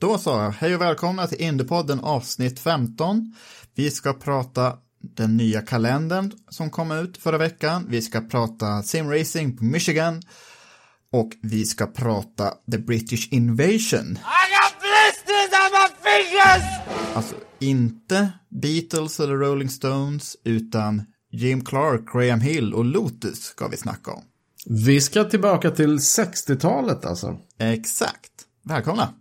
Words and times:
Då 0.00 0.18
så, 0.18 0.38
hej 0.38 0.74
och 0.74 0.80
välkomna 0.80 1.26
till 1.26 1.40
Indiepodden 1.40 2.00
avsnitt 2.00 2.60
15. 2.60 3.34
Vi 3.74 3.90
ska 3.90 4.12
prata 4.12 4.76
den 5.16 5.36
nya 5.36 5.62
kalendern 5.62 6.32
som 6.48 6.70
kom 6.70 6.92
ut 6.92 7.16
förra 7.16 7.38
veckan. 7.38 7.86
Vi 7.88 8.02
ska 8.02 8.20
prata 8.20 8.82
simracing 8.82 9.56
på 9.56 9.64
Michigan 9.64 10.22
och 11.12 11.30
vi 11.42 11.64
ska 11.64 11.86
prata 11.86 12.54
The 12.70 12.78
British 12.78 13.28
Invasion. 13.32 14.06
I 14.10 14.44
got 14.54 14.74
blisters 14.80 15.52
on 15.52 15.70
my 15.72 15.88
fingers! 16.02 16.88
Alltså 17.14 17.34
inte 17.58 18.32
Beatles 18.48 19.20
eller 19.20 19.34
Rolling 19.34 19.70
Stones 19.70 20.36
utan 20.44 21.02
Jim 21.30 21.64
Clark, 21.64 22.12
Graham 22.12 22.40
Hill 22.40 22.74
och 22.74 22.84
Lotus 22.84 23.42
ska 23.42 23.68
vi 23.68 23.76
snacka 23.76 24.10
om. 24.10 24.22
Vi 24.66 25.00
ska 25.00 25.24
tillbaka 25.24 25.70
till 25.70 25.96
60-talet 25.98 27.04
alltså. 27.04 27.36
Exakt. 27.58 28.32
Välkomna! 28.64 29.14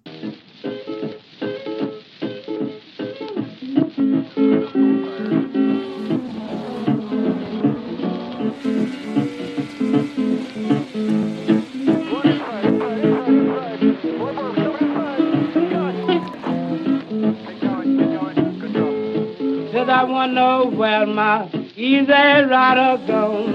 Know 20.28 20.66
where 20.66 21.08
my 21.08 21.48
easy 21.76 22.06
rider 22.12 22.98
gone. 23.08 23.54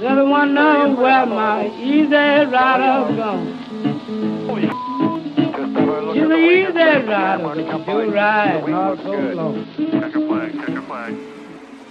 Said 0.00 0.18
I 0.18 0.22
wanna 0.22 0.52
know 0.52 0.94
where 1.02 1.26
my 1.26 1.70
easy 1.80 2.46
rider 2.54 3.16
gone. 3.16 3.46
She's 6.14 6.24
an 6.24 6.32
easy 6.32 6.88
rider, 7.06 7.54
you 7.86 8.14
ride 8.14 8.68
not 8.68 8.98
so 9.02 9.12
long. 9.34 9.66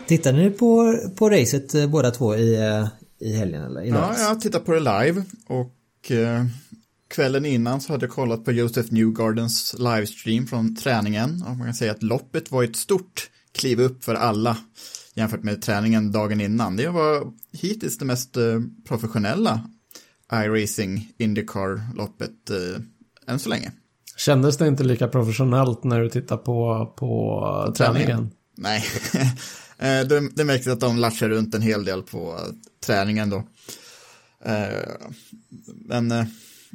Tittade 0.08 0.38
ni 0.38 0.50
på, 0.52 0.98
på 1.16 1.30
racet 1.30 1.76
eh, 1.76 1.88
båda 1.88 2.12
två 2.12 2.36
i, 2.36 2.56
eh, 2.56 2.88
i 3.20 3.38
helgen 3.38 3.64
eller? 3.64 3.82
I 3.82 3.90
Ja, 3.90 4.16
jag 4.18 4.42
tittat 4.42 4.66
på 4.66 4.72
det 4.72 4.80
live 4.80 5.24
och 5.48 6.12
eh, 6.12 6.46
kvällen 7.08 7.46
innan 7.46 7.82
så 7.82 7.94
hade 7.94 8.06
jag 8.06 8.14
kollat 8.16 8.46
på 8.46 8.52
Joseph 8.52 8.94
Newgardens 8.94 9.76
livestream 9.80 10.48
från 10.48 10.76
träningen 10.76 11.44
och 11.48 11.58
man 11.58 11.68
kan 11.68 11.74
säga 11.74 11.92
att 11.92 12.04
loppet 12.04 12.52
var 12.52 12.64
ett 12.64 12.76
stort 12.76 13.30
kliv 13.52 13.80
upp 13.80 14.04
för 14.04 14.16
alla 14.16 14.58
jämfört 15.14 15.44
med 15.44 15.62
träningen 15.62 16.12
dagen 16.12 16.42
innan. 16.42 16.78
Det 16.78 16.88
var 16.88 17.34
hittills 17.52 17.98
det 17.98 18.06
mest 18.06 18.38
eh, 18.38 18.60
professionella 18.88 19.70
iRacing 20.34 21.12
Indycar-loppet 21.18 22.50
eh, 22.50 22.82
än 23.28 23.40
så 23.40 23.50
länge. 23.50 23.72
Kändes 24.18 24.58
det 24.58 24.68
inte 24.68 24.84
lika 24.84 25.08
professionellt 25.08 25.84
när 25.84 26.02
du 26.02 26.10
tittar 26.10 26.38
på, 26.38 26.94
på 26.98 27.74
träningen? 27.78 28.32
Nej, 28.58 28.84
Eh, 29.78 30.08
det, 30.08 30.30
det 30.36 30.44
märks 30.44 30.68
att 30.68 30.80
de 30.80 30.98
latchar 30.98 31.30
runt 31.30 31.56
en 31.56 31.62
hel 31.62 31.86
del 31.86 32.02
på 32.02 32.40
träningen 32.86 33.30
då. 33.30 33.44
Eh, 34.46 34.90
Men 35.66 36.12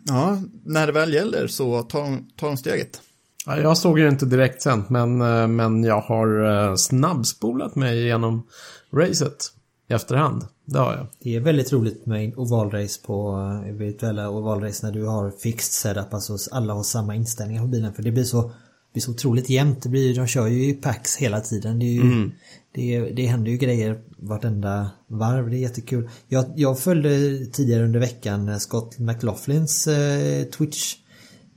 ja, 0.04 0.38
när 0.64 0.86
det 0.86 0.92
väl 0.92 1.14
gäller 1.14 1.46
så 1.46 1.82
tar 1.82 2.00
de, 2.00 2.28
tar 2.36 2.46
de 2.46 2.56
steget. 2.56 3.00
Ja, 3.46 3.60
jag 3.60 3.78
såg 3.78 3.98
ju 3.98 4.08
inte 4.08 4.26
direkt 4.26 4.62
sent, 4.62 4.90
men, 4.90 5.20
eh, 5.20 5.48
men 5.48 5.84
jag 5.84 6.00
har 6.00 6.50
eh, 6.50 6.74
snabbspolat 6.74 7.74
mig 7.74 8.06
genom 8.06 8.46
racet 8.92 9.52
i 9.88 9.92
efterhand. 9.92 10.46
Det 10.64 10.78
har 10.78 10.92
jag. 10.92 11.06
Det 11.20 11.36
är 11.36 11.40
väldigt 11.40 11.72
roligt 11.72 12.06
med 12.06 12.38
ovalrace 12.38 13.00
på 13.06 13.38
eh, 13.66 13.72
virtuella 13.72 14.30
ovalrace 14.30 14.86
när 14.86 14.92
du 14.92 15.06
har 15.06 15.30
fixed 15.30 15.72
setup, 15.72 16.14
alltså 16.14 16.36
alla 16.50 16.74
har 16.74 16.82
samma 16.82 17.14
inställningar 17.14 17.62
på 17.62 17.68
bilen 17.68 17.94
för 17.94 18.02
det 18.02 18.12
blir 18.12 18.24
så, 18.24 18.52
blir 18.92 19.02
så 19.02 19.10
otroligt 19.10 19.50
jämnt. 19.50 19.82
Det 19.82 19.88
blir, 19.88 20.14
de 20.14 20.26
kör 20.26 20.46
ju 20.46 20.64
i 20.68 20.72
packs 20.72 21.16
hela 21.16 21.40
tiden. 21.40 21.78
Det, 21.78 21.84
är 21.84 21.92
ju, 21.92 22.30
det, 22.74 23.00
det 23.10 23.26
händer 23.26 23.50
ju 23.50 23.56
grejer 23.56 24.00
vartenda 24.18 24.90
varv, 25.06 25.50
det 25.50 25.56
är 25.56 25.60
jättekul. 25.60 26.08
Jag, 26.28 26.44
jag 26.56 26.78
följde 26.78 27.46
tidigare 27.46 27.84
under 27.84 28.00
veckan 28.00 28.48
eh, 28.48 28.56
Scott 28.58 28.98
McLaughlins 28.98 29.86
eh, 29.86 30.44
Twitch 30.44 30.94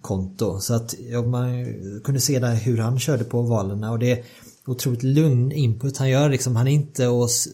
konto. 0.01 0.59
Så 0.59 0.73
att 0.73 0.95
man 1.25 1.65
kunde 2.03 2.19
se 2.19 2.39
där 2.39 2.55
hur 2.55 2.77
han 2.77 2.99
körde 2.99 3.23
på 3.23 3.39
ovalerna 3.39 3.91
och 3.91 3.99
det 3.99 4.11
är 4.11 4.23
otroligt 4.65 5.03
lugn 5.03 5.51
input 5.51 5.97
han 5.97 6.09
gör 6.09 6.29
liksom. 6.29 6.55
Han 6.55 6.67
är 6.67 6.71
inte 6.71 7.07
och, 7.07 7.25
s- 7.25 7.47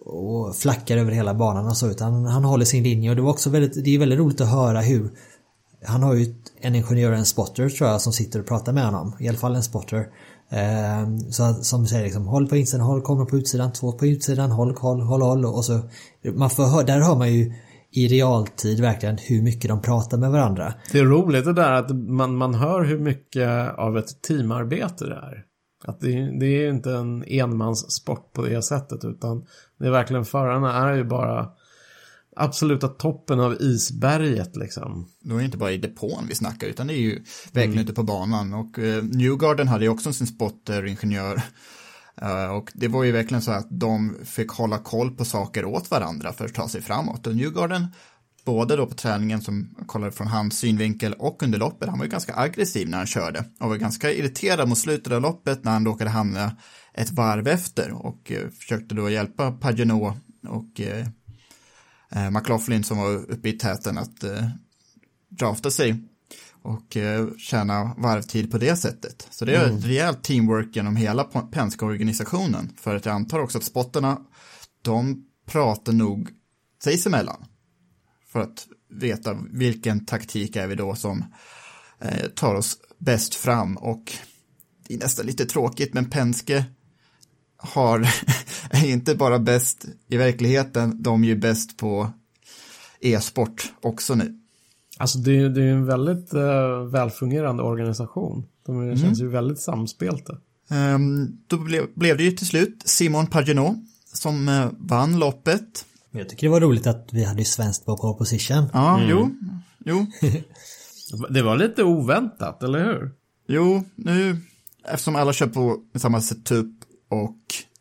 och 0.00 0.56
flackar 0.56 0.96
över 0.96 1.12
hela 1.12 1.34
banan 1.34 1.66
och 1.66 1.76
så 1.76 1.88
utan 1.90 2.24
han 2.24 2.44
håller 2.44 2.64
sin 2.64 2.82
linje 2.82 3.10
och 3.10 3.16
det 3.16 3.22
var 3.22 3.30
också 3.30 3.50
väldigt, 3.50 3.84
det 3.84 3.94
är 3.94 3.98
väldigt 3.98 4.18
roligt 4.18 4.40
att 4.40 4.50
höra 4.50 4.80
hur 4.80 5.10
han 5.86 6.02
har 6.02 6.14
ju 6.14 6.34
en 6.60 6.74
ingenjör 6.74 7.12
och 7.12 7.18
en 7.18 7.24
spotter 7.24 7.68
tror 7.68 7.90
jag 7.90 8.00
som 8.00 8.12
sitter 8.12 8.40
och 8.40 8.46
pratar 8.46 8.72
med 8.72 8.84
honom. 8.84 9.16
I 9.20 9.28
alla 9.28 9.38
fall 9.38 9.54
en 9.54 9.62
spotter. 9.62 10.06
Ehm, 10.50 11.18
så 11.18 11.54
som 11.54 11.86
säger 11.86 12.04
liksom 12.04 12.26
håll 12.26 12.48
på 12.48 12.56
insidan, 12.56 12.86
håll 12.86 13.02
kommer 13.02 13.24
på 13.24 13.36
utsidan, 13.36 13.72
två 13.72 13.92
på 13.92 14.06
utsidan, 14.06 14.50
håll, 14.50 14.74
håll, 14.76 15.00
håll, 15.00 15.22
håll 15.22 15.44
och 15.44 15.64
så 15.64 15.80
man 16.34 16.50
får 16.50 16.86
där 16.86 17.00
hör 17.00 17.16
man 17.16 17.32
ju 17.32 17.52
i 17.90 18.08
realtid 18.08 18.80
verkligen 18.80 19.18
hur 19.18 19.42
mycket 19.42 19.68
de 19.68 19.82
pratar 19.82 20.18
med 20.18 20.30
varandra. 20.30 20.74
Det 20.92 20.98
är 20.98 21.04
roligt 21.04 21.44
det 21.44 21.52
där 21.52 21.72
att 21.72 21.96
man, 21.96 22.36
man 22.36 22.54
hör 22.54 22.84
hur 22.84 22.98
mycket 22.98 23.78
av 23.78 23.98
ett 23.98 24.22
teamarbete 24.22 25.04
det 25.04 25.14
är. 25.14 25.44
Att 25.84 26.00
det, 26.00 26.38
det 26.40 26.46
är 26.46 26.60
ju 26.60 26.68
inte 26.68 26.90
en 26.90 27.24
enmanssport 27.26 28.32
på 28.32 28.42
det 28.42 28.62
sättet 28.62 29.04
utan 29.04 29.44
det 29.78 29.86
är 29.86 29.90
verkligen 29.90 30.24
förarna 30.24 30.72
är 30.72 30.94
ju 30.94 31.04
bara 31.04 31.48
absoluta 32.36 32.88
toppen 32.88 33.40
av 33.40 33.62
isberget 33.62 34.56
liksom. 34.56 35.08
Då 35.20 35.34
är 35.34 35.38
det 35.38 35.44
inte 35.44 35.58
bara 35.58 35.72
i 35.72 35.78
depån 35.78 36.26
vi 36.28 36.34
snackar 36.34 36.66
utan 36.66 36.86
det 36.86 36.94
är 36.94 37.00
ju 37.00 37.24
verkligen 37.52 37.78
ute 37.78 37.92
på 37.92 38.02
banan. 38.02 38.54
Och 38.54 38.78
eh, 38.78 39.04
Newgarden 39.04 39.68
hade 39.68 39.84
ju 39.84 39.90
också 39.90 40.12
sin 40.12 40.26
spotter-ingenjör. 40.26 41.42
Eh, 42.22 42.46
och 42.46 42.72
det 42.74 42.88
var 42.88 43.04
ju 43.04 43.12
verkligen 43.12 43.42
så 43.42 43.50
att 43.50 43.66
de 43.70 44.16
fick 44.24 44.50
hålla 44.50 44.78
koll 44.78 45.10
på 45.10 45.24
saker 45.24 45.64
åt 45.64 45.90
varandra 45.90 46.32
för 46.32 46.44
att 46.44 46.54
ta 46.54 46.68
sig 46.68 46.82
framåt. 46.82 47.26
Och 47.26 47.36
Newgarden 47.36 47.86
både 48.44 48.76
då 48.76 48.86
på 48.86 48.94
träningen 48.94 49.40
som 49.40 49.74
kollade 49.86 50.12
från 50.12 50.26
hans 50.26 50.58
synvinkel 50.58 51.12
och 51.12 51.42
under 51.42 51.58
loppet, 51.58 51.88
han 51.88 51.98
var 51.98 52.04
ju 52.04 52.10
ganska 52.10 52.36
aggressiv 52.36 52.88
när 52.88 52.98
han 52.98 53.06
körde 53.06 53.44
och 53.60 53.68
var 53.68 53.76
ganska 53.76 54.12
irriterad 54.12 54.68
mot 54.68 54.78
slutet 54.78 55.12
av 55.12 55.20
loppet 55.20 55.64
när 55.64 55.72
han 55.72 55.86
råkade 55.86 56.10
hamna 56.10 56.56
ett 56.94 57.10
varv 57.10 57.48
efter 57.48 57.92
och 57.92 58.32
eh, 58.32 58.48
försökte 58.48 58.94
då 58.94 59.10
hjälpa 59.10 59.52
Pagenot 59.52 60.16
och 60.48 60.80
eh, 60.80 61.06
eh, 62.10 62.30
McLaughlin 62.30 62.84
som 62.84 62.98
var 62.98 63.14
uppe 63.14 63.48
i 63.48 63.52
täten 63.52 63.98
att 63.98 64.24
eh, 64.24 64.48
drafta 65.28 65.70
sig 65.70 66.02
och 66.62 66.96
eh, 66.96 67.28
tjäna 67.38 67.94
varvtid 67.98 68.50
på 68.50 68.58
det 68.58 68.76
sättet. 68.76 69.28
Så 69.30 69.44
det 69.44 69.54
är 69.56 69.66
ett 69.66 69.84
rejält 69.84 70.22
teamwork 70.22 70.76
genom 70.76 70.96
hela 70.96 71.24
Penske-organisationen. 71.24 72.72
För 72.76 72.96
att 72.96 73.06
jag 73.06 73.14
antar 73.14 73.38
också 73.40 73.58
att 73.58 73.64
spottarna, 73.64 74.20
de 74.82 75.26
pratar 75.46 75.92
nog 75.92 76.28
sinsemellan. 76.84 77.44
För 78.32 78.40
att 78.40 78.66
veta 78.90 79.38
vilken 79.50 80.06
taktik 80.06 80.56
är 80.56 80.66
vi 80.66 80.74
då 80.74 80.94
som 80.94 81.24
eh, 82.00 82.26
tar 82.26 82.54
oss 82.54 82.78
bäst 82.98 83.34
fram. 83.34 83.76
Och 83.76 84.12
det 84.88 84.94
är 84.94 84.98
nästan 84.98 85.26
lite 85.26 85.46
tråkigt, 85.46 85.94
men 85.94 86.10
Penske 86.10 86.64
har, 87.56 88.08
är 88.88 88.92
inte 88.92 89.14
bara 89.14 89.38
bäst 89.38 89.86
i 90.08 90.16
verkligheten, 90.16 91.02
de 91.02 91.24
är 91.24 91.28
ju 91.28 91.36
bäst 91.36 91.76
på 91.76 92.10
e-sport 93.00 93.72
också 93.82 94.14
nu. 94.14 94.40
Alltså 94.98 95.18
det 95.18 95.38
är 95.38 95.48
det 95.48 95.62
är 95.62 95.72
en 95.72 95.86
väldigt 95.86 96.34
uh, 96.34 96.84
välfungerande 96.92 97.62
organisation. 97.62 98.46
De 98.66 98.90
är- 98.90 98.96
känns 98.96 99.20
ju 99.20 99.28
väldigt 99.28 99.60
samspelta. 99.60 100.36
Ehm, 100.70 101.38
då 101.46 101.58
blev, 101.58 101.86
blev 101.94 102.16
det 102.16 102.22
ju 102.24 102.30
till 102.32 102.46
slut 102.46 102.82
Simon 102.84 103.26
Pagenaud 103.26 103.76
som 104.14 104.48
eh, 104.48 104.68
vann 104.78 105.18
loppet. 105.18 105.84
Jag 106.10 106.28
tycker 106.28 106.46
det 106.46 106.50
var 106.50 106.60
roligt 106.60 106.86
att 106.86 107.08
vi 107.12 107.24
hade 107.24 107.38
ju 107.38 107.44
svenskt 107.44 107.84
på 107.84 107.96
pole 107.96 108.18
position. 108.18 108.66
Ja, 108.72 109.00
jo, 109.10 109.30
jo, 109.84 110.06
Det 111.30 111.42
var 111.42 111.56
lite 111.56 111.82
oväntat, 111.84 112.62
eller 112.62 112.84
hur? 112.84 113.10
jo, 113.48 113.84
nu 113.94 114.40
eftersom 114.84 115.16
alla 115.16 115.32
kör 115.32 115.46
på 115.46 115.76
samma 115.94 116.20
setup 116.20 116.74
och 117.08 117.36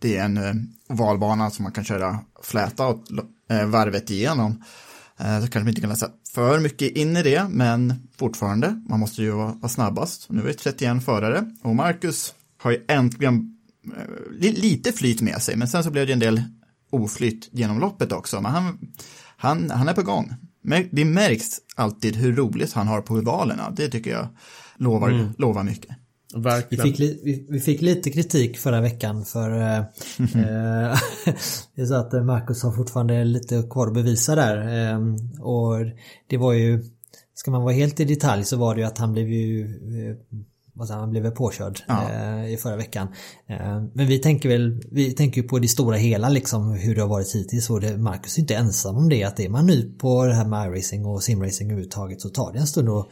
det 0.05 0.17
är 0.17 0.25
en 0.25 0.37
eh, 0.37 0.53
ovalbana 0.89 1.49
som 1.49 1.63
man 1.63 1.71
kan 1.71 1.83
köra 1.83 2.19
fläta 2.43 2.87
och, 2.87 2.99
eh, 3.49 3.65
varvet 3.67 4.09
igenom 4.09 4.63
Eh, 5.19 5.41
Så 5.41 5.47
kanske 5.47 5.59
vi 5.65 5.69
inte 5.69 5.81
kan 5.81 5.89
läsa 5.89 6.09
för 6.33 6.59
mycket 6.59 6.91
in 6.97 7.17
i 7.17 7.23
det, 7.23 7.47
men 7.49 7.93
fortfarande, 8.17 8.81
man 8.89 8.99
måste 8.99 9.21
ju 9.21 9.31
vara 9.31 9.51
vara 9.53 9.69
snabbast. 9.69 10.29
Nu 10.29 10.41
är 10.41 10.47
det 10.47 10.53
31 10.53 11.03
förare 11.03 11.51
och 11.63 11.75
Marcus 11.75 12.33
har 12.61 12.71
ju 12.71 12.85
äntligen 12.87 13.57
eh, 13.97 14.39
li- 14.39 14.55
lite 14.61 14.91
flyt 14.91 15.21
med 15.21 15.41
sig, 15.41 15.55
men 15.55 15.67
sen 15.67 15.83
så 15.83 15.91
blev 15.91 16.07
det 16.07 16.13
en 16.13 16.19
del 16.19 16.43
oflyt 16.91 17.49
genom 17.51 17.79
loppet 17.79 18.11
också. 18.11 18.41
Men 18.41 18.51
han, 18.51 18.77
han, 19.37 19.69
han 19.71 19.87
är 19.89 19.93
på 19.93 20.01
gång. 20.03 20.33
Det 20.91 21.05
märks 21.05 21.45
alltid 21.75 22.15
hur 22.15 22.35
roligt 22.35 22.73
han 22.73 22.87
har 22.87 23.01
på 23.01 23.13
ovalerna. 23.13 23.71
Det 23.71 23.87
tycker 23.87 24.11
jag 24.11 24.27
lovar, 24.77 25.09
lovar 25.37 25.63
mycket. 25.63 25.95
Vi 26.35 26.41
Verkligen. 26.41 26.85
fick, 26.85 26.99
li, 26.99 27.21
vi, 27.23 27.47
vi 27.49 27.59
fick 27.59 27.81
lite 27.81 28.09
kritik 28.09 28.57
förra 28.57 28.81
veckan 28.81 29.25
för 29.25 29.51
eh, 29.51 29.77
eh, 30.19 30.97
det 31.75 31.81
är 31.81 31.85
så 31.85 31.95
att 31.95 32.13
eh, 32.13 32.23
Marcus 32.23 32.63
har 32.63 32.71
fortfarande 32.71 33.23
lite 33.23 33.63
kvar 33.69 33.87
att 33.87 33.93
bevisa 33.93 34.35
där. 34.35 34.89
Eh, 34.91 34.99
och 35.41 35.75
det 36.29 36.37
var 36.37 36.53
ju, 36.53 36.83
ska 37.33 37.51
man 37.51 37.61
vara 37.61 37.73
helt 37.73 37.99
i 37.99 38.05
detalj 38.05 38.43
så 38.43 38.57
var 38.57 38.75
det 38.75 38.81
ju 38.81 38.87
att 38.87 38.97
han 38.97 39.13
blev 39.13 39.29
ju 39.29 39.63
eh, 39.63 40.15
vad 40.75 40.87
säger 40.87 40.99
man, 40.99 41.09
blev 41.09 41.29
påkörd 41.31 41.79
Ja. 41.87 42.11
eh, 42.11 42.53
i 42.53 42.57
förra 42.57 42.75
veckan. 42.75 43.07
Eh, 43.47 43.83
men 43.93 44.07
vi 44.07 44.19
tänker 44.19 44.49
väl, 44.49 44.81
vi 44.91 45.11
tänker 45.11 45.43
på 45.43 45.59
det 45.59 45.67
stora 45.67 45.97
hela 45.97 46.29
liksom 46.29 46.71
hur 46.71 46.95
det 46.95 47.01
har 47.01 47.09
varit 47.09 47.35
hittills 47.35 47.69
och 47.69 47.81
det, 47.81 47.97
Marcus 47.97 48.37
är 48.37 48.41
inte 48.41 48.55
ensam 48.55 48.95
om 48.97 49.09
det 49.09 49.23
att 49.23 49.39
är 49.39 49.49
man 49.49 49.67
ny 49.67 49.97
på 49.97 50.25
det 50.25 50.33
här 50.33 50.45
med 50.45 50.67
iRacing 50.67 51.05
och 51.05 51.23
simracing 51.23 51.71
överhuvudtaget 51.71 52.21
så 52.21 52.29
tar 52.29 52.53
det 52.53 52.59
en 52.59 52.67
stund 52.67 52.89
att, 52.89 53.07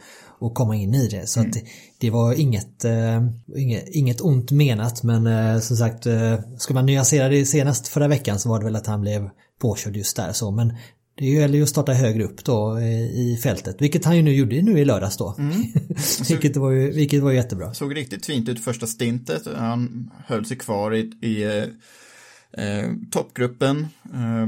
komma 0.54 0.76
in 0.76 0.94
i 0.94 1.08
det. 1.08 1.26
Så 1.26 1.40
att 1.40 1.52
det, 1.52 1.62
det 1.98 2.10
var 2.10 2.40
inget, 2.40 2.84
eh, 2.84 3.22
inget, 3.56 3.88
inget 3.88 4.20
ont 4.20 4.50
menat 4.50 5.02
men 5.02 5.26
eh, 5.26 5.60
som 5.60 5.76
sagt 5.76 6.06
eh, 6.06 6.38
ska 6.58 6.74
man 6.74 6.86
nyansera 6.86 7.28
det 7.28 7.46
senast 7.46 7.88
förra 7.88 8.08
veckan 8.08 8.38
så 8.38 8.48
var 8.48 8.58
det 8.58 8.64
väl 8.64 8.76
att 8.76 8.86
han 8.86 9.00
blev 9.00 9.30
påkörd 9.60 9.96
just 9.96 10.16
där 10.16 10.32
så 10.32 10.50
men 10.50 10.72
det 11.16 11.26
gäller 11.26 11.56
ju 11.56 11.62
att 11.62 11.68
starta 11.68 11.92
högre 11.92 12.24
upp 12.24 12.44
då 12.44 12.76
eh, 12.76 13.02
i 13.02 13.40
fältet, 13.42 13.76
vilket 13.82 14.04
han 14.04 14.16
ju 14.16 14.22
nu 14.22 14.34
gjorde 14.34 14.62
nu 14.62 14.78
i 14.78 14.84
lördags 14.84 15.16
då. 15.16 15.36
vilket, 16.28 16.56
var 16.56 16.70
ju, 16.70 16.90
vilket 16.90 17.22
var 17.22 17.32
jättebra. 17.32 17.74
Såg 17.74 17.96
riktigt 17.96 18.26
fint 18.26 18.48
ut 18.48 18.64
första 18.64 18.86
stintet. 18.86 19.46
Han 19.56 20.10
höll 20.26 20.46
sig 20.46 20.58
kvar 20.58 20.94
i, 20.94 21.12
i 21.20 21.42
eh, 21.42 22.64
eh, 22.64 22.90
toppgruppen. 23.10 23.86
Eh, 24.14 24.46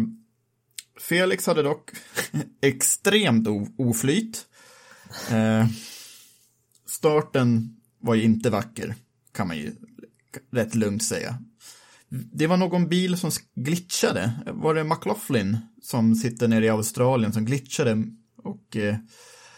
Felix 1.00 1.46
hade 1.46 1.62
dock 1.62 1.90
extremt 2.62 3.48
oflyt. 3.78 4.46
Eh, 5.30 5.66
starten 6.86 7.76
var 8.00 8.14
ju 8.14 8.22
inte 8.22 8.50
vacker, 8.50 8.94
kan 9.32 9.48
man 9.48 9.56
ju 9.56 9.72
rätt 10.52 10.74
lugnt 10.74 11.04
säga. 11.04 11.38
Det 12.08 12.46
var 12.46 12.56
någon 12.56 12.88
bil 12.88 13.16
som 13.16 13.30
glitchade. 13.54 14.32
Var 14.46 14.74
det 14.74 14.84
McLaughlin 14.84 15.58
som 15.82 16.14
sitter 16.14 16.48
nere 16.48 16.64
i 16.64 16.68
Australien 16.68 17.32
som 17.32 17.44
glitchade 17.44 18.04
och 18.42 18.76
eh, 18.76 18.96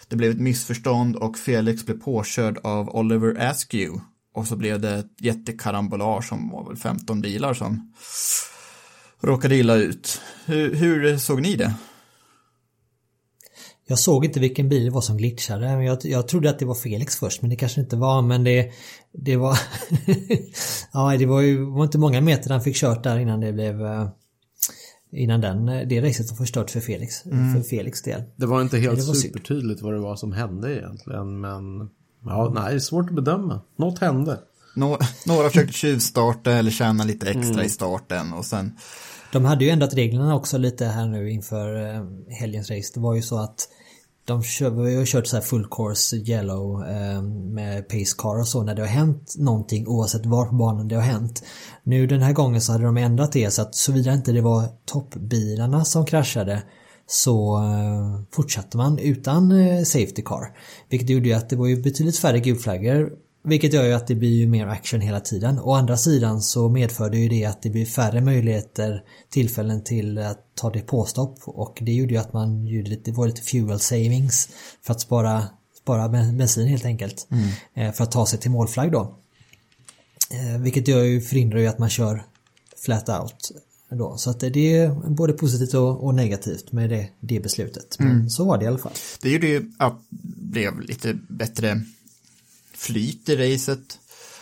det 0.09 0.17
blev 0.17 0.31
ett 0.31 0.41
missförstånd 0.41 1.17
och 1.17 1.39
Felix 1.39 1.87
blev 1.87 2.01
påkörd 2.01 2.59
av 2.63 2.97
Oliver 2.97 3.51
Askew. 3.51 4.01
Och 4.35 4.47
så 4.47 4.57
blev 4.57 4.81
det 4.81 4.95
ett 4.95 5.21
jättekarambolage 5.21 6.25
som 6.25 6.51
var 6.51 6.67
väl 6.67 6.77
15 6.77 7.21
bilar 7.21 7.55
som 7.55 7.93
råkade 9.21 9.57
illa 9.57 9.75
ut. 9.75 10.21
Hur, 10.45 10.75
hur 10.75 11.19
såg 11.19 11.43
ni 11.43 11.57
det? 11.57 11.75
Jag 13.91 13.99
såg 13.99 14.25
inte 14.25 14.41
vilken 14.41 14.69
bil 14.69 14.85
det 14.85 14.91
var 14.91 15.01
som 15.01 15.17
glitchade. 15.17 15.67
men 15.67 15.85
Jag, 15.85 15.99
jag 16.03 16.29
trodde 16.29 16.51
att 16.51 16.59
det 16.59 16.65
var 16.65 16.75
Felix 16.75 17.17
först 17.17 17.43
men 17.43 17.51
det 17.51 17.57
kanske 17.57 17.81
inte 17.81 17.97
var 17.97 18.23
men 18.23 18.45
det, 18.45 18.71
det 19.13 19.37
var 19.37 19.59
Ja 20.93 21.17
det 21.19 21.27
var 21.27 21.41
ju 21.41 21.65
var 21.65 21.85
inte 21.85 21.99
många 21.99 22.21
meter 22.21 22.51
han 22.51 22.63
fick 22.63 22.77
kört 22.77 23.03
där 23.03 23.19
innan 23.19 23.41
det 23.41 23.53
blev 23.53 23.87
eh, 23.87 24.09
Innan 25.13 25.41
den, 25.41 25.67
det 25.67 26.01
racet 26.01 26.31
var 26.31 26.37
förstört 26.37 26.71
för 26.71 26.81
Felix, 26.81 27.23
för 27.23 27.63
Felix 27.63 28.03
del. 28.03 28.23
Det 28.37 28.47
var 28.47 28.63
inte 28.63 28.79
helt 28.79 29.07
var 29.07 29.15
supertydligt 29.15 29.83
vad 29.83 29.93
det 29.93 29.99
var 30.01 30.17
som 30.17 30.33
hände 30.33 30.77
egentligen. 30.77 31.41
Men 31.41 31.91
ja, 32.25 32.53
nej, 32.55 32.71
det 32.71 32.77
är 32.77 32.79
svårt 32.79 33.09
att 33.09 33.15
bedöma. 33.15 33.61
Något 33.77 33.99
hände. 33.99 34.39
Nå, 34.77 34.99
några 35.27 35.49
försökte 35.49 35.73
tjuvstarta 35.73 36.53
eller 36.53 36.71
tjäna 36.71 37.05
lite 37.05 37.31
extra 37.31 37.65
i 37.65 37.69
starten 37.69 38.33
och 38.33 38.45
sen 38.45 38.77
De 39.33 39.45
hade 39.45 39.65
ju 39.65 39.71
ändrat 39.71 39.95
reglerna 39.95 40.37
också 40.37 40.59
lite 40.59 40.85
här 40.85 41.07
nu 41.07 41.31
inför 41.31 41.95
eh, 41.95 42.05
helgens 42.29 42.71
race. 42.71 42.91
Det 42.95 43.01
var 43.01 43.15
ju 43.15 43.23
så 43.23 43.39
att 43.39 43.69
de 44.29 44.43
kör, 44.43 44.71
vi 44.71 44.95
har 44.95 45.01
ju 45.01 45.07
kört 45.07 45.27
så 45.27 45.37
här 45.37 45.43
full 45.43 45.67
course 45.71 46.17
yellow 46.17 46.89
eh, 46.89 47.23
med 47.23 47.89
pace 47.89 48.15
car 48.19 48.41
och 48.41 48.49
så 48.49 48.63
när 48.63 48.75
det 48.75 48.83
har 48.83 48.89
hänt 48.89 49.35
någonting 49.39 49.89
oavsett 49.89 50.27
var 50.27 50.47
på 50.47 50.55
banan 50.55 50.89
det 50.89 50.95
har 50.95 51.03
hänt. 51.03 51.43
Nu 51.83 52.07
den 52.07 52.23
här 52.23 52.33
gången 52.33 52.61
så 52.61 52.73
hade 52.73 52.85
de 52.85 52.97
ändrat 52.97 53.33
det 53.33 53.51
så 53.51 53.63
att 53.63 53.75
såvida 53.75 54.13
inte 54.13 54.33
det 54.33 54.41
var 54.41 54.65
toppbilarna 54.85 55.85
som 55.85 56.07
kraschade 56.07 56.63
så 57.07 57.59
eh, 57.59 58.21
fortsatte 58.33 58.77
man 58.77 58.99
utan 58.99 59.53
eh, 59.53 59.83
safety 59.83 60.23
car. 60.23 60.59
Vilket 60.89 61.11
gjorde 61.11 61.29
ju 61.29 61.35
att 61.35 61.51
det 61.51 61.57
var 61.57 61.67
ju 61.67 61.83
betydligt 61.83 62.19
färre 62.19 62.41
gulflaggor 62.41 63.13
vilket 63.49 63.73
gör 63.73 63.85
ju 63.85 63.93
att 63.93 64.07
det 64.07 64.15
blir 64.15 64.35
ju 64.37 64.47
mer 64.47 64.67
action 64.67 65.01
hela 65.01 65.21
tiden. 65.21 65.59
Å 65.61 65.73
andra 65.73 65.97
sidan 65.97 66.43
så 66.43 66.69
medför 66.69 67.11
det 67.11 67.19
ju 67.19 67.29
det 67.29 67.45
att 67.45 67.63
det 67.63 67.71
blir 67.71 67.85
färre 67.87 68.21
möjligheter, 68.21 69.03
tillfällen 69.31 69.85
till 69.85 70.19
att 70.19 70.39
ta 70.55 70.71
det 70.71 70.81
påstopp 70.81 71.39
och 71.45 71.79
det 71.81 71.93
gjorde 71.93 72.13
ju 72.15 72.21
att 72.21 72.33
man 72.33 72.67
gjorde 72.67 72.91
lite, 72.91 73.13
var 73.13 73.27
lite 73.27 73.43
fuel 73.43 73.81
savings 73.81 74.49
för 74.83 74.93
att 74.93 75.01
spara, 75.01 75.45
spara 75.83 76.09
ben- 76.09 76.37
bensin 76.39 76.69
helt 76.69 76.85
enkelt. 76.85 77.29
Eh, 77.75 77.93
För 77.93 78.05
att 78.05 78.11
ta 78.13 78.27
sig 78.27 78.39
till 78.39 78.51
målflagg 78.51 78.93
då. 78.93 79.17
Eh, 80.31 80.61
Vilket 80.61 80.89
gör 80.89 81.03
ju, 81.03 81.21
förhindrar 81.21 81.59
ju 81.61 81.67
att 81.67 81.79
man 81.79 81.89
kör 81.91 82.23
flat 82.85 83.09
out. 83.09 83.51
Då. 83.91 84.17
Så 84.17 84.31
att 84.31 84.41
det 84.41 84.77
är 84.77 85.11
både 85.11 85.33
positivt 85.33 85.75
och, 85.75 86.15
negativt 86.15 86.73
med 86.73 86.91
det, 86.91 87.09
det 87.21 87.41
beslutet. 87.41 87.97
Men 87.99 88.31
så 88.31 88.45
var 88.45 88.59
det 88.59 88.65
i 88.65 88.69
alla 88.69 88.79
fall. 88.79 88.93
Det 89.23 89.31
gjorde 89.31 89.47
ju 89.47 89.73
att 89.79 90.01
det 90.11 90.43
blev 90.43 90.81
lite 90.81 91.15
bättre 91.29 91.83
flyt 92.79 93.29
i 93.29 93.37
racet. 93.37 93.99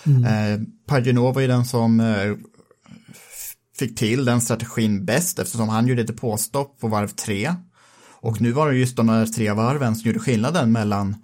Eh, 0.07 0.61
Paginot 0.87 1.35
var 1.35 1.43
ju 1.43 1.49
den 1.49 1.65
som 1.65 2.01
eh, 2.01 2.35
fick 3.79 3.99
till 3.99 4.25
den 4.25 4.41
strategin 4.41 5.05
bäst 5.05 5.39
eftersom 5.39 5.69
han 5.69 5.87
gjorde 5.87 6.03
ett 6.03 6.17
påstopp 6.17 6.81
på 6.81 6.89
varv 6.89 7.09
tre. 7.09 7.55
Och 8.21 8.41
nu 8.41 8.53
var 8.53 8.71
det 8.71 8.79
just 8.79 8.97
de 8.97 9.09
här 9.09 9.27
tre 9.27 9.53
varven 9.53 9.97
som 9.97 10.09
gjorde 10.09 10.21
skillnaden 10.21 10.73
mellan 10.73 11.17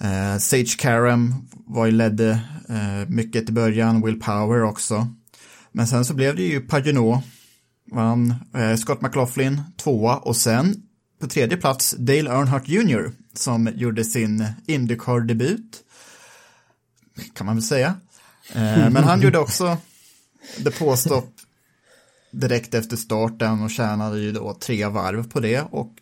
eh, 0.00 0.38
Sage 0.38 0.78
Karam 0.78 1.34
var 1.66 1.86
ju 1.86 1.92
ledde 1.92 2.40
eh, 2.68 3.08
mycket 3.08 3.48
i 3.48 3.52
början, 3.52 4.02
Will 4.02 4.20
Power 4.20 4.62
också. 4.62 5.06
Men 5.72 5.86
sen 5.86 6.04
så 6.04 6.14
blev 6.14 6.36
det 6.36 6.42
ju 6.42 6.60
Paginot 6.60 7.24
vann, 7.92 8.34
eh, 8.54 8.76
Scott 8.76 9.00
McLaughlin 9.00 9.60
tvåa 9.76 10.16
och 10.16 10.36
sen 10.36 10.74
på 11.20 11.26
tredje 11.26 11.56
plats 11.56 11.94
Dale 11.98 12.30
Earnhardt 12.30 12.68
Jr. 12.68 13.10
som 13.34 13.70
gjorde 13.74 14.04
sin 14.04 14.44
Indycar-debut. 14.66 15.84
Kan 17.34 17.46
man 17.46 17.56
väl 17.56 17.62
säga. 17.62 17.94
Eh, 18.52 18.90
men 18.90 18.96
han 19.04 19.20
gjorde 19.20 19.38
också 19.38 19.76
depåstopp 20.58 21.30
direkt 22.30 22.74
efter 22.74 22.96
starten 22.96 23.62
och 23.62 23.70
tjänade 23.70 24.20
ju 24.20 24.32
då 24.32 24.54
tre 24.54 24.86
varv 24.86 25.28
på 25.30 25.40
det 25.40 25.60
och 25.70 25.92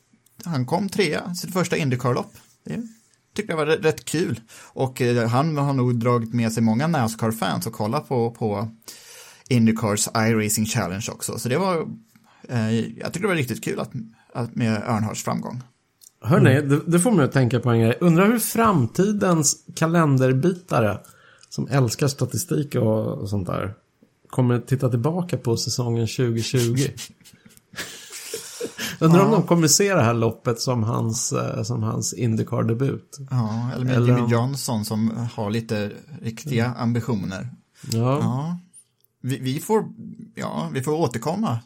han 0.44 0.66
kom 0.66 0.88
trea, 0.88 1.34
sitt 1.34 1.52
första 1.52 1.76
Indycar-lopp. 1.76 2.32
Det 2.64 2.82
tyckte 3.34 3.52
jag 3.52 3.56
var 3.56 3.66
rätt- 3.66 4.04
kul. 4.04 4.40
Och 4.58 5.00
eh, 5.02 5.28
han 5.28 5.56
har 5.56 5.72
nog 5.72 5.94
dragit 5.98 6.34
med 6.34 6.52
sig 6.52 6.62
många 6.62 6.86
Nascar-fans 6.86 7.66
och 7.66 7.72
kolla 7.72 8.00
på, 8.00 8.30
på 8.30 8.68
Indycars 9.48 10.08
iRacing 10.16 10.66
Challenge 10.66 11.06
också. 11.12 11.38
Så 11.38 11.48
det 11.48 11.58
var, 11.58 11.88
eh, 12.48 12.70
jag 12.70 13.04
tyckte 13.06 13.18
det 13.20 13.26
var 13.26 13.34
riktigt 13.34 13.64
kul 13.64 13.80
att, 13.80 13.90
att 14.34 14.54
med 14.54 14.82
Örnhards 14.82 15.22
framgång. 15.24 15.62
Hörrni, 16.20 16.60
det, 16.62 16.80
det 16.86 16.98
får 17.00 17.10
mig 17.12 17.24
att 17.24 17.32
tänka 17.32 17.60
på 17.60 17.70
en 17.70 17.80
grej. 17.80 17.98
Undrar 18.00 18.26
hur 18.26 18.38
framtidens 18.38 19.56
kalenderbitare 19.74 20.98
som 21.48 21.68
älskar 21.70 22.08
statistik 22.08 22.74
och, 22.74 23.06
och 23.06 23.28
sånt 23.28 23.46
där 23.46 23.74
kommer 24.30 24.58
titta 24.58 24.88
tillbaka 24.88 25.36
på 25.38 25.56
säsongen 25.56 26.06
2020. 26.06 26.76
Undrar 28.98 29.24
om 29.24 29.30
de 29.30 29.42
kommer 29.42 29.68
se 29.68 29.94
det 29.94 30.02
här 30.02 30.14
loppet 30.14 30.60
som 30.60 30.82
hans, 30.82 31.32
eh, 31.32 31.62
som 31.62 31.82
hans 31.82 32.12
Indycar-debut. 32.12 33.16
Ja, 33.30 33.70
eller 33.74 33.84
med 33.84 33.94
Eller 33.96 34.06
Jimmy 34.06 34.20
om- 34.20 34.30
Johnson 34.30 34.84
som 34.84 35.28
har 35.34 35.50
lite 35.50 35.90
riktiga 36.22 36.66
ambitioner. 36.78 37.48
Ja. 37.92 38.18
Ja, 38.20 38.58
vi, 39.26 39.38
vi, 39.38 39.60
får, 39.60 39.84
ja, 40.34 40.70
vi 40.74 40.82
får 40.82 40.92
återkomma. 40.92 41.58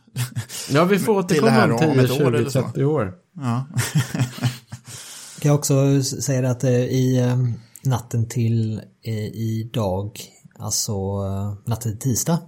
ja, 0.71 0.85
vi 0.85 0.99
får 0.99 1.12
återkomma 1.12 1.64
om 1.64 1.73
om 1.73 1.79
10, 1.79 2.05
ett 2.05 2.11
år 2.11 2.17
20, 2.17 2.26
eller 2.26 2.50
så. 2.50 2.62
30 2.62 2.85
år. 2.85 3.14
Ja. 3.37 3.67
Kan 5.40 5.49
jag 5.49 5.55
också 5.55 6.02
säga 6.02 6.50
att 6.50 6.64
eh, 6.64 6.71
i 6.73 7.19
eh, 7.19 7.37
natten 7.85 8.29
till 8.29 8.81
eh, 9.02 9.26
idag, 9.26 10.21
alltså 10.59 11.25
natten 11.67 11.93
till 11.93 12.11
tisdag, 12.11 12.38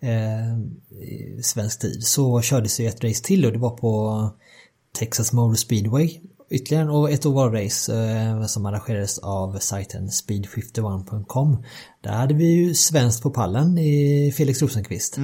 eh, 0.00 0.58
i 1.38 1.42
svensk 1.42 1.80
tid, 1.80 2.04
så 2.04 2.40
kördes 2.40 2.80
ju 2.80 2.86
ett 2.86 3.04
race 3.04 3.24
till 3.24 3.46
och 3.46 3.52
det 3.52 3.58
var 3.58 3.76
på 3.76 4.30
Texas 4.98 5.32
Motor 5.32 5.54
Speedway. 5.54 6.20
Ytterligare 6.50 7.12
ett 7.12 7.26
ovalrace 7.26 7.94
eh, 7.94 8.46
som 8.46 8.66
arrangerades 8.66 9.18
av 9.18 9.58
sajten 9.58 10.08
speed51.com. 10.08 11.64
Där 12.00 12.12
hade 12.12 12.34
vi 12.34 12.44
ju 12.44 12.74
svenskt 12.74 13.22
på 13.22 13.30
pallen 13.30 13.78
i 13.78 14.32
Felix 14.36 14.62
Rosenqvist. 14.62 15.16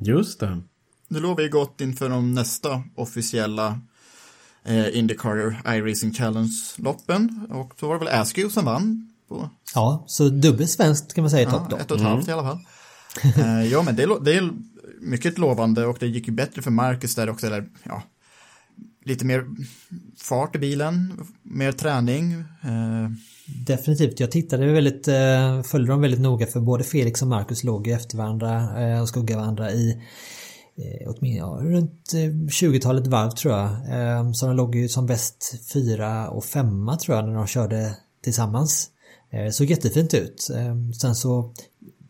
Just 0.00 0.40
det. 0.40 0.62
Nu 1.08 1.20
lovar 1.20 1.36
vi 1.42 1.48
gott 1.48 1.80
inför 1.80 2.08
de 2.08 2.34
nästa 2.34 2.82
officiella 2.94 3.80
eh, 4.64 4.98
Indycar 4.98 5.62
iRacing 5.76 6.12
Challenge-loppen. 6.12 7.46
Och 7.50 7.72
så 7.80 7.88
var 7.88 7.98
det 7.98 8.04
väl 8.04 8.20
Askew 8.20 8.52
som 8.54 8.64
vann. 8.64 9.12
På, 9.28 9.50
Ja, 9.74 10.04
så 10.06 10.28
dubbelt 10.28 10.70
svenskt 10.70 11.14
kan 11.14 11.22
man 11.22 11.30
säga 11.30 11.48
i 11.48 11.52
topp 11.52 11.70
då. 11.70 11.76
ett 11.76 11.90
och 11.90 11.96
ett 11.96 12.02
halvt 12.02 12.28
i 12.28 12.32
alla 12.32 12.42
fall. 12.42 12.58
eh, 13.36 13.64
ja, 13.72 13.82
men 13.82 13.96
det, 13.96 14.18
det 14.24 14.34
är 14.36 14.50
mycket 15.00 15.38
lovande 15.38 15.86
och 15.86 15.96
det 16.00 16.06
gick 16.06 16.28
ju 16.28 16.32
bättre 16.34 16.62
för 16.62 16.70
Marcus 16.70 17.14
där 17.14 17.30
också. 17.30 17.46
Eller, 17.46 17.68
ja, 17.82 18.02
lite 19.06 19.24
mer 19.24 19.46
fart 20.18 20.56
i 20.56 20.58
bilen, 20.58 21.26
mer 21.42 21.72
träning. 21.72 22.32
Eh. 22.62 23.10
Definitivt, 23.66 24.20
jag 24.20 24.30
tittade 24.30 24.72
väldigt, 24.72 25.08
eh, 25.08 25.62
följde 25.62 25.92
dem 25.92 26.00
väldigt 26.00 26.20
noga 26.20 26.46
för 26.46 26.60
både 26.60 26.84
Felix 26.84 27.22
och 27.22 27.28
Marcus 27.28 27.64
låg 27.64 27.86
ju 27.86 27.92
efter 27.92 28.18
varandra 28.18 28.82
eh, 28.82 29.02
och 29.02 29.08
skuggade 29.08 29.40
varandra 29.40 29.72
i 29.72 30.02
åtminstone, 31.06 31.36
ja, 31.36 31.58
runt 31.62 32.12
20-talet 32.48 33.06
varv 33.06 33.30
tror 33.30 33.54
jag. 33.54 34.36
Så 34.36 34.46
de 34.46 34.56
låg 34.56 34.74
ju 34.74 34.88
som 34.88 35.06
bäst 35.06 35.54
fyra 35.72 36.28
och 36.28 36.44
femma 36.44 36.96
tror 36.96 37.16
jag 37.16 37.28
när 37.28 37.34
de 37.34 37.46
körde 37.46 37.96
tillsammans. 38.24 38.90
Såg 39.52 39.66
jättefint 39.66 40.14
ut. 40.14 40.48
Sen 41.00 41.14
så 41.14 41.54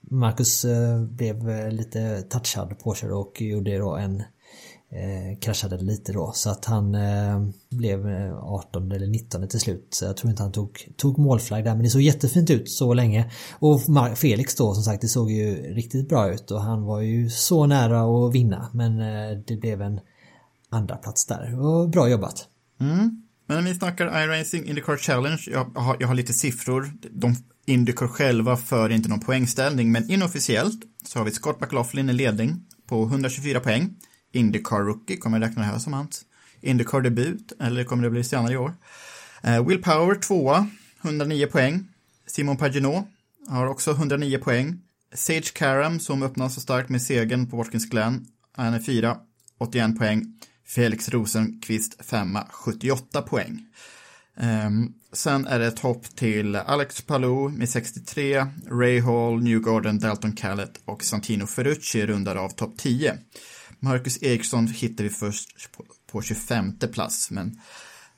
Marcus 0.01 0.67
blev 1.09 1.71
lite 1.73 2.23
touchad 2.23 2.79
påkörd 2.79 3.11
och 3.11 3.41
gjorde 3.41 3.79
då 3.79 3.97
en 3.97 4.23
eh, 4.91 5.39
kraschade 5.41 5.77
lite 5.79 6.13
då 6.13 6.33
så 6.35 6.51
att 6.51 6.65
han 6.65 6.95
eh, 6.95 7.43
blev 7.71 8.09
eh, 8.09 8.37
18 8.37 8.93
eller 8.93 9.07
19 9.07 9.49
till 9.49 9.61
slut. 9.61 9.89
Så 9.91 10.05
jag 10.05 10.17
tror 10.17 10.31
inte 10.31 10.43
han 10.43 10.53
tog, 10.53 10.93
tog 10.97 11.19
målflagg 11.19 11.65
där 11.65 11.75
men 11.75 11.83
det 11.83 11.91
såg 11.91 12.03
jättefint 12.03 12.51
ut 12.51 12.71
så 12.71 12.95
länge. 12.95 13.31
Och 13.53 13.81
Felix 14.17 14.55
då 14.55 14.75
som 14.75 14.83
sagt 14.83 15.01
det 15.03 15.09
såg 15.09 15.31
ju 15.31 15.75
riktigt 15.75 16.09
bra 16.09 16.33
ut 16.33 16.51
och 16.51 16.61
han 16.61 16.83
var 16.83 17.01
ju 17.01 17.31
så 17.31 17.67
nära 17.67 18.27
att 18.27 18.35
vinna 18.35 18.71
men 18.73 19.01
eh, 19.01 19.39
det 19.47 19.57
blev 19.57 19.83
en 19.83 20.01
andra 20.71 20.97
plats 20.97 21.27
där. 21.27 21.61
Och 21.61 21.91
bra 21.91 22.09
jobbat. 22.09 22.49
Mm. 22.81 23.23
Men 23.47 23.65
när 23.65 23.71
vi 23.71 23.79
snackar 23.79 24.25
iRacing 24.25 24.65
Indycar 24.65 24.97
Challenge, 24.97 25.43
jag 25.47 25.65
har, 25.75 25.97
jag 26.01 26.09
har 26.09 26.15
lite 26.15 26.33
siffror. 26.33 26.91
De 27.11 27.37
Indycar 27.67 28.09
själva 28.09 28.57
för 28.57 28.91
inte 28.93 29.09
någon 29.09 29.21
poängställning, 29.21 29.93
men 29.93 30.11
inofficiellt 30.11 30.81
så 31.05 31.19
har 31.19 31.25
vi 31.25 31.31
Scott 31.31 31.61
McLaughlin 31.61 32.11
i 32.11 32.13
ledning 32.13 32.65
på 32.87 33.03
124 33.03 33.61
poäng. 33.61 33.95
Indycar 34.37 34.81
Rookie, 34.81 35.17
kommer 35.17 35.41
jag 35.41 35.49
räkna 35.49 35.63
det 35.63 35.69
här 35.69 35.79
som 35.79 35.93
hans 35.93 36.25
Indycar 36.61 37.01
debut, 37.01 37.53
eller 37.61 37.85
kommer 37.85 38.03
det 38.03 38.11
bli 38.11 38.25
senare 38.25 38.53
i 38.53 38.57
år? 38.57 38.73
Eh, 39.43 39.67
Will 39.67 39.83
Power 39.83 40.15
tvåa, 40.15 40.69
109 41.03 41.47
poäng. 41.47 41.89
Simon 42.27 42.57
Pagenaud 42.57 43.05
har 43.49 43.67
också 43.67 43.91
109 43.91 44.39
poäng. 44.39 44.81
Sage 45.15 45.55
Karam 45.55 46.01
som 46.01 46.23
öppnar 46.23 46.49
så 46.49 46.61
starkt 46.61 46.89
med 46.89 47.03
segern 47.03 47.51
på 47.51 47.57
Watkins 47.57 47.91
Glen, 47.91 48.27
han 48.57 48.75
är 48.75 48.81
fyra, 48.81 49.17
81 49.59 49.99
poäng. 49.99 50.41
Felix 50.67 51.09
Rosenqvist 51.09 52.05
femma, 52.07 52.47
78 52.51 53.23
poäng. 53.23 53.67
Um, 54.37 54.95
sen 55.13 55.47
är 55.47 55.59
det 55.59 55.67
ett 55.67 55.79
hopp 55.79 56.17
till 56.17 56.57
Alex 56.57 57.03
Palou 57.03 57.49
med 57.49 57.69
63, 57.69 58.47
Ray 58.71 59.01
Hall, 59.01 59.43
Newgarden, 59.43 59.99
Dalton 59.99 60.33
Callet 60.33 60.81
och 60.85 61.05
Santino 61.05 61.47
Ferrucci 61.47 62.07
rundar 62.07 62.37
av 62.37 62.49
topp 62.49 62.75
10. 62.77 63.19
Marcus 63.81 64.23
Eriksson 64.23 64.67
hittar 64.67 65.05
vi 65.05 65.11
först 65.11 65.73
på, 65.77 65.85
på 66.13 66.23
25 66.23 66.79
plats, 66.93 67.31
men 67.31 67.61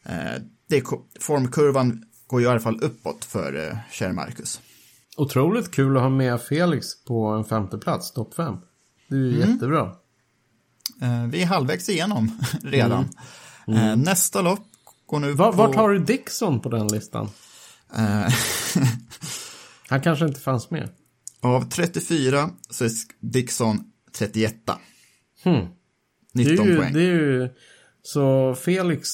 eh, 0.05 0.43
det, 0.69 0.85
formkurvan 1.21 2.05
går 2.27 2.41
ju 2.41 2.47
i 2.47 2.51
alla 2.51 2.61
fall 2.61 2.79
uppåt 2.83 3.25
för 3.25 3.69
eh, 3.69 3.79
kära 3.93 4.13
Marcus. 4.13 4.61
Otroligt 5.17 5.71
kul 5.71 5.97
att 5.97 6.03
ha 6.03 6.11
med 6.11 6.41
Felix 6.43 7.05
på 7.05 7.27
en 7.27 7.45
femte 7.45 7.79
plats, 7.79 8.13
topp 8.13 8.35
fem. 8.35 8.57
Det 9.09 9.15
är 9.15 9.19
ju 9.19 9.39
jättebra. 9.39 9.97
Eh, 11.03 11.27
vi 11.27 11.43
är 11.43 11.47
halvvägs 11.47 11.89
igenom 11.89 12.41
redan. 12.63 13.09
Eh, 13.69 13.97
nästa 13.97 14.43
lopp 14.43 14.67
går 15.07 15.21
nu 15.21 15.33
Va, 15.33 15.51
på... 15.53 15.57
Vart 15.57 15.77
har 15.77 15.91
du 15.91 15.99
Dixon 15.99 16.61
på 16.61 16.69
den 16.69 16.89
listan? 16.89 17.31
Eh, 17.97 18.29
Han 19.89 20.01
kanske 20.01 20.25
inte 20.25 20.41
fanns 20.41 20.71
med. 20.71 20.89
av 21.41 21.69
34 21.69 22.51
så 22.71 22.85
är 22.85 22.91
Dixon 23.21 23.85
31. 24.13 24.55
Hmm. 25.55 25.67
Det 26.33 26.51
19 26.51 26.67
är, 26.67 26.71
ju, 26.71 26.77
poäng. 26.77 26.93
det 26.93 27.01
är 27.01 27.05
ju... 27.05 27.49
Så 28.03 28.55
Felix 28.55 29.09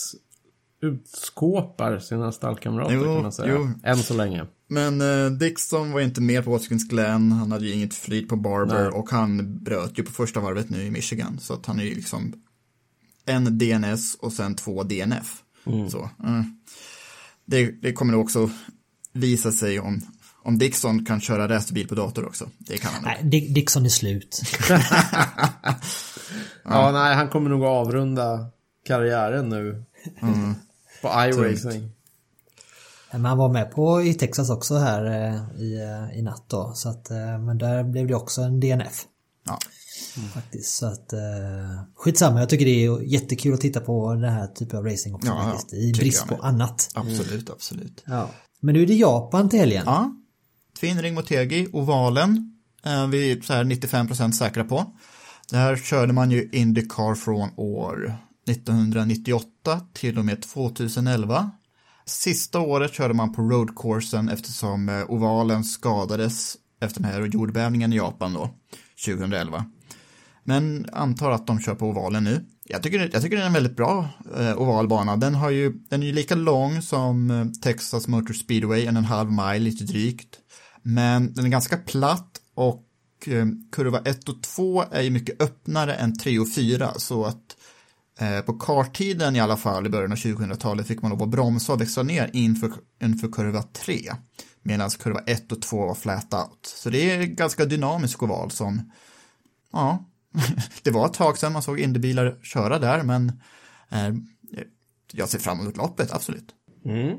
utskåpar 0.80 1.98
sina 1.98 2.32
stallkamrater 2.32 2.94
Jo, 2.94 3.02
kan 3.02 3.22
man 3.22 3.32
säga. 3.32 3.54
jo. 3.54 3.70
Än 3.84 3.96
så 3.96 4.14
länge. 4.14 4.46
Men 4.68 5.00
eh, 5.00 5.30
Dixon 5.30 5.92
var 5.92 6.00
inte 6.00 6.20
med 6.20 6.44
på 6.44 6.50
Watkins 6.50 6.88
Glen, 6.88 7.32
han 7.32 7.52
hade 7.52 7.66
ju 7.66 7.72
inget 7.72 7.94
flyt 7.94 8.28
på 8.28 8.36
Barber 8.36 8.82
Nej. 8.82 8.92
och 8.92 9.10
han 9.10 9.58
bröt 9.64 9.98
ju 9.98 10.02
på 10.02 10.12
första 10.12 10.40
varvet 10.40 10.70
nu 10.70 10.82
i 10.82 10.90
Michigan. 10.90 11.38
Så 11.38 11.54
att 11.54 11.66
han 11.66 11.80
är 11.80 11.84
ju 11.84 11.94
liksom 11.94 12.34
en 13.26 13.58
DNS 13.58 14.14
och 14.14 14.32
sen 14.32 14.54
två 14.54 14.82
DNF. 14.82 15.42
Mm. 15.66 15.90
Så, 15.90 16.02
eh. 16.02 16.42
det, 17.44 17.70
det 17.82 17.92
kommer 17.92 18.12
nog 18.12 18.22
också 18.22 18.50
visa 19.12 19.52
sig 19.52 19.80
om, 19.80 20.00
om 20.44 20.58
Dixon 20.58 21.04
kan 21.04 21.20
köra 21.20 21.48
racerbil 21.48 21.88
på 21.88 21.94
dator 21.94 22.26
också. 22.26 22.48
Det 22.58 22.76
kan 22.78 22.90
han. 22.92 23.02
Nej, 23.22 23.40
Dixon 23.54 23.84
är 23.84 23.88
slut. 23.88 24.42
Ja, 26.64 26.92
nej, 26.92 27.14
han 27.14 27.28
kommer 27.28 27.50
nog 27.50 27.64
avrunda 27.64 28.46
karriären 28.86 29.48
nu. 29.48 29.84
Mm. 30.22 30.54
På 31.02 31.08
iRacing. 31.08 31.90
Men 33.12 33.24
han 33.24 33.38
var 33.38 33.48
med 33.52 33.70
på 33.70 34.02
i 34.02 34.14
Texas 34.14 34.50
också 34.50 34.76
här 34.76 35.04
eh, 35.04 35.60
i, 35.60 35.80
eh, 35.80 36.18
i 36.18 36.22
natt 36.22 36.44
då. 36.48 36.72
Så 36.74 36.88
att, 36.88 37.10
eh, 37.10 37.38
men 37.38 37.58
där 37.58 37.84
blev 37.84 38.06
det 38.06 38.14
också 38.14 38.42
en 38.42 38.60
DNF. 38.60 39.04
Ja. 39.46 39.58
Faktiskt. 40.34 40.76
Så 40.76 40.86
att, 40.86 41.12
eh, 41.12 41.20
skitsamma, 41.96 42.40
jag 42.40 42.48
tycker 42.48 42.64
det 42.64 42.84
är 42.84 43.02
jättekul 43.02 43.54
att 43.54 43.60
titta 43.60 43.80
på 43.80 44.14
den 44.14 44.32
här 44.32 44.46
typen 44.46 44.78
av 44.78 44.84
racing 44.84 45.14
också 45.14 45.28
Ja, 45.28 45.44
ja, 45.44 45.52
faktiskt. 45.52 45.74
I 45.74 45.92
brist 45.92 46.26
på 46.26 46.34
annat. 46.34 46.90
Absolut, 46.94 47.50
absolut. 47.50 48.04
Ja. 48.06 48.30
Men 48.60 48.74
nu 48.74 48.82
är 48.82 48.86
det 48.86 48.94
Japan 48.94 49.48
till 49.48 49.58
helgen. 49.58 49.82
Ja, 49.86 50.12
Tvinnring 50.80 51.14
mot 51.14 51.26
Tegi, 51.26 51.68
ovalen, 51.72 52.58
eh, 52.84 52.92
är 52.92 53.06
vi 53.06 53.42
så 53.42 53.52
här 53.52 53.64
95% 53.64 54.32
säkra 54.32 54.64
på. 54.64 54.86
Där 55.50 55.76
körde 55.76 56.12
man 56.12 56.30
ju 56.30 56.48
Indycar 56.52 57.14
från 57.14 57.50
år 57.56 58.14
1998 58.46 59.80
till 59.92 60.18
och 60.18 60.24
med 60.24 60.42
2011. 60.42 61.50
Sista 62.06 62.60
året 62.60 62.92
körde 62.94 63.14
man 63.14 63.32
på 63.32 63.42
roadcoursen 63.42 64.28
eftersom 64.28 64.88
eh, 64.88 65.10
ovalen 65.10 65.64
skadades 65.64 66.56
efter 66.80 67.02
den 67.02 67.10
här 67.10 67.26
jordbävningen 67.26 67.92
i 67.92 67.96
Japan 67.96 68.32
då, 68.32 68.50
2011. 69.06 69.64
Men 70.44 70.86
antar 70.92 71.30
att 71.30 71.46
de 71.46 71.60
kör 71.60 71.74
på 71.74 71.86
ovalen 71.86 72.24
nu. 72.24 72.44
Jag 72.64 72.82
tycker, 72.82 73.10
jag 73.12 73.22
tycker 73.22 73.36
det 73.36 73.42
är 73.42 73.46
en 73.46 73.52
väldigt 73.52 73.76
bra 73.76 74.08
eh, 74.38 74.56
ovalbana. 74.56 75.16
Den, 75.16 75.34
har 75.34 75.50
ju, 75.50 75.72
den 75.72 76.02
är 76.02 76.06
ju 76.06 76.12
lika 76.12 76.34
lång 76.34 76.82
som 76.82 77.30
eh, 77.30 77.46
Texas 77.62 78.08
Motor 78.08 78.34
Speedway, 78.34 78.86
en 78.86 78.96
och 78.96 79.02
en 79.02 79.04
halv 79.04 79.32
mile 79.32 79.58
lite 79.58 79.84
drygt. 79.84 80.38
Men 80.86 81.34
den 81.34 81.44
är 81.44 81.48
ganska 81.48 81.76
platt 81.76 82.40
och 82.54 82.84
eh, 83.26 83.46
kurva 83.72 83.98
1 83.98 84.28
och 84.28 84.42
2 84.42 84.84
är 84.90 85.02
ju 85.02 85.10
mycket 85.10 85.42
öppnare 85.42 85.94
än 85.94 86.18
3 86.18 86.38
och 86.38 86.54
4 86.54 86.92
så 86.96 87.24
att 87.24 87.56
eh, 88.18 88.40
på 88.40 88.52
karttiden 88.52 89.36
i 89.36 89.40
alla 89.40 89.56
fall 89.56 89.86
i 89.86 89.90
början 89.90 90.12
av 90.12 90.18
2000-talet 90.18 90.86
fick 90.86 91.02
man 91.02 91.10
lov 91.10 91.22
att 91.22 91.28
bromsa 91.28 91.72
och 91.72 91.80
växla 91.80 92.02
ner 92.02 92.30
inför, 92.32 92.72
inför 93.02 93.28
kurva 93.28 93.62
3 93.62 93.98
medan 94.62 94.90
kurva 94.90 95.20
1 95.26 95.52
och 95.52 95.62
2 95.62 95.86
var 95.86 95.94
flat 95.94 96.34
out. 96.34 96.66
Så 96.66 96.90
det 96.90 97.10
är 97.10 97.22
ganska 97.22 97.64
dynamisk 97.64 98.22
oval 98.22 98.50
som 98.50 98.92
ja, 99.72 100.04
det 100.82 100.90
var 100.90 101.06
ett 101.06 101.14
tag 101.14 101.38
sedan 101.38 101.52
man 101.52 101.62
såg 101.62 101.80
Indybilar 101.80 102.38
köra 102.42 102.78
där, 102.78 103.02
men 103.02 103.32
eh, 103.90 104.14
jag 105.12 105.28
ser 105.28 105.38
fram 105.38 105.60
emot 105.60 105.76
loppet, 105.76 106.12
absolut. 106.12 106.54
Mm. 106.84 107.18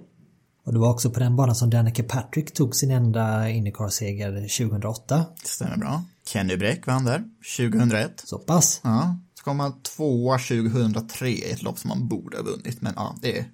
Och 0.66 0.74
det 0.74 0.80
var 0.80 0.90
också 0.90 1.10
på 1.10 1.20
den 1.20 1.36
banan 1.36 1.56
som 1.56 1.70
Danica 1.70 2.04
Patrick 2.04 2.54
tog 2.54 2.76
sin 2.76 2.92
enda 2.92 3.50
Indycar-seger 3.50 4.32
2008. 4.68 5.26
Det 5.42 5.48
stämmer 5.48 5.78
bra. 5.78 6.04
Kenny 6.28 6.58
Bräck 6.58 6.88
vann 6.88 7.06
där, 7.06 7.24
2001. 7.58 8.24
Så 8.26 8.38
pass. 8.38 8.82
Ja, 8.84 9.20
så 9.38 9.44
kom 9.44 9.58
man 9.58 9.82
tvåa 9.82 10.38
2003 10.38 11.30
i 11.30 11.52
ett 11.52 11.64
lopp 11.64 11.80
som 11.80 11.90
man 11.90 12.08
borde 12.08 12.38
ha 12.38 12.44
vunnit, 12.44 12.82
men 12.82 12.94
ja, 12.96 13.16
det 13.22 13.40
är 13.40 13.46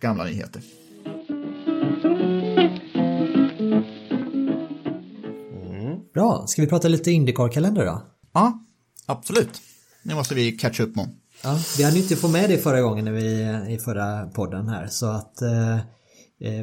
gamla 0.00 0.24
nyheter. 0.24 0.62
Bra, 6.14 6.44
ska 6.46 6.62
vi 6.62 6.68
prata 6.68 6.88
lite 6.88 7.10
Indycar-kalender 7.10 7.84
då? 7.84 8.02
Ja, 8.32 8.60
absolut. 9.06 9.60
Nu 10.02 10.14
måste 10.14 10.34
vi 10.34 10.52
catch 10.52 10.80
upp 10.80 10.96
Mon. 10.96 11.08
Ja, 11.42 11.58
vi 11.78 11.84
hade 11.84 11.96
ju 11.96 12.02
inte 12.02 12.16
fått 12.16 12.30
med 12.30 12.50
det 12.50 12.58
förra 12.58 12.80
gången 12.80 13.04
när 13.04 13.12
vi, 13.12 13.74
i 13.74 13.78
förra 13.78 14.26
podden 14.26 14.68
här 14.68 14.86
så 14.86 15.06
att 15.06 15.42
eh, 15.42 15.78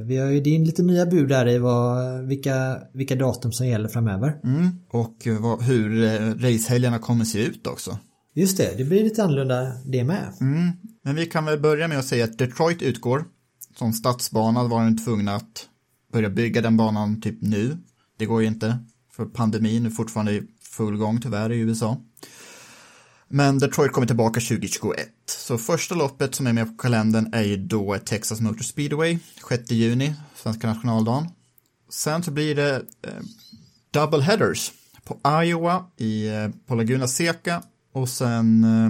vi 0.05 0.17
har 0.17 0.27
ju 0.27 0.41
din 0.41 0.63
lite 0.63 0.83
nya 0.83 1.05
bud 1.05 1.29
där 1.29 1.47
i 1.47 1.57
vad, 1.57 2.19
vilka, 2.27 2.81
vilka 2.93 3.15
datum 3.15 3.51
som 3.51 3.67
gäller 3.67 3.89
framöver. 3.89 4.39
Mm. 4.43 4.69
Och 4.89 5.27
eh, 5.27 5.41
vad, 5.41 5.61
hur 5.61 6.03
eh, 6.03 6.33
racehelgerna 6.35 6.99
kommer 6.99 7.25
se 7.25 7.45
ut 7.45 7.67
också. 7.67 7.97
Just 8.33 8.57
det, 8.57 8.77
det 8.77 8.83
blir 8.83 9.03
lite 9.03 9.23
annorlunda 9.23 9.71
det 9.85 10.03
med. 10.03 10.33
Mm. 10.41 10.71
Men 11.03 11.15
vi 11.15 11.25
kan 11.25 11.45
väl 11.45 11.59
börja 11.59 11.87
med 11.87 11.99
att 11.99 12.05
säga 12.05 12.23
att 12.23 12.37
Detroit 12.37 12.81
utgår. 12.81 13.23
Som 13.77 13.93
stadsbana 13.93 14.63
var 14.63 14.83
de 14.83 14.97
tvungna 14.97 15.35
att 15.35 15.69
börja 16.13 16.29
bygga 16.29 16.61
den 16.61 16.77
banan 16.77 17.21
typ 17.21 17.41
nu. 17.41 17.77
Det 18.17 18.25
går 18.25 18.41
ju 18.41 18.47
inte, 18.47 18.77
för 19.11 19.25
pandemin 19.25 19.85
är 19.85 19.89
fortfarande 19.89 20.31
i 20.31 20.43
full 20.61 20.97
gång 20.97 21.21
tyvärr 21.21 21.51
i 21.51 21.59
USA. 21.59 21.97
Men 23.35 23.59
Detroit 23.59 23.91
kommer 23.91 24.07
tillbaka 24.07 24.39
2021. 24.39 25.09
Så 25.25 25.57
första 25.57 25.95
loppet 25.95 26.35
som 26.35 26.47
är 26.47 26.53
med 26.53 26.67
på 26.67 26.73
kalendern 26.77 27.33
är 27.33 27.43
ju 27.43 27.57
då 27.57 27.97
Texas 27.97 28.41
Motor 28.41 28.63
Speedway, 28.63 29.19
6 29.49 29.71
juni, 29.71 30.13
svenska 30.35 30.67
nationaldagen. 30.67 31.27
Sen 31.89 32.23
så 32.23 32.31
blir 32.31 32.55
det 32.55 32.75
eh, 32.75 33.13
double 33.91 34.21
headers 34.21 34.71
på 35.03 35.43
Iowa, 35.43 35.85
i, 35.97 36.27
eh, 36.27 36.49
på 36.65 36.75
Laguna 36.75 37.07
Seca 37.07 37.63
och 37.93 38.09
sen 38.09 38.63
eh, 38.63 38.89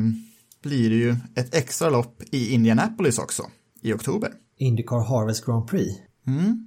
blir 0.63 0.89
det 0.89 0.95
ju 0.95 1.15
ett 1.35 1.55
extra 1.55 1.89
lopp 1.89 2.21
i 2.31 2.53
Indianapolis 2.53 3.19
också 3.19 3.43
i 3.81 3.93
oktober. 3.93 4.31
Indycar 4.57 4.99
Harvest 4.99 5.45
Grand 5.45 5.67
Prix. 5.67 5.93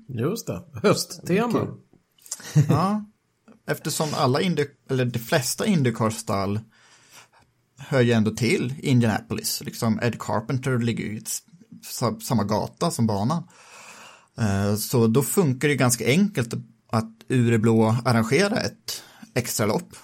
Just 0.09 0.47
det, 0.47 0.63
hösttema. 0.83 1.69
Ja, 2.69 3.05
eftersom 3.67 4.09
alla 4.15 4.41
Indy, 4.41 4.65
eller 4.91 5.05
de 5.05 5.19
flesta 5.19 5.67
Indycar-stall 5.67 6.61
hör 7.79 8.01
ju 8.01 8.13
ändå 8.13 8.31
till 8.31 8.75
Indianapolis. 8.79 9.63
Liksom 9.65 10.01
Ed 10.03 10.19
Carpenter 10.21 10.79
ligger 10.79 11.05
ju 11.05 11.17
i 11.17 11.23
samma 12.23 12.45
gata 12.45 12.91
som 12.91 13.07
banan. 13.07 13.43
Eh, 14.39 14.77
så 14.77 15.07
då 15.07 15.23
funkar 15.23 15.69
det 15.69 15.75
ganska 15.75 16.07
enkelt 16.07 16.55
att 16.91 17.11
ur 17.29 17.51
det 17.51 17.59
blå 17.59 17.97
arrangera 18.05 18.61
ett 18.61 19.03
extra 19.35 19.67
lopp 19.67 19.97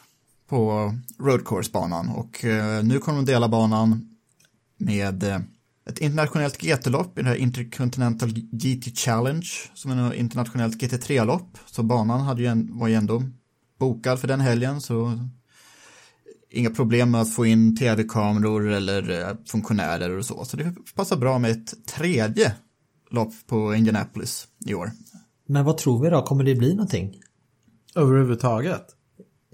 på 0.48 0.94
Road 1.18 1.44
Course-banan. 1.44 2.08
Och 2.08 2.44
eh, 2.44 2.84
nu 2.84 2.98
kommer 2.98 3.18
de 3.18 3.24
dela 3.24 3.48
banan 3.48 4.16
med 4.78 5.22
eh, 5.22 5.40
ett 5.86 5.98
internationellt 5.98 6.58
GT-lopp 6.62 7.18
i 7.18 7.22
det 7.22 7.28
här 7.28 7.36
Intercontinental 7.36 8.32
GT 8.32 8.98
Challenge 8.98 9.48
som 9.74 9.90
är 9.90 10.12
ett 10.12 10.18
internationellt 10.18 10.82
GT3-lopp. 10.82 11.58
Så 11.66 11.82
banan 11.82 12.20
hade 12.20 12.42
ju 12.42 12.48
en, 12.48 12.78
var 12.78 12.88
ju 12.88 12.94
ändå 12.94 13.22
bokad 13.78 14.20
för 14.20 14.28
den 14.28 14.40
helgen 14.40 14.80
så 14.80 15.28
inga 16.54 16.70
problem 16.70 17.10
med 17.10 17.20
att 17.20 17.34
få 17.34 17.46
in 17.46 17.76
tv-kameror 17.76 18.68
eller 18.70 19.20
eh, 19.20 19.36
funktionärer 19.46 20.18
och 20.18 20.26
så. 20.26 20.44
Så 20.44 20.56
det 20.56 20.74
passar 20.94 21.16
bra 21.16 21.38
med 21.38 21.50
ett 21.50 21.86
tredje 21.86 22.54
lopp 23.10 23.32
på 23.46 23.74
Indianapolis 23.74 24.48
i 24.66 24.74
år. 24.74 24.90
Men 25.46 25.64
vad 25.64 25.78
tror 25.78 26.02
vi 26.02 26.10
då? 26.10 26.22
Kommer 26.22 26.44
det 26.44 26.54
bli 26.54 26.74
någonting? 26.74 27.20
Överhuvudtaget. 27.94 28.86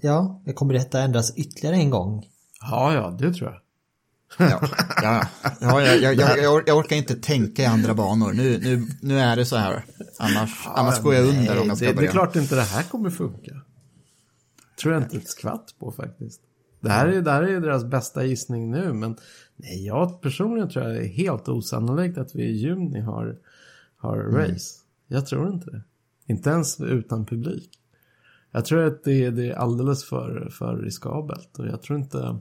Ja, 0.01 0.41
kommer 0.55 0.73
detta 0.73 1.01
ändras 1.01 1.37
ytterligare 1.37 1.75
en 1.75 1.89
gång? 1.89 2.25
Ja, 2.61 2.93
ja, 2.93 3.15
det 3.19 3.33
tror 3.33 3.49
jag. 3.49 3.61
Ja, 4.49 4.69
ja, 5.01 5.27
ja 5.59 5.81
jag, 5.81 6.01
jag, 6.01 6.15
jag, 6.15 6.37
jag, 6.37 6.53
or- 6.53 6.63
jag 6.67 6.77
orkar 6.77 6.95
inte 6.95 7.15
tänka 7.15 7.61
i 7.61 7.65
andra 7.65 7.93
banor. 7.93 8.33
Nu, 8.33 8.59
nu, 8.63 8.87
nu 9.01 9.19
är 9.19 9.35
det 9.35 9.45
så 9.45 9.55
här. 9.55 9.85
Annars, 10.19 10.67
annars 10.67 10.99
går 10.99 11.13
jag 11.13 11.25
under 11.25 11.59
om 11.61 11.67
jag 11.67 11.77
ska 11.77 11.85
det, 11.85 11.91
det 11.91 11.95
börja. 11.95 12.09
är 12.09 12.11
klart 12.11 12.35
inte 12.35 12.55
det 12.55 12.61
här 12.61 12.83
kommer 12.83 13.09
funka. 13.09 13.51
Tror 14.81 14.93
jag 14.93 15.03
inte 15.03 15.17
ett 15.17 15.29
skvatt 15.29 15.75
på 15.79 15.91
faktiskt. 15.91 16.41
Det 16.81 16.89
här 16.89 17.07
är, 17.07 17.21
det 17.21 17.31
här 17.31 17.43
är 17.43 17.59
deras 17.59 17.85
bästa 17.85 18.25
gissning 18.25 18.71
nu, 18.71 18.93
men 18.93 19.17
nej, 19.55 19.85
jag 19.85 20.21
personligen 20.21 20.69
tror 20.69 20.85
jag 20.85 20.93
det 20.93 21.05
är 21.05 21.07
helt 21.07 21.49
osannolikt 21.49 22.17
att 22.17 22.35
vi 22.35 22.43
i 22.43 22.57
juni 22.57 22.99
har, 22.99 23.37
har 23.97 24.17
race. 24.17 24.79
Jag 25.07 25.25
tror 25.25 25.53
inte 25.53 25.71
det. 25.71 25.83
Inte 26.27 26.49
ens 26.49 26.81
utan 26.81 27.25
publik. 27.25 27.69
Jag 28.51 28.65
tror 28.65 28.83
att 28.83 29.03
det, 29.03 29.29
det 29.29 29.49
är 29.49 29.55
alldeles 29.55 30.05
för, 30.05 30.49
för 30.51 30.77
riskabelt 30.77 31.59
och 31.59 31.67
jag 31.67 31.81
tror 31.81 31.99
inte 31.99 32.39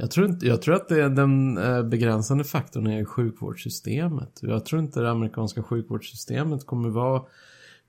jag 0.00 0.10
tror, 0.10 0.26
inte, 0.26 0.46
jag 0.46 0.62
tror 0.62 0.74
att 0.74 0.88
det 0.88 1.02
är 1.02 1.08
den 1.08 1.58
eh, 1.58 1.82
begränsande 1.82 2.44
faktorn 2.44 2.86
är 2.86 3.04
sjukvårdssystemet. 3.04 4.38
Jag 4.42 4.64
tror 4.64 4.82
inte 4.82 5.00
det 5.00 5.10
amerikanska 5.10 5.62
sjukvårdssystemet 5.62 6.66
kommer 6.66 6.88
vara 6.88 7.22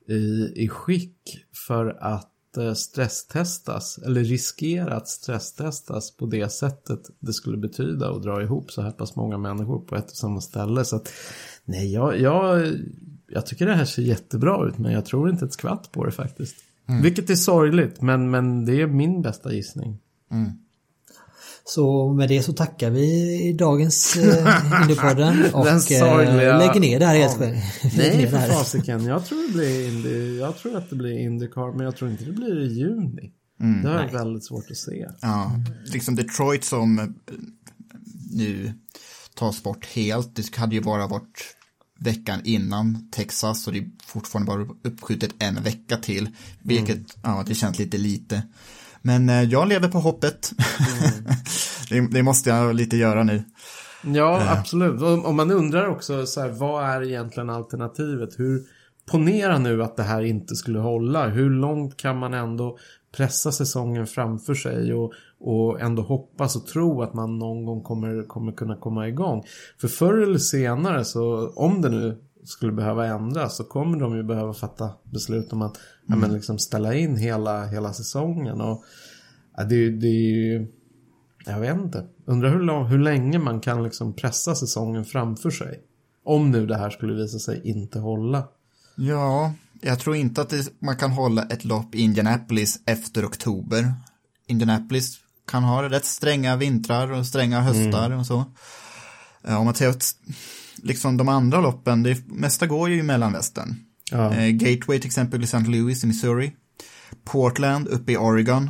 i, 0.08 0.54
i 0.56 0.70
skick 0.70 1.46
för 1.68 1.98
att 2.00 2.32
stresstestas 2.76 3.98
eller 3.98 4.24
riskera 4.24 4.96
att 4.96 5.08
stresstestas 5.08 6.18
på 6.18 6.26
det 6.26 6.50
sättet 6.50 7.00
det 7.20 7.34
skulle 7.34 7.58
betyda 7.58 8.10
att 8.10 8.24
dra 8.24 8.42
ihop 8.42 8.72
så 8.72 8.82
här 8.82 8.92
pass 8.92 9.16
många 9.16 9.38
människor 9.38 9.80
på 9.80 9.96
ett 9.96 10.12
och 10.12 10.18
samma 10.18 10.42
ställe. 10.42 10.86
Så 10.86 10.96
att, 10.96 11.10
nej, 11.66 11.94
jag, 11.94 12.20
jag, 12.20 12.68
jag 13.28 13.46
tycker 13.46 13.66
det 13.66 13.74
här 13.74 13.86
ser 13.86 14.02
jättebra 14.02 14.68
ut 14.68 14.78
men 14.78 14.92
jag 14.92 15.06
tror 15.06 15.30
inte 15.30 15.46
ett 15.46 15.54
skvatt 15.54 15.92
på 15.92 16.06
det 16.06 16.12
faktiskt. 16.12 16.56
Vilket 17.02 17.30
är 17.30 17.36
sorgligt 17.36 18.02
men, 18.02 18.32
men 18.32 18.66
det 18.66 18.82
är 18.82 18.88
min 18.88 19.22
bästa 19.22 19.54
gissning. 19.54 19.98
Så 21.66 22.14
med 22.14 22.30
det 22.30 22.44
så 22.44 22.54
tackar 22.54 22.90
vi 22.90 23.04
i 23.50 23.54
dagens 23.54 24.16
eh, 24.18 24.82
Indypodden 24.82 25.46
och 25.54 25.68
eh, 25.68 25.78
sorgliga- 25.78 26.58
lägger 26.58 26.80
ner 26.80 27.00
det 27.00 27.06
här 27.06 27.16
helt 27.16 27.34
själv. 27.38 27.56
Nej, 27.98 28.18
det 28.18 28.28
för 28.30 28.48
fasiken. 28.48 29.06
Jag 29.06 29.26
tror 29.26 29.48
det 29.48 29.54
blir 29.54 29.88
Indy, 29.88 30.38
jag 30.40 30.58
tror 30.58 30.78
att 30.78 30.90
det 30.90 30.96
blir 30.96 31.18
Indycar, 31.20 31.76
men 31.78 31.86
jag 31.86 31.96
tror 31.96 32.12
inte 32.12 32.24
det 32.26 32.32
blir 32.32 32.60
i 32.62 32.74
juni. 32.74 33.32
det 33.84 33.90
har 33.90 34.02
jag 34.02 34.12
väldigt 34.12 34.46
svårt 34.46 34.72
att 34.72 34.78
se. 34.78 35.08
Ja, 35.22 35.52
liksom 35.86 36.16
Detroit 36.16 36.64
som 36.64 37.00
eh, 37.00 37.06
nu 38.32 38.74
tas 39.36 39.64
bort 39.64 39.86
helt. 39.86 40.36
Det 40.36 40.56
hade 40.56 40.76
ju 40.76 40.82
bara 40.82 41.08
varit 41.08 41.56
veckan 42.00 42.40
innan 42.44 43.10
Texas 43.12 43.68
och 43.68 43.74
det 43.74 43.80
är 43.80 43.90
fortfarande 44.06 44.48
bara 44.52 44.68
uppskjutet 44.84 45.32
en 45.40 45.64
vecka 45.64 45.98
till. 45.98 46.30
Vilket, 46.64 46.98
ja, 47.24 47.44
det 47.48 47.56
känns 47.56 47.80
lite 47.80 47.98
lite. 47.98 48.44
Men 49.02 49.30
eh, 49.30 49.44
jag 49.44 49.68
lever 49.68 49.88
på 49.88 50.00
hoppet. 50.00 50.52
det, 51.90 52.08
det 52.12 52.24
måste 52.24 52.50
jag 52.50 52.76
lite 52.76 52.98
göra 52.98 53.24
nu. 53.24 53.44
Ja, 54.04 54.42
absolut. 54.58 55.02
Och, 55.02 55.26
och 55.26 55.34
man 55.34 55.52
undrar 55.52 55.88
också 55.88 56.26
så 56.26 56.42
här, 56.42 56.50
vad 56.50 56.84
är 56.84 57.04
egentligen 57.04 57.50
alternativet? 57.50 58.40
Hur, 58.40 58.64
ponera 59.12 59.58
nu 59.58 59.84
att 59.84 59.98
det 59.98 60.04
här 60.04 60.22
inte 60.22 60.56
skulle 60.56 60.80
hålla. 60.80 61.28
Hur 61.28 61.50
långt 61.50 61.98
kan 61.98 62.18
man 62.18 62.34
ändå 62.34 62.78
pressa 63.18 63.52
säsongen 63.52 64.08
framför 64.08 64.54
sig 64.54 64.94
och, 64.94 65.14
och 65.40 65.82
ändå 65.82 66.02
hoppas 66.02 66.56
och 66.56 66.68
tro 66.68 67.02
att 67.02 67.14
man 67.14 67.40
någon 67.40 67.66
gång 67.66 67.84
kommer, 67.84 68.28
kommer 68.28 68.52
kunna 68.52 68.76
komma 68.76 69.08
igång. 69.08 69.44
För 69.82 69.88
förr 69.88 70.22
eller 70.22 70.38
senare 70.38 71.06
så, 71.06 71.50
om 71.56 71.82
det 71.82 71.90
nu 71.90 72.18
skulle 72.44 72.72
behöva 72.72 73.06
ändras 73.08 73.58
så 73.58 73.64
kommer 73.64 74.00
de 74.00 74.16
ju 74.16 74.24
behöva 74.24 74.54
fatta 74.54 74.90
beslut 75.04 75.54
om 75.54 75.62
att 75.62 75.78
ja, 76.10 76.16
men 76.16 76.34
liksom 76.34 76.60
ställa 76.60 76.94
in 76.94 77.16
hela, 77.16 77.66
hela 77.66 77.94
säsongen. 77.94 78.62
Och, 78.62 78.84
ja, 79.58 79.64
det, 79.64 79.90
det 79.90 80.08
är 80.08 80.36
ju... 80.36 80.68
Jag 81.46 81.60
vet 81.60 81.78
inte. 81.78 82.06
Undrar 82.26 82.50
hur, 82.50 82.60
lång, 82.60 82.86
hur 82.86 83.00
länge 83.00 83.40
man 83.40 83.60
kan 83.60 83.84
liksom 83.84 84.14
pressa 84.14 84.56
säsongen 84.56 85.06
framför 85.06 85.50
sig. 85.50 85.80
Om 86.26 86.52
nu 86.52 86.66
det 86.66 86.78
här 86.78 86.90
skulle 86.90 87.14
visa 87.14 87.40
sig 87.40 87.62
inte 87.64 88.00
hålla. 88.00 88.48
Ja, 88.96 89.54
jag 89.82 90.00
tror 90.00 90.16
inte 90.16 90.42
att 90.42 90.50
det, 90.50 90.70
man 90.80 90.98
kan 90.98 91.12
hålla 91.12 91.44
ett 91.44 91.66
lopp 91.66 91.96
i 91.96 92.02
Indianapolis 92.02 92.80
efter 92.86 93.26
oktober. 93.26 93.94
Indianapolis 94.48 95.20
kan 95.48 95.64
ha 95.64 95.90
rätt 95.90 96.06
stränga 96.06 96.56
vintrar 96.56 97.12
och 97.12 97.26
stränga 97.26 97.62
höstar 97.62 98.12
och 98.12 98.26
så. 98.26 98.44
Om 99.44 99.66
man 99.66 99.76
ser 99.76 99.90
att 99.90 100.16
liksom 100.84 101.18
de 101.18 101.30
andra 101.30 101.62
loppen, 101.62 102.04
det 102.04 102.28
mesta 102.28 102.68
går 102.68 102.90
ju 102.90 103.00
i 103.00 103.04
mellanvästern. 103.04 103.76
Ja. 104.12 104.34
Eh, 104.34 104.50
Gateway 104.50 105.00
till 105.00 105.08
exempel 105.08 105.42
i 105.42 105.44
St. 105.44 105.60
Louis 105.60 106.04
i 106.04 106.08
Missouri. 106.08 106.52
Portland 107.24 107.88
uppe 107.88 108.12
i 108.12 108.18
Oregon. 108.18 108.70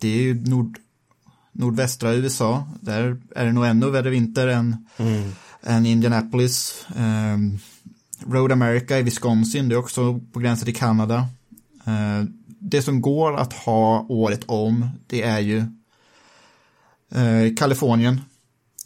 Det 0.00 0.08
är 0.08 0.22
ju 0.22 0.34
nord, 0.34 0.78
nordvästra 1.52 2.14
USA. 2.14 2.68
Där 2.80 3.16
är 3.36 3.44
det 3.44 3.52
nog 3.52 3.66
ännu 3.66 3.90
värre 3.90 4.10
vinter 4.10 4.48
än, 4.48 4.86
än 5.62 5.86
Indianapolis. 5.86 6.86
Um, 6.96 7.58
Road 8.26 8.52
America 8.52 8.98
i 8.98 9.02
Wisconsin, 9.02 9.68
det 9.68 9.74
är 9.74 9.78
också 9.78 10.20
på 10.32 10.40
gränsen 10.40 10.64
till 10.64 10.76
Kanada. 10.76 11.26
Eh, 11.86 12.24
det 12.58 12.82
som 12.82 13.00
går 13.00 13.36
att 13.36 13.52
ha 13.52 14.06
året 14.08 14.44
om, 14.46 14.88
det 15.06 15.22
är 15.22 15.38
ju 15.38 15.58
eh, 17.14 17.54
Kalifornien. 17.56 18.20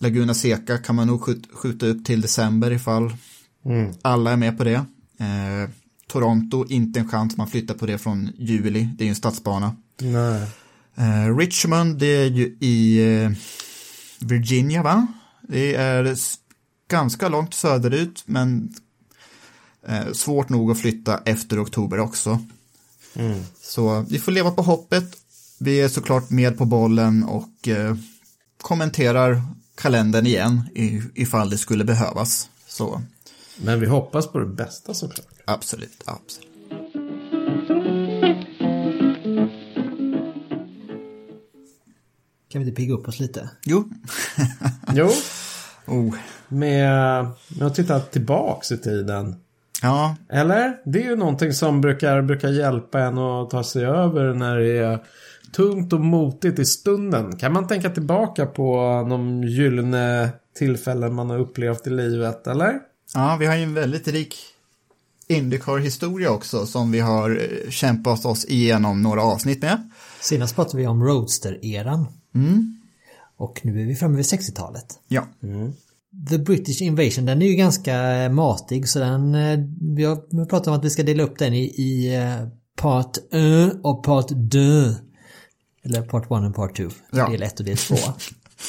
Laguna 0.01 0.35
Seca 0.35 0.79
kan 0.79 0.97
man 0.97 1.07
nog 1.07 1.23
skjut, 1.23 1.49
skjuta 1.53 1.87
upp 1.87 2.05
till 2.05 2.21
december 2.21 2.73
ifall 2.73 3.13
alla 4.03 4.33
är 4.33 4.37
med 4.37 4.59
på 4.59 4.65
det. 4.65 4.85
Eh, 5.19 5.71
Toronto, 6.07 6.67
inte 6.69 7.01
en 7.01 7.09
chans, 7.09 7.37
man 7.37 7.49
flyttar 7.49 7.75
på 7.75 7.87
det 7.87 7.99
från 7.99 8.33
juli, 8.39 8.89
det 8.99 9.05
är 9.05 9.07
ju 9.07 9.11
en 9.11 9.17
stadsbana. 9.17 9.77
Nej. 10.01 10.43
Eh, 10.97 11.37
Richmond, 11.37 11.99
det 11.99 12.07
är 12.07 12.31
ju 12.31 12.57
i 12.61 12.99
eh, 13.15 13.31
Virginia 14.21 14.83
va? 14.83 15.07
Det 15.49 15.75
är 15.75 16.17
ganska 16.89 17.29
långt 17.29 17.55
söderut 17.55 18.23
men 18.27 18.75
eh, 19.87 20.13
svårt 20.13 20.49
nog 20.49 20.71
att 20.71 20.81
flytta 20.81 21.21
efter 21.25 21.63
oktober 21.63 22.01
också. 22.01 22.41
Så 23.61 24.05
vi 24.09 24.19
får 24.19 24.33
leva 24.33 24.51
på 24.51 24.63
hoppet. 24.63 25.17
Vi 25.59 25.81
är 25.81 25.89
såklart 25.89 26.31
med 26.31 26.59
på 26.59 26.65
bollen 26.65 27.25
och 27.25 27.69
eh, 27.69 27.97
kommenterar 28.63 29.43
kalendern 29.75 30.27
igen 30.27 30.63
ifall 31.15 31.51
det 31.51 31.59
skulle 31.59 31.85
behövas. 31.85 32.51
Så 32.69 33.03
Men 33.65 33.81
vi 33.81 33.87
hoppas 33.87 34.27
på 34.27 34.39
det 34.39 34.47
bästa 34.47 34.95
såklart. 34.95 35.27
absolut, 35.45 36.03
absolut. 36.05 36.49
Kan 42.49 42.63
vi 42.63 42.69
inte 42.69 42.77
pigga 42.77 42.95
upp 42.95 43.09
oss 43.09 43.21
lite? 43.21 43.51
Jo, 43.65 43.89
Jo, 44.95 45.09
oh. 45.87 46.15
med, 46.49 47.27
med 47.59 47.67
att 47.67 47.75
titta 47.75 48.01
tillbaks 48.01 48.73
i 48.73 48.79
tiden. 48.79 49.37
ja, 49.83 50.17
Eller? 50.29 50.77
Det 50.85 51.03
är 51.03 51.11
ju 51.11 51.17
någonting 51.17 51.53
som 51.53 51.81
brukar, 51.81 52.23
brukar 52.23 52.49
hjälpa 52.49 53.01
en 53.01 53.19
att 53.19 53.51
ta 53.51 53.65
sig 53.65 53.85
över 53.85 54.35
när 54.35 54.59
det 54.59 54.79
är 54.79 54.99
tungt 55.53 55.93
och 55.93 56.01
motigt 56.01 56.59
i 56.59 56.65
stunden. 56.65 57.37
Kan 57.37 57.53
man 57.53 57.67
tänka 57.67 57.91
tillbaka 57.91 58.47
på 58.47 58.77
de 59.11 59.45
gyllene 59.45 60.29
tillfällen 60.59 61.15
man 61.15 61.31
har 61.31 61.39
upplevt 61.39 61.87
i 61.87 61.91
livet, 61.91 62.47
eller? 62.47 62.81
Ja, 63.15 63.37
vi 63.41 63.47
har 63.47 63.57
ju 63.57 63.63
en 63.63 63.75
väldigt 63.75 64.09
rik 64.09 64.37
Indycar-historia 65.29 66.31
också 66.31 66.67
som 66.67 66.91
vi 66.91 67.01
har 67.01 67.31
eh, 67.65 67.71
kämpat 67.71 68.25
oss 68.25 68.45
igenom 68.45 69.03
några 69.03 69.23
avsnitt 69.23 69.63
med. 69.63 69.91
Senast 70.21 70.55
pratade 70.55 70.79
vi 70.79 70.87
om 70.87 71.03
Roadster-eran. 71.05 72.07
Och 73.37 73.61
nu 73.65 73.83
är 73.83 73.87
vi 73.87 73.95
framme 73.97 74.17
vid 74.17 74.25
60-talet. 74.25 74.99
Ja, 75.09 75.27
The 76.31 76.39
British 76.39 76.83
Invasion, 76.83 77.25
den 77.27 77.43
är 77.43 77.47
ju 77.47 77.55
ganska 77.55 77.95
matig 78.31 78.89
så 78.89 78.99
den... 78.99 79.35
eh, 79.35 79.59
Vi 79.97 80.05
har 80.05 80.47
pratat 80.47 80.67
om 80.67 80.75
att 80.75 80.85
vi 80.85 80.91
ska 80.91 81.03
dela 81.03 81.23
upp 81.23 81.39
den 81.39 81.55
i, 81.55 81.65
i 81.65 82.15
eh, 82.17 82.49
Part 82.77 83.17
1 83.17 83.73
och 83.83 84.05
Part 84.05 84.29
2. 84.29 84.35
Eller 85.85 86.03
Part 86.03 86.25
1 86.25 86.31
och 86.31 86.55
Part 86.55 86.77
2. 86.77 86.89
Ja. 87.13 87.29
Del 87.31 87.43
1 87.43 87.61
och 87.61 87.67
del 87.67 87.77
2. 87.77 87.97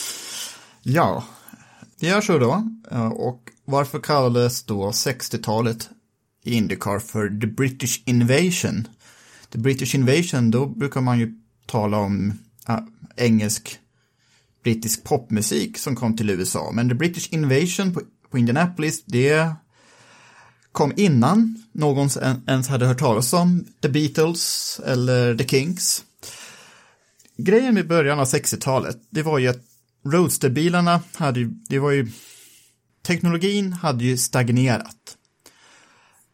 ja. 0.83 1.23
vi 1.99 2.07
gör 2.07 2.21
så 2.21 2.37
då. 2.37 2.63
Eh, 2.91 3.07
Och 3.07 3.41
varför 3.67 3.99
kallades 3.99 4.63
då 4.63 4.91
60-talet 4.91 5.89
i 6.43 6.53
Indycar 6.53 6.99
för 6.99 7.39
The 7.41 7.47
British 7.47 8.01
Invasion? 8.05 8.87
The 9.49 9.59
British 9.59 9.95
Invasion, 9.95 10.51
då 10.51 10.65
brukar 10.65 11.01
man 11.01 11.19
ju 11.19 11.33
tala 11.65 11.97
om 11.97 12.33
äh, 12.67 12.79
engelsk 13.15 13.79
brittisk 14.63 15.03
popmusik 15.03 15.77
som 15.77 15.95
kom 15.95 16.15
till 16.15 16.29
USA. 16.29 16.71
Men 16.73 16.89
The 16.89 16.95
British 16.95 17.33
Invasion 17.33 17.93
på, 17.93 18.01
på 18.31 18.37
Indianapolis, 18.37 19.03
det 19.05 19.51
kom 20.71 20.93
innan 20.95 21.63
någon 21.71 22.09
ens 22.47 22.67
hade 22.67 22.85
hört 22.85 22.99
talas 22.99 23.33
om 23.33 23.65
The 23.81 23.89
Beatles 23.89 24.79
eller 24.85 25.35
The 25.35 25.47
Kinks. 25.47 26.03
Grejen 27.37 27.73
med 27.73 27.87
början 27.87 28.19
av 28.19 28.25
60-talet, 28.25 28.97
det 29.09 29.23
var 29.23 29.39
ju 29.39 29.47
att 29.47 29.61
Roadsterbilarna 30.05 31.01
hade 31.15 31.49
det 31.69 31.79
var 31.79 31.91
ju, 31.91 32.07
teknologin 33.07 33.73
hade 33.73 34.03
ju 34.03 34.17
stagnerat. 34.17 35.17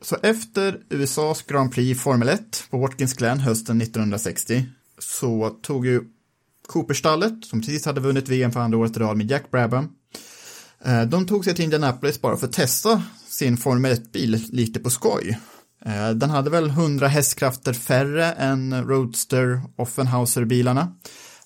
Så 0.02 0.18
efter 0.24 0.80
USAs 0.90 1.42
Grand 1.42 1.72
Prix 1.72 2.02
Formel 2.02 2.30
1 2.30 2.68
på 2.70 2.78
Watkins 2.78 3.14
Glen 3.14 3.40
hösten 3.40 3.82
1960 3.82 4.66
så 5.00 5.50
tog 5.50 5.86
ju 5.86 6.02
Cooperstallet, 6.68 7.46
som 7.46 7.62
precis 7.62 7.86
hade 7.86 8.02
vunnit 8.02 8.30
VM 8.30 8.52
för 8.52 8.60
andra 8.60 8.78
året 8.78 8.98
i 8.98 9.00
rad 9.00 9.18
med 9.18 9.32
Jack 9.32 9.52
Brabham, 9.52 9.90
eh, 10.86 11.02
de 11.02 11.28
tog 11.28 11.46
sig 11.46 11.56
till 11.56 11.64
Indianapolis 11.64 12.22
bara 12.22 12.38
för 12.38 12.48
att 12.48 12.54
testa 12.54 13.04
sin 13.28 13.58
Formel 13.58 13.92
1-bil 13.92 14.48
lite 14.52 14.80
på 14.80 14.90
skoj. 14.90 15.40
Eh, 15.86 16.10
den 16.10 16.30
hade 16.30 16.50
väl 16.50 16.70
100 16.70 17.08
hästkrafter 17.08 17.74
färre 17.74 18.32
än 18.32 18.88
Roadster 18.88 19.62
Offenhauser-bilarna. 19.76 20.96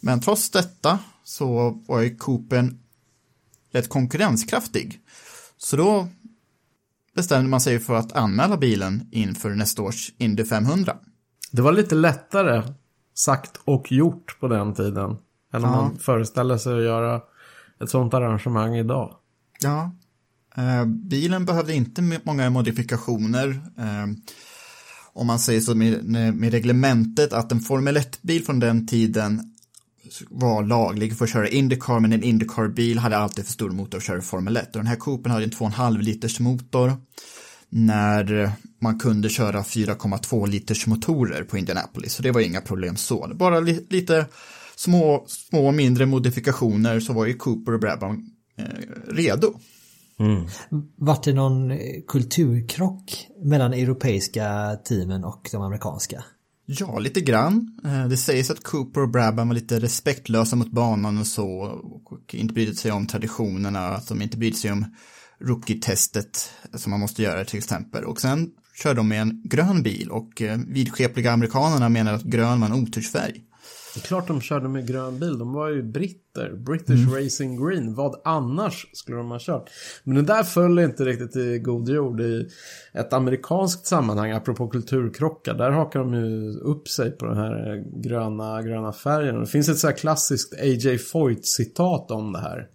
Men 0.02 0.22
trots 0.22 0.50
detta 0.50 1.00
så 1.24 1.70
var 1.88 2.02
ju 2.02 2.16
Coopern 2.16 2.80
rätt 3.72 3.90
konkurrenskraftig. 3.90 5.00
Så 5.58 5.78
då 5.78 6.08
bestämde 7.15 7.50
man 7.50 7.62
sig 7.62 7.80
för 7.80 7.96
att 7.96 8.12
anmäla 8.12 8.58
bilen 8.58 9.08
inför 9.12 9.50
nästa 9.50 9.82
års 9.82 10.12
Indy 10.17 10.46
500. 10.46 10.98
Det 11.52 11.62
var 11.62 11.72
lite 11.72 11.96
lättare 11.96 12.63
sagt 13.13 13.60
och 13.65 13.91
gjort 13.91 14.39
på 14.39 14.48
den 14.48 14.74
tiden. 14.74 15.17
Än 15.54 15.63
om 15.63 15.70
Ja. 15.70 15.82
man 15.82 15.98
föreställer 16.00 16.58
sig 16.58 16.74
att 16.78 16.84
göra 16.84 17.22
ett 17.84 17.89
sånt 17.89 18.13
arrangemang 18.13 18.76
idag. 18.76 19.15
Ja. 19.62 19.91
Eh, 20.58 20.86
bilen 20.86 21.46
behövde 21.46 21.74
inte 21.74 22.20
många 22.24 22.50
modifikationer. 22.50 23.50
Eh, 23.78 24.06
om 25.13 25.28
man 25.28 25.39
säger 25.39 25.62
så 25.62 25.76
med, 25.76 26.04
med 26.36 26.52
reglementet 26.52 27.34
att 27.34 27.52
en 27.52 27.60
Formel 27.60 27.98
1-bil 27.98 28.43
från 28.46 28.60
den 28.60 28.88
tiden 28.88 29.54
var 30.30 30.63
laglig 30.63 31.17
för 31.17 31.26
att 31.26 31.32
köra 31.32 31.50
Indycar, 31.50 32.00
men 32.00 32.13
en 32.13 32.24
Indycar-bil 32.24 33.00
hade 33.00 33.17
alltid 33.17 33.46
för 33.46 33.54
stor 33.54 33.70
motor 33.70 33.98
att 33.98 34.04
köra 34.04 34.22
Formel 34.22 34.58
1. 34.58 34.65
Och 34.65 34.82
den 34.82 34.88
här 34.88 34.96
Coopen 34.96 35.32
hade 35.32 35.43
en 35.43 35.52
2,5 35.52 36.02
liters 36.02 36.39
motor 36.39 36.93
när 37.70 38.52
man 38.82 39.00
kunde 39.00 39.30
köra 39.30 39.62
4,2 39.62 40.48
liters 40.48 40.88
motorer 40.88 41.43
på 41.43 41.58
Indianapolis. 41.58 42.13
Så 42.13 42.24
det 42.24 42.32
var 42.32 42.41
inga 42.41 42.62
problem 42.62 42.96
så. 42.96 43.32
Bara 43.36 43.60
li 43.60 43.86
lite 43.89 44.26
små, 44.76 45.26
små 45.28 45.72
mindre 45.72 46.06
modifikationer 46.06 47.00
så 47.00 47.13
var 47.13 47.26
ju 47.26 47.34
Cooper 47.34 47.74
och 47.74 47.80
Brabham 47.80 48.26
eh, 48.58 48.65
redo. 49.13 49.54
Vart 50.98 51.24
det 51.24 51.34
någon 51.34 51.78
kulturkrock 52.08 53.28
mellan 53.43 53.74
europeiska 53.74 54.78
teamen 54.86 55.24
och 55.24 55.50
de 55.52 55.62
amerikanska? 55.62 56.24
Ja, 56.69 56.99
lite 56.99 57.21
grann. 57.21 57.80
Eh, 57.86 58.08
det 58.08 58.17
sägs 58.17 58.51
att 58.51 58.63
Cooper 58.63 59.01
och 59.01 59.10
Brabham 59.10 59.47
var 59.47 59.56
lite 59.56 59.80
respektlösa 59.80 60.56
mot 60.56 60.71
banan 60.71 61.17
och 61.17 61.27
så 61.27 61.49
och 62.06 62.36
inte 62.36 62.53
brydde 62.53 62.75
sig 62.75 62.91
om 62.91 63.08
traditionerna, 63.08 63.88
att 63.88 64.08
de 64.08 64.21
inte 64.21 64.38
brydde 64.38 64.56
sig 64.56 64.71
om 64.71 64.86
rookie-testet 65.39 66.49
som 66.73 66.89
man 66.89 66.99
måste 66.99 67.23
göra 67.23 67.45
till 67.45 67.58
exempel. 67.58 68.03
Och 68.03 68.21
sen 68.21 68.49
kör 68.84 68.93
de 68.93 69.08
med 69.08 69.21
en 69.21 69.41
grön 69.43 69.84
bil 69.84 70.12
och 70.12 70.41
eh, 70.41 70.60
vidskepliga 70.67 71.32
amerikanerna 71.32 71.89
menar 71.89 72.13
att 72.13 72.23
grön 72.23 72.60
var 72.60 72.67
en 72.67 72.73
otursfärg. 72.73 73.43
Det 73.98 74.04
är 74.04 74.08
klart 74.08 74.28
de 74.28 74.42
körde 74.42 74.68
med 74.70 74.88
grön 74.88 75.20
bil. 75.20 75.38
De 75.38 75.54
var 75.54 75.70
ju 75.70 75.84
britter. 75.84 76.54
British 76.54 77.14
Racing 77.14 77.66
Green. 77.66 77.94
Vad 77.94 78.22
annars 78.24 78.88
skulle 78.94 79.18
de 79.18 79.32
ha 79.32 79.40
kört? 79.40 79.70
Men 80.04 80.16
det 80.16 80.22
där 80.22 80.44
föll 80.44 80.80
inte 80.80 81.06
riktigt 81.06 81.36
i 81.36 81.60
god 81.60 81.90
jord 81.90 82.22
i 82.22 82.50
ett 82.94 83.14
amerikanskt 83.14 83.86
sammanhang. 83.86 84.32
Apropå 84.32 84.68
kulturkrockar. 84.68 85.54
Där 85.54 85.72
hakar 85.72 86.00
de 86.00 86.14
ju 86.14 86.60
upp 86.60 86.88
sig 86.88 87.12
på 87.12 87.26
den 87.26 87.38
här 87.38 87.84
gröna, 88.04 88.62
gröna 88.62 88.94
färgen. 88.94 89.40
Det 89.40 89.48
finns 89.48 89.70
ett 89.70 89.78
så 89.78 89.88
här 89.88 89.96
klassiskt 89.96 90.54
A.J. 90.54 90.98
Foyt-citat 90.98 92.12
om 92.12 92.34
det 92.34 92.40
här. 92.40 92.68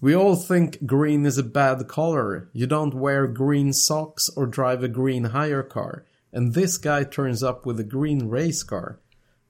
We 0.00 0.16
all 0.16 0.36
think 0.36 0.80
green 0.80 1.26
is 1.26 1.38
a 1.38 1.50
bad 1.54 1.88
color. 1.88 2.48
You 2.52 2.66
don't 2.68 3.00
wear 3.04 3.26
green 3.26 3.74
socks 3.74 4.36
or 4.36 4.46
drive 4.46 4.84
a 4.84 4.88
green 4.88 5.24
hire 5.24 5.62
car. 5.62 6.02
And 6.36 6.54
this 6.54 6.78
guy 6.78 7.04
turns 7.04 7.42
up 7.42 7.66
with 7.66 7.80
a 7.80 7.98
green 7.98 8.30
race 8.30 8.62
car. 8.62 8.98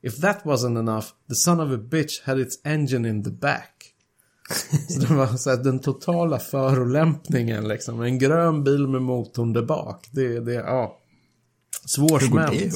If 0.03 0.21
that 0.21 0.45
wasn't 0.45 0.79
enough, 0.79 1.07
the 1.29 1.35
son 1.35 1.61
of 1.61 1.71
a 1.73 1.77
bitch 1.77 2.23
had 2.25 2.41
its 2.41 2.57
engine 2.65 3.09
in 3.09 3.25
the 3.25 3.31
back. 3.31 3.93
Så 4.89 5.01
det 5.01 5.15
var 5.15 5.27
så 5.27 5.51
här, 5.51 5.57
den 5.57 5.79
totala 5.79 6.39
förolämpningen 6.39 7.69
liksom. 7.69 8.01
En 8.03 8.19
grön 8.19 8.65
bil 8.65 8.89
med 8.89 9.03
motorn 9.03 9.53
där 9.53 9.63
bak. 9.63 10.09
Det, 10.11 10.41
det, 10.41 10.53
ja. 10.53 10.99
Svårsmält. 11.87 12.75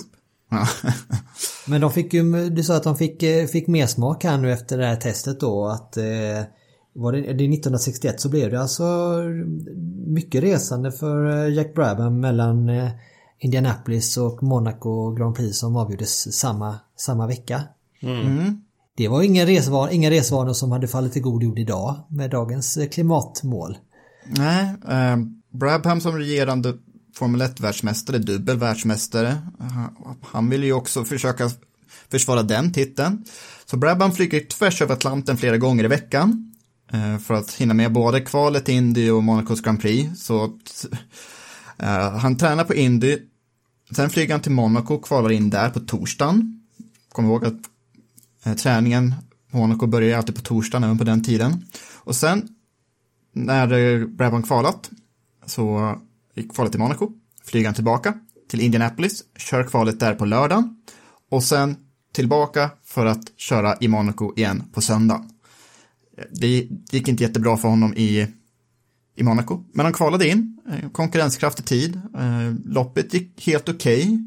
Men 1.67 1.81
de 1.81 1.93
fick 1.93 2.15
ju, 2.15 2.51
du 2.51 2.63
sa 2.63 2.77
att 2.77 2.83
de 2.83 2.97
fick, 2.97 3.23
eh, 3.23 3.47
fick 3.47 3.67
mer 3.67 3.87
smak 3.87 4.25
här 4.25 4.39
nu 4.39 4.53
efter 4.53 4.79
det 4.79 4.87
här 4.87 4.97
testet 4.97 5.41
då 5.41 5.67
att 5.67 5.97
eh, 5.97 6.05
var 6.93 7.13
det, 7.13 7.21
det 7.21 7.29
är 7.29 7.33
1961 7.33 8.21
så 8.21 8.29
blev 8.29 8.51
det 8.51 8.61
alltså 8.61 8.85
mycket 10.07 10.43
resande 10.43 10.93
för 10.93 11.47
eh, 11.47 11.55
Jack 11.55 11.75
Brabham 11.75 12.21
mellan 12.21 12.69
eh, 12.69 12.91
Indianapolis 13.39 14.17
och 14.17 14.43
Monaco 14.43 15.11
Grand 15.15 15.37
Prix 15.37 15.59
som 15.59 15.77
avgjordes 15.77 16.39
samma, 16.39 16.79
samma 16.97 17.27
vecka. 17.27 17.63
Det 18.97 19.09
var 19.09 19.23
inga 19.23 19.47
resvanor, 19.47 19.91
inga 19.91 20.11
resvanor 20.11 20.53
som 20.53 20.73
hade 20.73 20.89
fallit 20.89 21.17
i 21.17 21.21
god 21.21 21.43
jord 21.43 21.59
idag 21.59 21.97
med 22.09 22.31
dagens 22.31 22.77
eh, 22.77 22.89
klimatmål. 22.89 23.77
Nej, 24.27 24.75
eh, 24.89 25.17
Brabham 25.51 26.01
som 26.01 26.17
regerande 26.17 26.75
Formel 27.17 27.43
1-världsmästare, 27.43 28.19
dubbel 28.19 28.57
världsmästare, 28.59 29.37
han- 29.59 30.17
han 30.23 30.51
ville 30.51 30.67
ju 30.67 30.73
också 30.73 31.05
försöka 31.05 31.51
försvara 32.11 32.43
den 32.43 32.73
titeln. 32.73 33.25
Så 33.67 33.77
Brabham 33.77 34.13
flyger 34.13 34.41
tvärs 34.41 34.83
över 34.83 34.95
Atlanten 34.95 35.37
flera 35.37 35.57
gånger 35.59 35.85
i 35.85 35.89
veckan 35.89 36.53
eh, 36.93 37.19
för 37.19 37.35
att 37.35 37.53
hinna 37.53 37.75
med 37.75 37.93
både 37.93 38.21
kvalet 38.21 38.65
till 38.65 38.75
Indy 38.75 39.11
och 39.11 39.23
Monacos 39.23 39.61
Grand 39.61 39.81
Prix. 39.81 40.21
Så 40.25 40.51
Eh, 41.79 42.11
han 42.11 42.37
tränar 42.37 42.65
på 42.65 42.75
Indy, 42.75 43.19
sen 43.91 44.11
flyger 44.11 44.35
han 44.35 44.43
till 44.43 44.53
Monaco 44.53 44.99
kvalar 44.99 45.33
in 45.33 45.51
där 45.51 45.71
på 45.71 45.81
torsdagen. 45.81 46.63
Kom 47.13 47.25
ihåg 47.25 47.45
att 47.45 47.61
eh, 48.45 48.55
träningen 48.55 49.15
på 49.51 49.57
Monaco 49.57 49.87
börjar 49.87 50.19
alltid 50.19 50.35
på 50.35 50.43
torsdagen 50.43 50.85
även 50.85 50.99
på 50.99 51.05
den 51.05 51.25
tiden. 51.25 51.65
Och 51.95 52.17
sen 52.17 52.49
när 53.33 53.73
eh, 53.73 54.07
Brabham 54.07 54.43
kvalat 54.43 54.91
så 55.47 55.95
gick 56.35 56.55
kvalet 56.55 56.73
till 56.73 56.81
Monaco, 56.81 57.11
flyger 57.45 57.67
han 57.67 57.75
tillbaka 57.75 58.15
till 58.49 58.61
Indianapolis, 58.61 59.25
kör 59.37 59.65
kvalet 59.65 60.01
där 60.01 60.15
på 60.15 60.25
lördagen 60.25 60.77
och 61.31 61.43
sen 61.43 61.77
tillbaka 62.13 62.71
för 62.85 63.07
att 63.07 63.33
köra 63.37 63.77
i 63.81 63.89
Monaco 63.89 64.33
igen 64.37 64.63
på 64.73 64.81
söndagen. 64.81 65.31
Det 66.31 66.69
gick 66.91 67.09
inte 67.09 67.23
jättebra 67.23 67.57
för 67.57 67.69
honom 67.69 67.95
i, 67.95 68.27
i 69.17 69.23
Monaco, 69.23 69.65
men 69.73 69.87
han 69.87 69.93
kvalade 69.93 70.29
in, 70.29 70.59
eh, 70.71 70.91
konkurrenskraftig 70.91 71.67
tid, 71.67 72.01
eh, 72.15 72.55
loppet 72.65 73.15
gick 73.15 73.47
helt 73.47 73.69
okej, 73.69 74.19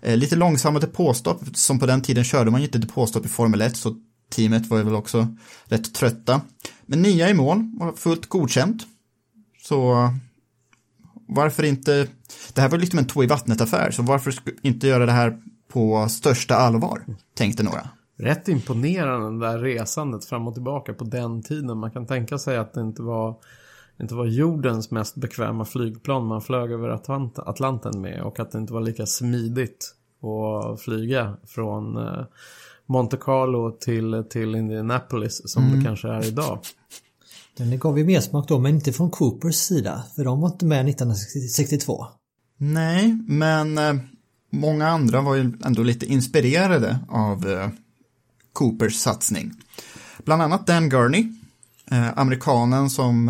Eh, 0.00 0.16
lite 0.16 0.36
långsammare 0.36 0.80
depåstopp, 0.80 1.40
som 1.54 1.78
på 1.78 1.86
den 1.86 2.02
tiden 2.02 2.24
körde 2.24 2.50
man 2.50 2.60
ju 2.60 2.66
inte 2.66 2.78
depåstopp 2.78 3.26
i 3.26 3.28
Formel 3.28 3.60
1, 3.60 3.76
så 3.76 3.96
teamet 4.30 4.66
var 4.66 4.78
ju 4.78 4.84
väl 4.84 4.94
också 4.94 5.26
rätt 5.64 5.94
trötta. 5.94 6.40
Men 6.86 7.02
nia 7.02 7.30
i 7.30 7.34
mål 7.34 7.70
var 7.74 7.92
fullt 7.92 8.26
godkänt. 8.26 8.82
Så 9.62 10.10
varför 11.28 11.62
inte, 11.62 12.06
det 12.52 12.60
här 12.60 12.68
var 12.68 12.78
liksom 12.78 12.98
en 12.98 13.06
två 13.06 13.24
i 13.24 13.26
vattnet 13.26 13.60
affär, 13.60 13.90
så 13.90 14.02
varför 14.02 14.34
inte 14.62 14.86
göra 14.86 15.06
det 15.06 15.12
här 15.12 15.38
på 15.68 16.08
största 16.08 16.56
allvar, 16.56 17.04
tänkte 17.34 17.62
några. 17.62 17.88
rätt 18.20 18.48
imponerande 18.48 19.46
det 19.46 19.52
där 19.52 19.58
resandet 19.58 20.24
fram 20.24 20.48
och 20.48 20.54
tillbaka 20.54 20.94
på 20.94 21.04
den 21.04 21.42
tiden. 21.42 21.78
Man 21.78 21.90
kan 21.90 22.06
tänka 22.06 22.38
sig 22.38 22.56
att 22.56 22.74
det 22.74 22.80
inte 22.80 23.02
var, 23.02 23.36
inte 24.00 24.14
var 24.14 24.26
jordens 24.26 24.90
mest 24.90 25.14
bekväma 25.14 25.64
flygplan 25.64 26.26
man 26.26 26.42
flög 26.42 26.72
över 26.72 26.88
Atlant 26.88 27.38
Atlanten 27.38 28.00
med 28.00 28.22
och 28.22 28.40
att 28.40 28.52
det 28.52 28.58
inte 28.58 28.72
var 28.72 28.80
lika 28.80 29.06
smidigt 29.06 29.94
att 30.22 30.80
flyga 30.80 31.36
från 31.46 31.96
eh, 31.96 32.24
Monte 32.86 33.16
Carlo 33.16 33.70
till, 33.70 34.24
till 34.30 34.54
Indianapolis 34.54 35.42
som 35.44 35.76
det 35.76 35.84
kanske 35.84 36.08
är 36.08 36.26
idag. 36.26 36.58
Den 37.56 37.78
gav 37.78 37.98
ju 37.98 38.04
mer 38.04 38.20
smak 38.20 38.48
då, 38.48 38.58
men 38.58 38.74
inte 38.74 38.92
från 38.92 39.10
Coopers 39.10 39.54
sida. 39.54 40.04
För 40.16 40.24
de 40.24 40.40
var 40.40 40.48
inte 40.48 40.66
med 40.66 40.88
1962. 40.88 42.06
Nej, 42.56 43.18
men 43.28 43.78
eh, 43.78 43.94
många 44.50 44.88
andra 44.88 45.20
var 45.20 45.34
ju 45.34 45.52
ändå 45.64 45.82
lite 45.82 46.06
inspirerade 46.06 46.98
av 47.08 47.48
eh, 47.48 47.68
Coopers 48.52 48.94
satsning. 48.94 49.52
Bland 50.24 50.42
annat 50.42 50.66
Dan 50.66 50.88
Gurney, 50.88 51.32
amerikanen 52.14 52.90
som 52.90 53.28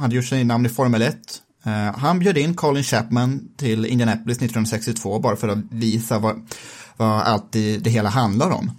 hade 0.00 0.16
gjort 0.16 0.24
sig 0.24 0.44
namn 0.44 0.66
i 0.66 0.68
Formel 0.68 1.02
1. 1.02 1.16
Eh, 1.64 1.98
han 1.98 2.18
bjöd 2.18 2.38
in 2.38 2.54
Colin 2.54 2.84
Chapman 2.84 3.40
till 3.56 3.86
Indianapolis 3.86 4.36
1962 4.36 5.18
bara 5.18 5.36
för 5.36 5.48
att 5.48 5.58
visa 5.70 6.18
vad, 6.18 6.48
vad 6.96 7.20
allt 7.20 7.52
det, 7.52 7.78
det 7.78 7.90
hela 7.90 8.08
handlar 8.08 8.50
om. 8.50 8.70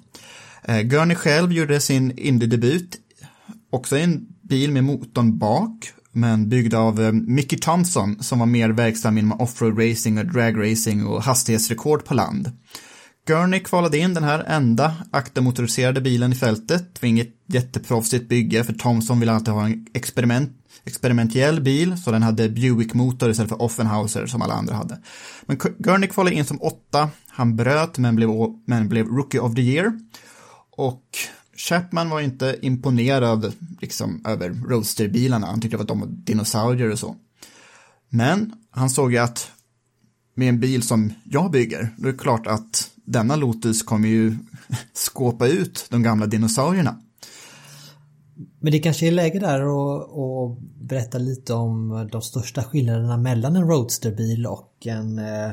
Eh, 0.63 0.81
Gurney 0.81 1.15
själv 1.15 1.53
gjorde 1.53 1.79
sin 1.79 2.11
Indy-debut 2.17 2.97
också 3.69 3.97
i 3.97 4.03
en 4.03 4.27
bil 4.41 4.71
med 4.71 4.83
motorn 4.83 5.37
bak, 5.37 5.91
men 6.11 6.49
byggd 6.49 6.73
av 6.73 7.01
eh, 7.01 7.11
Mickey 7.11 7.57
Thompson 7.57 8.23
som 8.23 8.39
var 8.39 8.45
mer 8.45 8.69
verksam 8.69 9.17
inom 9.17 9.41
offroad 9.41 9.79
racing 9.79 10.19
och 10.19 10.25
drag 10.25 10.71
racing 10.71 11.05
och 11.05 11.23
hastighetsrekord 11.23 12.05
på 12.05 12.13
land. 12.13 12.51
Gurney 13.27 13.59
kvalade 13.59 13.97
in 13.97 14.13
den 14.13 14.23
här 14.23 14.43
enda 14.47 14.95
aktermotoriserade 15.11 16.01
bilen 16.01 16.33
i 16.33 16.35
fältet. 16.35 16.93
Det 16.93 17.01
var 17.01 17.09
inget 17.09 17.35
jätteproffsigt 17.47 18.29
bygge 18.29 18.63
för 18.63 18.73
Thompson 18.73 19.19
ville 19.19 19.31
alltid 19.31 19.53
ha 19.53 19.65
en 19.65 19.85
experiment, 19.93 20.51
experimentell 20.83 21.61
bil 21.61 21.97
så 22.03 22.11
den 22.11 22.23
hade 22.23 22.49
Buick-motor 22.49 23.29
istället 23.29 23.49
för 23.49 23.61
Offenhauser 23.61 24.25
som 24.25 24.41
alla 24.41 24.53
andra 24.53 24.75
hade. 24.75 24.99
Men 25.45 25.57
Gurney 25.77 26.09
kvalade 26.09 26.35
in 26.35 26.45
som 26.45 26.61
åtta, 26.61 27.09
han 27.27 27.55
bröt 27.55 27.97
men 27.97 28.15
blev, 28.15 28.29
men 28.65 28.89
blev 28.89 29.07
Rookie 29.07 29.39
of 29.39 29.55
the 29.55 29.61
Year. 29.61 29.99
Och 30.71 31.03
Chapman 31.57 32.09
var 32.09 32.21
inte 32.21 32.57
imponerad 32.61 33.53
liksom, 33.81 34.21
över 34.25 34.49
roadsterbilarna, 34.49 35.47
han 35.47 35.61
tyckte 35.61 35.77
att 35.77 35.87
de 35.87 35.99
var 35.99 36.07
dinosaurier 36.07 36.91
och 36.91 36.99
så. 36.99 37.15
Men 38.09 38.53
han 38.69 38.89
såg 38.89 39.11
ju 39.11 39.17
att 39.17 39.51
med 40.35 40.49
en 40.49 40.59
bil 40.59 40.83
som 40.83 41.13
jag 41.23 41.51
bygger, 41.51 41.89
då 41.97 42.07
är 42.07 42.11
det 42.11 42.17
klart 42.17 42.47
att 42.47 42.91
denna 43.05 43.35
Lotus 43.35 43.83
kommer 43.83 44.09
ju 44.09 44.37
skåpa 44.93 45.47
ut 45.47 45.87
de 45.89 46.03
gamla 46.03 46.25
dinosaurierna. 46.25 47.01
Men 48.63 48.71
det 48.71 48.79
kanske 48.79 49.07
är 49.07 49.11
läge 49.11 49.39
där 49.39 49.61
att 49.61 50.59
berätta 50.81 51.17
lite 51.17 51.53
om 51.53 52.07
de 52.11 52.21
största 52.21 52.63
skillnaderna 52.63 53.17
mellan 53.17 53.55
en 53.55 53.67
roadsterbil 53.67 54.45
och 54.45 54.87
en, 54.87 55.19
eh, 55.19 55.51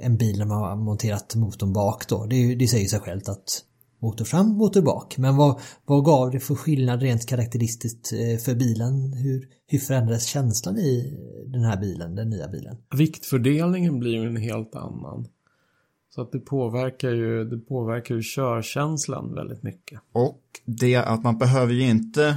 en 0.00 0.16
bil 0.16 0.38
där 0.38 0.44
man 0.44 0.58
har 0.58 0.76
monterat 0.76 1.34
motorn 1.34 1.72
bak 1.72 2.08
då. 2.08 2.26
Det, 2.26 2.54
det 2.54 2.68
säger 2.68 2.88
sig 2.88 3.00
självt 3.00 3.28
att 3.28 3.64
motor 4.02 4.24
fram, 4.24 4.48
motor 4.48 4.82
bak. 4.82 5.18
Men 5.18 5.36
vad, 5.36 5.60
vad 5.86 6.04
gav 6.04 6.30
det 6.30 6.40
för 6.40 6.54
skillnad 6.54 7.02
rent 7.02 7.26
karaktäristiskt 7.26 8.12
eh, 8.12 8.38
för 8.38 8.54
bilen? 8.54 9.12
Hur, 9.12 9.48
hur 9.66 9.78
förändrades 9.78 10.26
känslan 10.26 10.78
i 10.78 11.18
den 11.46 11.64
här 11.64 11.76
bilen, 11.80 12.14
den 12.14 12.30
nya 12.30 12.48
bilen? 12.48 12.76
Viktfördelningen 12.96 13.98
blir 13.98 14.12
ju 14.12 14.26
en 14.26 14.36
helt 14.36 14.74
annan. 14.74 15.26
Så 16.14 16.22
att 16.22 16.32
det 16.32 16.38
påverkar 16.38 17.10
ju, 17.10 17.44
det 17.44 17.58
påverkar 17.58 18.14
ju 18.14 18.20
körkänslan 18.24 19.34
väldigt 19.34 19.62
mycket. 19.62 20.00
Och 20.12 20.42
det 20.64 20.96
att 20.96 21.22
man 21.22 21.38
behöver 21.38 21.72
ju 21.72 21.82
inte 21.82 22.36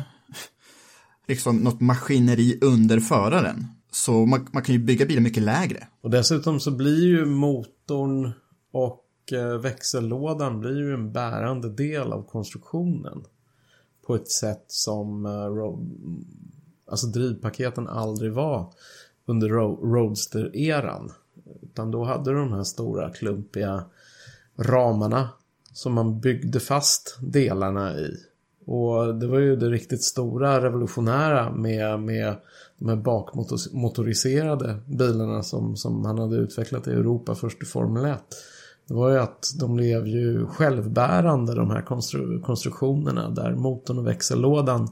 liksom 1.28 1.58
något 1.58 1.82
maskineri 1.82 2.60
under 2.62 3.00
föraren. 3.00 3.68
Så 3.92 4.26
man, 4.26 4.48
man 4.52 4.64
kan 4.64 4.76
ju 4.76 4.82
bygga 4.82 5.06
bilen 5.06 5.24
mycket 5.24 5.44
lägre. 5.44 5.88
Och 6.02 6.10
dessutom 6.10 6.60
så 6.60 6.72
blir 6.72 7.06
ju 7.06 7.26
motorn 7.26 8.32
och 8.72 9.06
eh, 9.32 9.58
växellådan 9.58 10.60
blir 10.60 10.78
ju 10.78 10.94
en 10.94 11.12
bärande 11.12 11.70
del 11.70 12.14
av 12.14 12.24
konstruktionen. 12.24 13.24
På 14.08 14.16
ett 14.16 14.32
sätt 14.32 14.66
som 14.68 15.26
eh, 15.26 15.32
alltså 16.92 17.08
drivpaketen 17.08 17.88
aldrig 17.88 18.34
var 18.34 18.74
under 19.26 19.50
Roadster-eran. 19.50 21.12
Utan 21.64 21.92
då 21.92 22.04
hade 22.04 22.32
du 22.32 22.38
de 22.38 22.54
här 22.54 22.64
stora 22.64 23.10
klumpiga 23.10 23.84
ramarna 24.58 25.30
som 25.74 25.94
man 25.94 26.20
byggde 26.20 26.60
fast 26.60 27.18
delarna 27.22 27.96
i. 27.96 28.18
Och 28.66 29.16
det 29.16 29.28
var 29.28 29.40
ju 29.40 29.56
det 29.56 29.70
riktigt 29.70 30.04
stora 30.04 30.64
revolutionära 30.64 31.52
med, 31.52 32.00
med 32.00 32.36
de 32.78 32.90
här 32.90 32.96
bakmotoriserade 32.96 34.78
bilarna 34.86 35.44
som, 35.44 35.78
som 35.78 36.06
han 36.06 36.20
hade 36.20 36.36
utvecklat 36.36 36.88
i 36.88 36.92
Europa 36.92 37.36
först 37.36 37.62
i 37.62 37.66
Formel 37.66 38.06
1. 38.06 38.20
Det 38.88 38.94
var 38.94 39.12
ju 39.12 39.18
att 39.18 39.52
de 39.60 39.76
blev 39.76 40.08
ju 40.08 40.46
självbärande 40.46 41.56
de 41.56 41.72
här 41.72 41.82
konstru 41.82 42.42
konstruktionerna 42.42 43.30
där 43.30 43.56
motorn 43.56 44.00
och 44.00 44.08
växellådan 44.08 44.90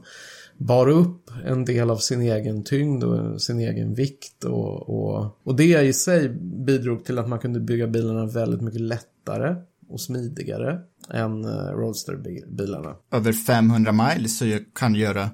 bar 0.58 0.88
upp 0.88 1.30
en 1.44 1.64
del 1.64 1.90
av 1.90 1.96
sin 1.96 2.20
egen 2.20 2.64
tyngd 2.64 3.04
och 3.04 3.42
sin 3.42 3.60
egen 3.60 3.94
vikt. 3.94 4.44
Och, 4.44 4.88
och, 4.88 5.38
och 5.42 5.56
det 5.56 5.82
i 5.82 5.92
sig 5.92 6.28
bidrog 6.66 7.04
till 7.04 7.18
att 7.18 7.28
man 7.28 7.38
kunde 7.38 7.60
bygga 7.60 7.86
bilarna 7.86 8.26
väldigt 8.26 8.60
mycket 8.60 8.80
lättare 8.80 9.56
och 9.88 10.00
smidigare 10.00 10.80
än 11.10 11.44
eh, 11.44 11.50
Roadster-bilarna. 11.50 12.94
Över 13.10 13.32
500 13.32 13.92
miles 13.92 14.38
så 14.38 14.58
kan 14.74 14.94
göra 14.94 15.30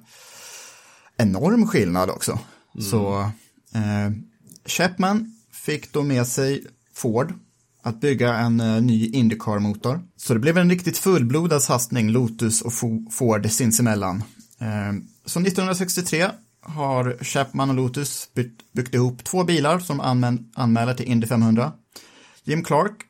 enorm 1.16 1.66
skillnad 1.66 2.10
också. 2.10 2.32
Mm. 2.32 2.84
Så 2.84 3.20
eh, 3.74 4.12
Chapman 4.64 5.34
fick 5.52 5.92
då 5.92 6.02
med 6.02 6.26
sig 6.26 6.64
Ford 6.94 7.32
att 7.82 8.00
bygga 8.00 8.34
en 8.34 8.60
uh, 8.60 8.82
ny 8.82 9.06
Indycar-motor. 9.06 10.00
Så 10.16 10.34
det 10.34 10.40
blev 10.40 10.58
en 10.58 10.70
riktigt 10.70 10.98
fullblodad 10.98 11.62
satsning 11.62 12.10
Lotus 12.10 12.62
och 12.62 12.72
Ford 13.10 13.50
sinsemellan. 13.50 14.16
Uh, 14.62 15.00
så 15.24 15.40
1963 15.40 16.30
har 16.62 17.16
Chapman 17.20 17.70
och 17.70 17.76
Lotus 17.76 18.28
byggt, 18.34 18.72
byggt 18.72 18.94
ihop 18.94 19.24
två 19.24 19.44
bilar 19.44 19.78
som 19.78 20.00
anmän, 20.00 20.50
anmäler 20.54 20.94
till 20.94 21.06
Indy 21.06 21.26
500. 21.26 21.72
Jim 22.44 22.64
Clark 22.64 23.02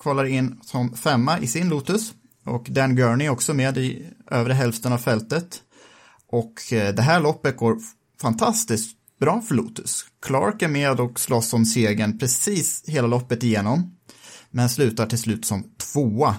kvalar 0.00 0.24
in 0.24 0.60
som 0.62 0.96
femma 0.96 1.38
i 1.38 1.46
sin 1.46 1.68
Lotus 1.68 2.12
och 2.44 2.66
Dan 2.70 2.96
Gurney 2.96 3.28
också 3.28 3.54
med 3.54 3.78
i 3.78 4.06
övre 4.30 4.52
hälften 4.52 4.92
av 4.92 4.98
fältet. 4.98 5.62
Och 6.28 6.72
eh, 6.72 6.94
det 6.94 7.02
här 7.02 7.20
loppet 7.20 7.56
går 7.56 7.78
fantastiskt 8.20 8.96
bra 9.20 9.40
för 9.40 9.54
Lotus. 9.54 10.04
Clark 10.22 10.62
är 10.62 10.68
med 10.68 11.00
och 11.00 11.20
slåss 11.20 11.52
om 11.52 11.64
segern 11.64 12.18
precis 12.18 12.84
hela 12.86 13.06
loppet 13.06 13.42
igenom 13.42 13.96
men 14.50 14.68
slutar 14.68 15.06
till 15.06 15.18
slut 15.18 15.44
som 15.44 15.64
tvåa. 15.76 16.36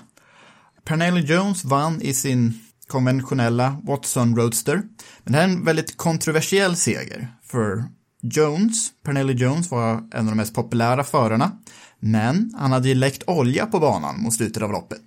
Pernelli 0.84 1.22
Jones 1.22 1.65
vann 1.65 2.02
i 2.02 2.13
sin 2.13 2.66
konventionella 2.88 3.78
Watson 3.84 4.36
Roadster, 4.36 4.82
men 5.23 5.34
det 5.34 5.39
här 5.39 5.47
är 5.47 5.52
en 5.52 5.65
väldigt 5.65 5.97
kontroversiell 5.97 6.76
seger, 6.76 7.28
för 7.43 7.84
Jones, 8.21 8.89
Pernelli 9.06 9.34
Jones 9.34 9.71
var 9.71 9.91
en 9.91 10.19
av 10.19 10.26
de 10.26 10.36
mest 10.36 10.56
populära 10.56 11.04
förarna, 11.04 11.52
men 12.00 12.54
han 12.58 12.71
hade 12.71 12.88
ju 12.88 12.95
läckt 12.95 13.23
olja 13.28 13.65
på 13.65 13.80
banan 13.80 14.21
mot 14.21 14.34
slutet 14.34 14.63
av 14.63 14.71
loppet. 14.71 15.02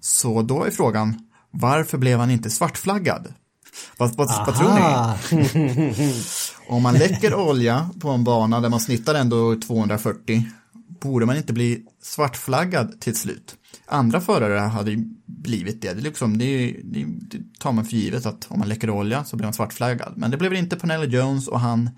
Så 0.00 0.42
då 0.42 0.64
är 0.64 0.70
frågan, 0.70 1.20
varför 1.50 1.98
blev 1.98 2.18
han 2.18 2.30
inte 2.30 2.50
svartflaggad? 2.50 3.34
Vad, 3.96 4.16
vad, 4.16 4.28
vad 4.46 4.56
tror 4.56 4.74
ni? 4.74 6.14
Om 6.68 6.82
man 6.82 6.94
läcker 6.94 7.34
olja 7.34 7.90
på 8.00 8.08
en 8.08 8.24
bana 8.24 8.60
där 8.60 8.68
man 8.68 8.80
snittar 8.80 9.14
ändå 9.14 9.60
240 9.60 10.42
borde 11.00 11.26
man 11.26 11.36
inte 11.36 11.52
bli 11.52 11.82
svartflaggad 12.02 13.00
till 13.00 13.16
slut? 13.16 13.56
Andra 13.86 14.20
förare 14.20 14.58
hade 14.58 15.04
blivit 15.26 15.82
det. 15.82 15.94
Det, 15.94 16.00
liksom, 16.00 16.38
det, 16.38 16.76
det, 16.84 17.06
det 17.20 17.38
tar 17.58 17.72
man 17.72 17.84
för 17.84 17.96
givet 17.96 18.26
att 18.26 18.46
om 18.48 18.58
man 18.58 18.68
läcker 18.68 18.90
olja 18.90 19.24
så 19.24 19.36
blir 19.36 19.46
man 19.46 19.54
svartflaggad. 19.54 20.12
Men 20.16 20.30
det 20.30 20.36
blev 20.36 20.54
inte 20.54 20.76
Pernelli 20.76 21.16
Jones 21.16 21.48
och 21.48 21.60
han 21.60 21.90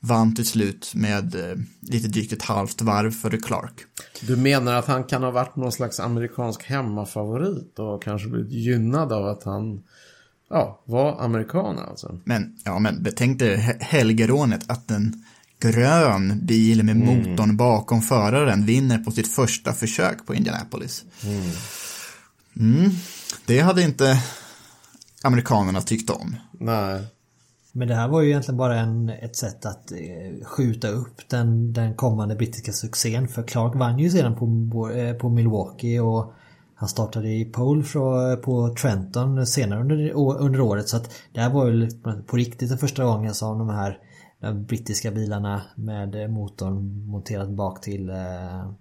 vann 0.00 0.34
till 0.34 0.46
slut 0.46 0.92
med 0.94 1.34
eh, 1.34 1.56
lite 1.80 2.08
drygt 2.08 2.32
ett 2.32 2.42
halvt 2.42 2.82
varv 2.82 3.10
före 3.10 3.36
Clark. 3.36 3.74
Du 4.20 4.36
menar 4.36 4.74
att 4.74 4.86
han 4.86 5.04
kan 5.04 5.22
ha 5.22 5.30
varit 5.30 5.56
någon 5.56 5.72
slags 5.72 6.00
amerikansk 6.00 6.62
hemmafavorit 6.64 7.78
och 7.78 8.02
kanske 8.02 8.28
blivit 8.28 8.52
gynnad 8.52 9.12
av 9.12 9.26
att 9.26 9.44
han 9.44 9.82
ja, 10.50 10.82
var 10.84 11.20
amerikan 11.20 11.78
alltså? 11.78 12.20
Men, 12.24 12.56
ja, 12.64 12.78
men 12.78 13.02
betänk 13.02 13.38
dig 13.38 13.56
helgerånet 13.80 14.70
att 14.70 14.88
den 14.88 15.24
grön 15.62 16.46
bil 16.46 16.82
med 16.82 16.96
mm. 16.96 17.06
motorn 17.06 17.56
bakom 17.56 18.02
föraren 18.02 18.66
vinner 18.66 18.98
på 18.98 19.10
sitt 19.10 19.28
första 19.28 19.72
försök 19.72 20.26
på 20.26 20.34
Indianapolis. 20.34 21.04
Mm. 21.24 21.42
Mm. 22.56 22.90
Det 23.46 23.60
hade 23.60 23.82
inte 23.82 24.22
amerikanerna 25.22 25.80
tyckt 25.80 26.10
om. 26.10 26.36
Nej. 26.52 27.00
Men 27.72 27.88
det 27.88 27.94
här 27.94 28.08
var 28.08 28.20
ju 28.20 28.28
egentligen 28.28 28.58
bara 28.58 28.80
en, 28.80 29.08
ett 29.08 29.36
sätt 29.36 29.66
att 29.66 29.92
eh, 29.92 30.46
skjuta 30.46 30.88
upp 30.88 31.28
den, 31.28 31.72
den 31.72 31.94
kommande 31.94 32.34
brittiska 32.34 32.72
succén. 32.72 33.28
För 33.28 33.42
Clark 33.42 33.74
vann 33.74 33.98
ju 33.98 34.10
sedan 34.10 34.36
på, 34.70 34.90
eh, 34.90 35.14
på 35.14 35.28
Milwaukee 35.28 36.00
och 36.00 36.32
Han 36.74 36.88
startade 36.88 37.28
i 37.28 37.44
pole 37.44 37.84
på 38.36 38.74
Trenton 38.80 39.46
senare 39.46 39.80
under, 39.80 40.12
under 40.40 40.60
året 40.60 40.88
så 40.88 40.96
att 40.96 41.10
det 41.32 41.40
här 41.40 41.50
var 41.50 41.66
ju 41.66 41.90
på 42.26 42.36
riktigt 42.36 42.68
den 42.68 42.78
första 42.78 43.04
gången 43.04 43.34
som 43.34 43.58
de 43.58 43.68
här 43.68 43.98
de 44.42 44.64
brittiska 44.64 45.10
bilarna 45.10 45.62
med 45.76 46.14
eh, 46.14 46.28
motorn 46.28 47.06
monterad 47.06 47.54
bak 47.54 47.82
till 47.82 48.08
eh, 48.10 48.72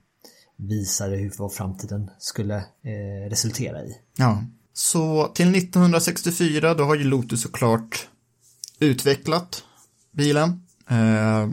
visade 0.55 1.15
hur 1.15 1.33
vad 1.37 1.53
framtiden 1.53 2.09
skulle 2.19 2.55
eh, 2.57 3.29
resultera 3.29 3.83
i. 3.83 3.97
Ja, 4.17 4.43
så 4.73 5.31
till 5.33 5.55
1964 5.55 6.73
då 6.73 6.83
har 6.83 6.95
ju 6.95 7.03
Lotus 7.03 7.41
såklart 7.41 8.07
utvecklat 8.79 9.63
bilen. 10.11 10.67
Eh, 10.89 11.49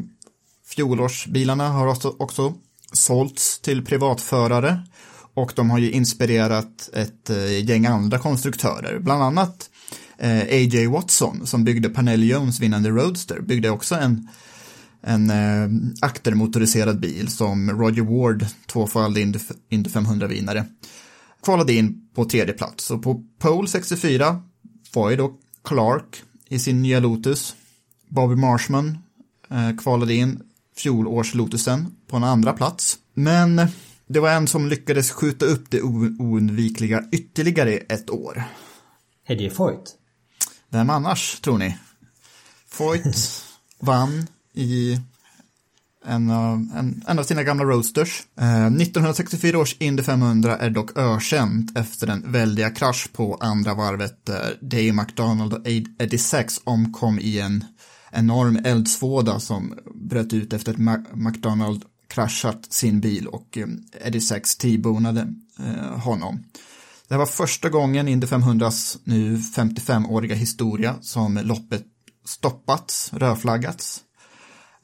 fjolårsbilarna 0.67 1.69
har 1.69 1.87
också, 1.87 2.17
också 2.19 2.55
sålts 2.93 3.61
till 3.61 3.85
privatförare 3.85 4.83
och 5.35 5.53
de 5.57 5.71
har 5.71 5.79
ju 5.79 5.91
inspirerat 5.91 6.91
ett 6.93 7.31
eh, 7.31 7.65
gäng 7.65 7.87
andra 7.87 8.19
konstruktörer, 8.19 8.99
bland 8.99 9.23
annat 9.23 9.71
eh, 10.19 10.43
A.J. 10.43 10.87
Watson 10.87 11.47
som 11.47 11.65
byggde 11.65 11.89
Panel 11.89 12.29
Jones 12.29 12.61
vinnande 12.61 12.91
Roadster, 12.91 13.41
byggde 13.41 13.71
också 13.71 13.95
en, 13.95 14.29
en 15.01 15.31
eh, 15.31 15.95
aktermotoriserad 16.01 17.01
bil 17.01 17.29
som 17.29 17.71
Roger 17.71 18.03
Ward, 18.03 18.47
tvåfaldig 18.67 19.23
Indy, 19.69 19.91
500-vinnare, 19.91 20.65
kvalade 21.43 21.73
in 21.73 22.09
på 22.15 22.25
tredje 22.25 22.55
plats. 22.55 22.91
Och 22.91 23.03
på 23.03 23.25
pole 23.39 23.69
64 23.69 24.43
var 24.95 25.11
ju 25.11 25.17
då 25.17 25.35
Clark 25.65 26.23
i 26.49 26.59
sin 26.59 26.83
nya 26.83 27.01
Lotus. 27.01 27.57
Bobby 28.09 28.35
Marshman 28.35 28.99
eh, 29.51 29.77
kvalade 29.77 30.15
in 30.15 30.43
fjolårs 30.77 31.35
Lotusen 31.35 31.87
på 32.07 32.17
en 32.17 32.25
andra 32.25 32.53
plats. 32.53 32.99
Men 33.15 33.59
eh, 33.59 33.69
det 34.07 34.21
var 34.21 34.31
en 34.31 34.47
som 34.47 34.69
lyckades 34.69 35.11
skjuta 35.11 35.47
upp 35.47 35.71
det 35.71 35.83
oundvikliga 35.83 37.05
ytterligare 37.13 37.73
ett 37.73 38.11
år. 38.11 38.43
Hedje 39.25 39.51
Foyt. 39.51 39.95
Vem 40.71 40.91
annars, 40.91 41.41
tror 41.41 41.59
ni? 41.59 41.77
Foyt 42.69 43.45
vann 43.81 44.27
i 44.55 45.01
en 46.05 46.31
av, 46.31 46.69
en, 46.77 47.05
en 47.09 47.19
av 47.19 47.23
sina 47.23 47.43
gamla 47.43 47.65
roasters. 47.65 48.27
Eh, 48.41 48.67
1964 48.67 49.59
års 49.59 49.77
Indy 49.79 50.03
500 50.03 50.57
är 50.57 50.71
dock 50.71 50.99
ökänt 50.99 51.79
efter 51.79 52.07
den 52.07 52.33
väldiga 52.33 52.71
krasch 52.71 53.13
på 53.13 53.35
andra 53.35 53.75
varvet 53.75 54.27
där 54.27 54.59
Dave 54.61 54.93
McDonald 54.93 55.53
och 55.53 55.67
Eddie 55.99 56.19
Sachs 56.19 56.61
omkom 56.65 57.19
i 57.19 57.41
en 57.41 57.65
enorm 58.13 58.59
eldsvåda 58.65 59.41
som 59.41 59.79
bröt 59.95 60.33
ut 60.33 60.53
efter 60.53 60.73
att 60.73 61.17
McDonald 61.17 61.85
kraschat 62.09 62.73
sin 62.73 63.01
bil 63.01 63.27
och 63.27 63.59
eh, 63.59 63.67
Eddie 64.05 64.21
Sachs 64.21 64.57
T-bonade 64.57 65.35
eh, 65.59 65.99
honom. 65.99 66.45
Det 67.09 67.15
här 67.15 67.19
var 67.19 67.27
första 67.27 67.69
gången 67.69 68.09
Indy 68.09 68.27
500s 68.27 68.99
nu 69.05 69.37
55-åriga 69.37 70.35
historia 70.35 70.97
som 71.01 71.41
loppet 71.43 71.85
stoppats, 72.25 73.13
rödflaggats. 73.13 74.01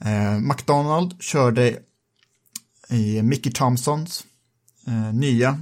Eh, 0.01 0.39
McDonald 0.41 1.23
körde 1.23 1.79
i 2.91 3.23
Mickey 3.23 3.53
Thompsons 3.53 4.25
eh, 4.87 5.15
nya 5.15 5.59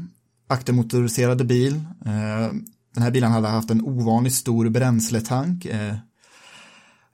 aktermotoriserade 0.48 1.44
bil. 1.44 1.74
Eh, 2.06 2.52
den 2.94 3.02
här 3.02 3.10
bilen 3.10 3.32
hade 3.32 3.48
haft 3.48 3.70
en 3.70 3.82
ovanligt 3.82 4.34
stor 4.34 4.68
bränsletank 4.68 5.64
eh, 5.64 5.96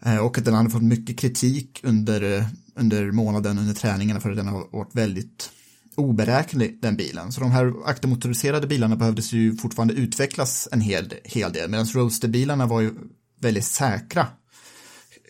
eh, 0.05 0.19
och 0.19 0.39
den 0.43 0.55
hade 0.55 0.71
fått 0.71 0.83
mycket 0.83 1.19
kritik 1.19 1.81
under, 1.83 2.39
eh, 2.39 2.47
under 2.75 3.13
månaden 3.13 3.59
under 3.59 3.75
träningarna 3.75 4.21
för 4.21 4.31
att 4.31 4.37
den 4.37 4.49
har 4.49 4.67
varit 4.73 4.95
väldigt 4.95 5.51
oberäknelig 5.99 6.79
den 6.83 6.97
bilen. 6.97 7.33
Så 7.33 7.41
de 7.41 7.51
här 7.51 7.73
aktermotoriserade 7.85 8.67
bilarna 8.67 8.97
behövdes 8.97 9.33
ju 9.33 9.57
fortfarande 9.57 9.95
utvecklas 9.95 10.69
en 10.73 10.81
hel, 10.81 11.15
hel 11.25 11.53
del 11.53 11.71
medan 11.71 11.87
roadsterbilarna 11.87 12.67
var 12.67 12.81
ju 12.81 12.95
väldigt 13.41 13.65
säkra 13.65 14.27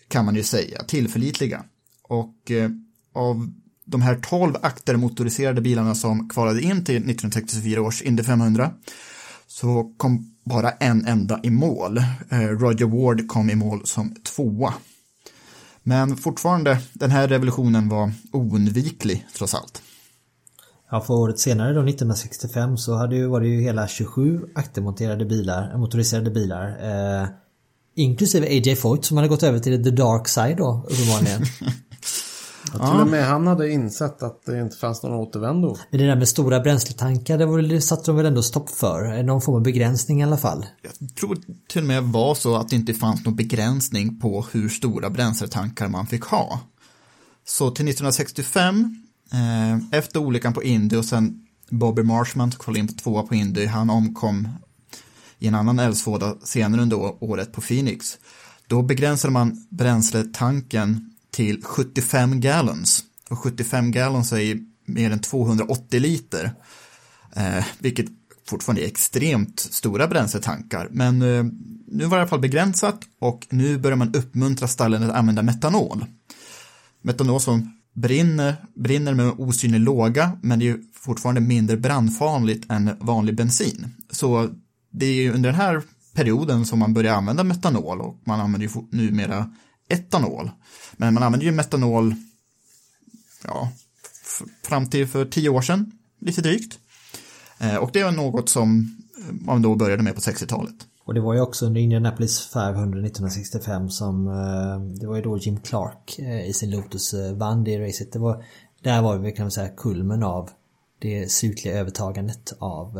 kan 0.09 0.25
man 0.25 0.35
ju 0.35 0.43
säga, 0.43 0.83
tillförlitliga. 0.83 1.63
Och 2.03 2.51
eh, 2.51 2.69
av 3.13 3.51
de 3.85 4.01
här 4.01 4.15
12 4.15 4.55
aktermotoriserade 4.61 5.61
bilarna 5.61 5.95
som 5.95 6.29
kvalade 6.29 6.61
in 6.61 6.85
till 6.85 6.95
1964 6.95 7.81
års 7.81 8.01
Indy 8.01 8.23
500 8.23 8.71
så 9.47 9.93
kom 9.97 10.35
bara 10.45 10.71
en 10.71 11.05
enda 11.05 11.39
i 11.43 11.49
mål. 11.49 11.97
Eh, 12.29 12.39
Roger 12.39 12.85
Ward 12.85 13.27
kom 13.27 13.49
i 13.49 13.55
mål 13.55 13.85
som 13.85 14.15
tvåa. 14.15 14.73
Men 15.83 16.17
fortfarande, 16.17 16.81
den 16.93 17.11
här 17.11 17.27
revolutionen 17.27 17.89
var 17.89 18.11
oundviklig 18.31 19.27
trots 19.37 19.55
allt. 19.55 19.81
Ja, 20.91 21.01
för 21.01 21.13
året 21.13 21.39
senare 21.39 21.73
då, 21.73 21.79
1965, 21.79 22.77
så 22.77 22.95
hade 22.95 23.15
ju, 23.15 23.27
var 23.27 23.41
det 23.41 23.47
ju 23.47 23.61
hela 23.61 23.87
27 23.87 24.41
aktermonterade 24.55 25.25
bilar, 25.25 25.77
motoriserade 25.77 26.31
bilar. 26.31 26.67
Eh, 27.21 27.27
inklusive 27.95 28.47
AJ 28.47 28.75
Foyt 28.75 29.05
som 29.05 29.17
hade 29.17 29.29
gått 29.29 29.43
över 29.43 29.59
till 29.59 29.83
the 29.83 29.91
dark 29.91 30.27
side 30.27 30.57
då, 30.57 30.85
uppenbarligen. 30.89 31.41
Ja, 32.73 32.91
till 32.91 33.01
och 33.01 33.07
med 33.07 33.25
han 33.25 33.47
hade 33.47 33.71
insett 33.71 34.23
att 34.23 34.45
det 34.45 34.59
inte 34.59 34.77
fanns 34.77 35.03
någon 35.03 35.13
återvändo. 35.13 35.77
Men 35.89 35.99
det 35.99 36.07
där 36.07 36.15
med 36.15 36.27
stora 36.27 36.59
bränsletankar, 36.59 37.37
det, 37.37 37.45
var, 37.45 37.61
det 37.61 37.81
satte 37.81 38.03
de 38.05 38.15
väl 38.15 38.25
ändå 38.25 38.43
stopp 38.43 38.69
för? 38.69 39.23
Någon 39.23 39.41
form 39.41 39.55
av 39.55 39.61
begränsning 39.61 40.21
i 40.21 40.23
alla 40.23 40.37
fall? 40.37 40.65
Jag 40.81 41.15
tror 41.15 41.37
till 41.69 41.81
och 41.81 41.87
med 41.87 42.03
var 42.03 42.35
så 42.35 42.55
att 42.55 42.69
det 42.69 42.75
inte 42.75 42.93
fanns 42.93 43.25
någon 43.25 43.35
begränsning 43.35 44.19
på 44.19 44.45
hur 44.51 44.69
stora 44.69 45.09
bränsletankar 45.09 45.87
man 45.87 46.07
fick 46.07 46.23
ha. 46.23 46.59
Så 47.45 47.71
till 47.71 47.85
1965, 47.85 48.75
eh, 48.75 49.08
Eh, 49.31 49.77
efter 49.99 50.19
olyckan 50.19 50.53
på 50.53 50.63
Indy 50.63 50.95
och 50.95 51.05
sen 51.05 51.45
Bobby 51.69 52.03
Marshman 52.03 52.51
kvalade 52.51 52.79
in 52.79 52.87
på 52.87 52.93
tvåa 52.93 53.23
på 53.23 53.35
Indy, 53.35 53.65
han 53.65 53.89
omkom 53.89 54.47
i 55.39 55.47
en 55.47 55.55
annan 55.55 55.79
eldsvåda 55.79 56.35
senare 56.43 56.81
under 56.81 57.23
året 57.23 57.51
på 57.51 57.61
Phoenix. 57.61 58.17
Då 58.67 58.81
begränsade 58.81 59.33
man 59.33 59.67
bränsletanken 59.69 61.15
till 61.31 61.63
75 61.63 62.41
gallons. 62.41 63.03
Och 63.29 63.39
75 63.39 63.91
gallons 63.91 64.31
är 64.31 64.59
mer 64.85 65.11
än 65.11 65.19
280 65.19 65.99
liter. 65.99 66.53
Eh, 67.35 67.65
vilket 67.79 68.05
fortfarande 68.47 68.83
är 68.83 68.87
extremt 68.87 69.59
stora 69.59 70.07
bränsletankar. 70.07 70.87
Men 70.91 71.21
eh, 71.21 71.43
nu 71.87 72.05
var 72.05 72.17
det 72.17 72.19
i 72.19 72.21
alla 72.21 72.27
fall 72.27 72.39
begränsat 72.39 72.99
och 73.19 73.47
nu 73.49 73.77
börjar 73.77 73.97
man 73.97 74.15
uppmuntra 74.15 74.67
stallen 74.67 75.03
att 75.03 75.15
använda 75.15 75.41
metanol. 75.41 76.05
Metanol 77.01 77.41
som 77.41 77.78
brinner, 78.01 78.55
brinner 78.75 79.13
med 79.13 79.33
osynlig 79.37 79.79
låga 79.79 80.31
men 80.41 80.59
det 80.59 80.69
är 80.69 80.79
fortfarande 80.93 81.41
mindre 81.41 81.77
brandfarligt 81.77 82.71
än 82.71 82.97
vanlig 82.99 83.35
bensin. 83.35 83.95
Så 84.11 84.49
det 84.91 85.05
är 85.05 85.13
ju 85.13 85.33
under 85.33 85.49
den 85.49 85.61
här 85.61 85.81
perioden 86.13 86.65
som 86.65 86.79
man 86.79 86.93
börjar 86.93 87.15
använda 87.15 87.43
metanol 87.43 88.01
och 88.01 88.21
man 88.23 88.39
använder 88.39 88.67
ju 88.67 88.73
numera 88.91 89.51
etanol. 89.89 90.51
Men 90.93 91.13
man 91.13 91.23
använder 91.23 91.45
ju 91.45 91.51
metanol 91.51 92.15
ja, 93.43 93.71
fram 94.63 94.89
till 94.89 95.07
för 95.07 95.25
tio 95.25 95.49
år 95.49 95.61
sedan, 95.61 95.91
lite 96.21 96.41
drygt. 96.41 96.79
Eh, 97.59 97.75
och 97.75 97.89
det 97.93 98.03
var 98.03 98.11
något 98.11 98.49
som 98.49 98.97
man 99.31 99.61
då 99.61 99.75
började 99.75 100.03
med 100.03 100.15
på 100.15 100.21
60-talet. 100.21 100.75
Och 101.09 101.15
det 101.15 101.21
var 101.21 101.33
ju 101.33 101.41
också 101.41 101.65
under 101.65 101.81
Indianapolis 101.81 102.39
500 102.39 102.99
1965 102.99 103.89
som 103.89 104.27
eh, 104.27 104.99
det 104.99 105.07
var 105.07 105.15
ju 105.15 105.21
då 105.21 105.37
Jim 105.37 105.59
Clark 105.59 106.19
eh, 106.19 106.49
i 106.49 106.53
sin 106.53 106.71
Lotus 106.71 107.13
vann 107.35 107.63
det 107.63 107.87
racet. 107.87 108.11
Det 108.11 108.19
var, 108.19 108.45
där 108.83 109.01
var 109.01 109.19
det 109.19 109.31
kan 109.31 109.43
man 109.43 109.51
säga 109.51 109.69
kulmen 109.69 110.23
av 110.23 110.49
det 110.99 111.31
slutliga 111.31 111.79
övertagandet 111.79 112.53
av 112.59 112.93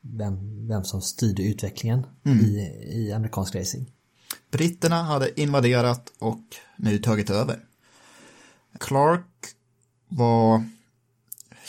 vem, 0.00 0.66
vem 0.68 0.84
som 0.84 1.02
styrde 1.02 1.42
utvecklingen 1.42 2.06
mm. 2.24 2.38
i, 2.38 2.58
i 2.92 3.12
amerikansk 3.12 3.54
racing. 3.54 3.90
Britterna 4.50 5.02
hade 5.02 5.40
invaderat 5.40 6.12
och 6.18 6.40
nu 6.76 6.98
tagit 6.98 7.30
över. 7.30 7.60
Clark 8.80 9.26
var 10.08 10.64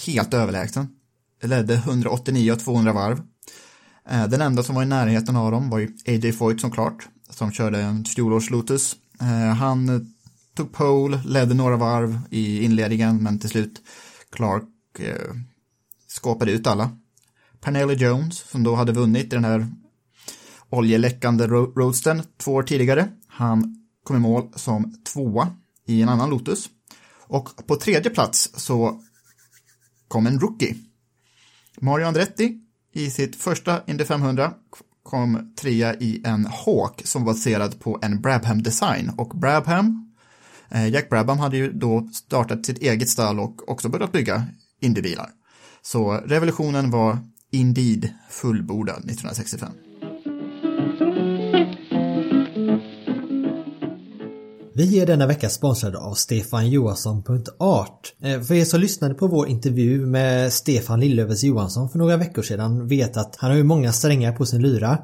helt 0.06 0.34
överlägsen. 0.34 0.88
Ledde 1.44 1.74
189 1.74 2.52
och 2.52 2.60
200 2.60 2.94
varv. 2.94 3.22
Eh, 4.10 4.28
den 4.28 4.41
enda 4.41 4.63
som 4.63 4.76
var 4.76 4.84
i 4.84 4.86
närheten 4.86 5.36
av 5.36 5.52
dem 5.52 5.69
var 5.69 5.79
ju 5.79 5.88
A.J. 5.88 6.31
Foyt 6.31 6.62
som 6.62 6.71
klart, 6.71 7.08
som 7.29 7.52
körde 7.52 7.81
en 7.81 8.06
fjolårs 8.06 8.50
Lotus. 8.50 8.96
Eh, 9.21 9.54
han 9.56 10.13
tog 10.54 10.71
pole, 10.71 11.21
ledde 11.25 11.54
några 11.54 11.77
varv 11.77 12.19
i 12.29 12.63
inledningen, 12.63 13.23
men 13.23 13.40
till 13.40 13.50
slut 13.50 13.81
Clark 14.29 14.63
eh, 15.00 16.48
ut 16.48 16.67
alla. 16.67 16.98
Pernelli 17.62 17.94
Jones, 17.94 18.38
som 18.38 18.63
då 18.63 18.75
hade 18.75 18.92
vunnit 18.92 19.25
i 19.25 19.36
den 19.36 19.46
här 19.46 19.67
oljeläckande 20.69 21.48
roadsten 21.48 22.23
två 22.38 22.54
år 22.54 22.63
tidigare. 22.63 23.10
Han 23.27 23.86
kom 24.04 24.15
i 24.15 24.19
mål 24.19 24.50
som 24.56 24.98
tvåa 25.13 25.56
i 25.86 26.02
en 26.02 26.10
annan 26.10 26.29
Lotus. 26.29 26.69
Och 27.27 27.67
på 27.67 27.75
tredje 27.75 28.12
plats 28.12 28.52
så 28.56 29.02
kom 30.08 30.27
en 30.27 30.40
rookie. 30.40 30.75
Mario 31.81 32.06
Andretti 32.06 32.67
i 32.98 33.10
sitt 33.10 33.35
första 33.35 33.81
Indy 33.87 34.06
500 34.06 34.54
kom 35.04 35.54
trea 35.62 35.95
i 35.95 36.21
en 36.25 36.45
Hawk 36.45 37.02
som 37.04 37.25
var 37.25 37.33
baserad 37.33 37.79
på 37.79 38.00
en 38.02 38.21
Brabham 38.21 38.63
design 38.63 39.12
och 39.17 39.29
Brabham, 39.29 40.13
eh, 40.69 40.87
Jack 40.87 41.10
Brabham 41.10 41.39
hade 41.39 41.58
ju 41.58 41.71
då 41.71 42.10
startat 42.13 42.65
sitt 42.65 42.77
eget 42.77 43.10
stall 43.10 43.39
och 43.39 43.69
också 43.69 43.89
börjat 43.89 44.12
bygga 44.12 44.45
Indybilar. 44.81 45.29
Så 45.81 46.13
revolutionen 46.13 46.91
var 46.91 47.17
Indeed 47.52 48.13
fullbordad 48.29 48.98
1965. 48.98 49.87
Vi 54.78 55.00
är 55.00 55.06
denna 55.06 55.28
vecka 55.28 55.50
sponsrade 55.50 55.98
av 55.98 56.13
Stefan 56.13 56.69
Johansson.art. 56.69 58.13
Eh, 58.21 58.42
för 58.42 58.54
er 58.54 58.65
som 58.65 58.80
lyssnade 58.80 59.13
på 59.13 59.28
vår 59.28 59.48
intervju 59.48 60.06
med 60.06 60.54
Stefan 60.54 61.00
Lillövers 61.00 61.44
Johansson 61.44 61.90
för 61.90 62.00
några 62.00 62.17
veckor 62.17 62.42
sedan 62.42 62.88
vet 62.88 63.17
att 63.17 63.36
han 63.36 63.50
har 63.50 63.58
ju 63.58 63.63
många 63.63 63.94
strängar 63.94 64.32
på 64.32 64.46
sin 64.46 64.62
lyra. 64.62 65.00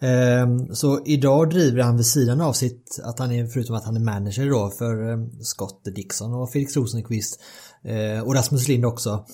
Eh, 0.00 0.72
så 0.72 1.04
idag 1.04 1.50
driver 1.50 1.82
han 1.82 1.96
vid 1.96 2.06
sidan 2.06 2.40
av 2.40 2.52
sitt, 2.52 3.00
att 3.04 3.18
han 3.18 3.32
är, 3.32 3.46
förutom 3.46 3.76
att 3.76 3.84
han 3.84 3.96
är 3.96 4.00
manager 4.00 4.50
då 4.50 4.70
för 4.70 5.10
eh, 5.10 5.18
Scott 5.40 5.82
Dixon 5.94 6.34
och 6.34 6.52
Felix 6.52 6.76
Rosenqvist 6.76 7.40
och 8.24 8.34
Rasmus 8.34 8.68
Lind 8.68 8.84
också, 8.84 9.24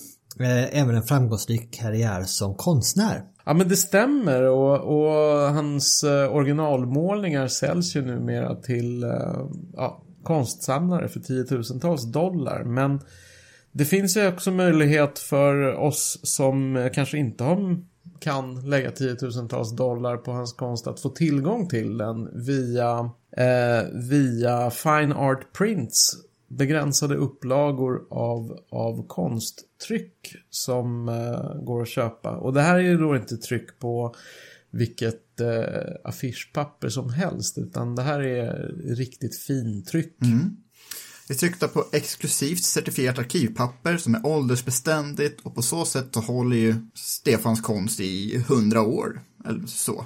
även 0.71 0.95
en 0.95 1.03
framgångsrik 1.03 1.73
karriär 1.73 2.23
som 2.23 2.55
konstnär. 2.55 3.23
Ja 3.49 3.53
men 3.53 3.67
det 3.67 3.77
stämmer 3.77 4.43
och, 4.43 4.79
och 4.79 5.13
hans 5.53 6.03
eh, 6.03 6.35
originalmålningar 6.35 7.47
säljs 7.47 7.95
ju 7.95 8.01
numera 8.01 8.55
till 8.55 9.03
eh, 9.03 9.47
ja, 9.73 10.03
konstsamlare 10.23 11.07
för 11.07 11.19
tiotusentals 11.19 12.11
dollar. 12.11 12.63
Men 12.63 12.99
det 13.71 13.85
finns 13.85 14.17
ju 14.17 14.27
också 14.27 14.51
möjlighet 14.51 15.19
för 15.19 15.73
oss 15.75 16.19
som 16.23 16.75
eh, 16.75 16.91
kanske 16.91 17.17
inte 17.17 17.43
har, 17.43 17.77
kan 18.19 18.69
lägga 18.69 18.91
tiotusentals 18.91 19.75
dollar 19.75 20.17
på 20.17 20.31
hans 20.31 20.53
konst 20.53 20.87
att 20.87 20.99
få 20.99 21.09
tillgång 21.09 21.67
till 21.67 21.97
den 21.97 22.45
via, 22.45 23.09
eh, 23.37 23.87
via 23.93 24.69
Fine 24.69 25.13
Art 25.13 25.53
Prints 25.53 26.11
begränsade 26.49 27.15
upplagor 27.15 28.07
av, 28.09 28.59
av 28.71 29.07
konsttryck 29.07 30.35
som 30.49 31.09
eh, 31.09 31.63
går 31.63 31.81
att 31.81 31.89
köpa. 31.89 32.37
Och 32.37 32.53
det 32.53 32.61
här 32.61 32.75
är 32.75 32.83
ju 32.83 32.97
då 32.97 33.15
inte 33.15 33.37
tryck 33.37 33.79
på 33.79 34.15
vilket 34.71 35.39
eh, 35.39 35.93
affischpapper 36.03 36.89
som 36.89 37.09
helst 37.09 37.57
utan 37.57 37.95
det 37.95 38.03
här 38.03 38.19
är 38.19 38.75
riktigt 38.95 39.37
fintryck. 39.37 40.17
Mm. 40.21 40.57
Det 41.27 41.33
är 41.33 41.37
tryckta 41.37 41.67
på 41.67 41.85
exklusivt 41.91 42.63
certifierat 42.63 43.19
arkivpapper 43.19 43.97
som 43.97 44.15
är 44.15 44.25
åldersbeständigt 44.25 45.41
och 45.41 45.55
på 45.55 45.61
så 45.61 45.85
sätt 45.85 46.07
så 46.13 46.19
håller 46.19 46.57
ju 46.57 46.75
Stefans 46.93 47.61
konst 47.61 47.99
i 47.99 48.43
hundra 48.47 48.81
år. 48.81 49.21
Eller 49.45 49.67
så. 49.67 50.05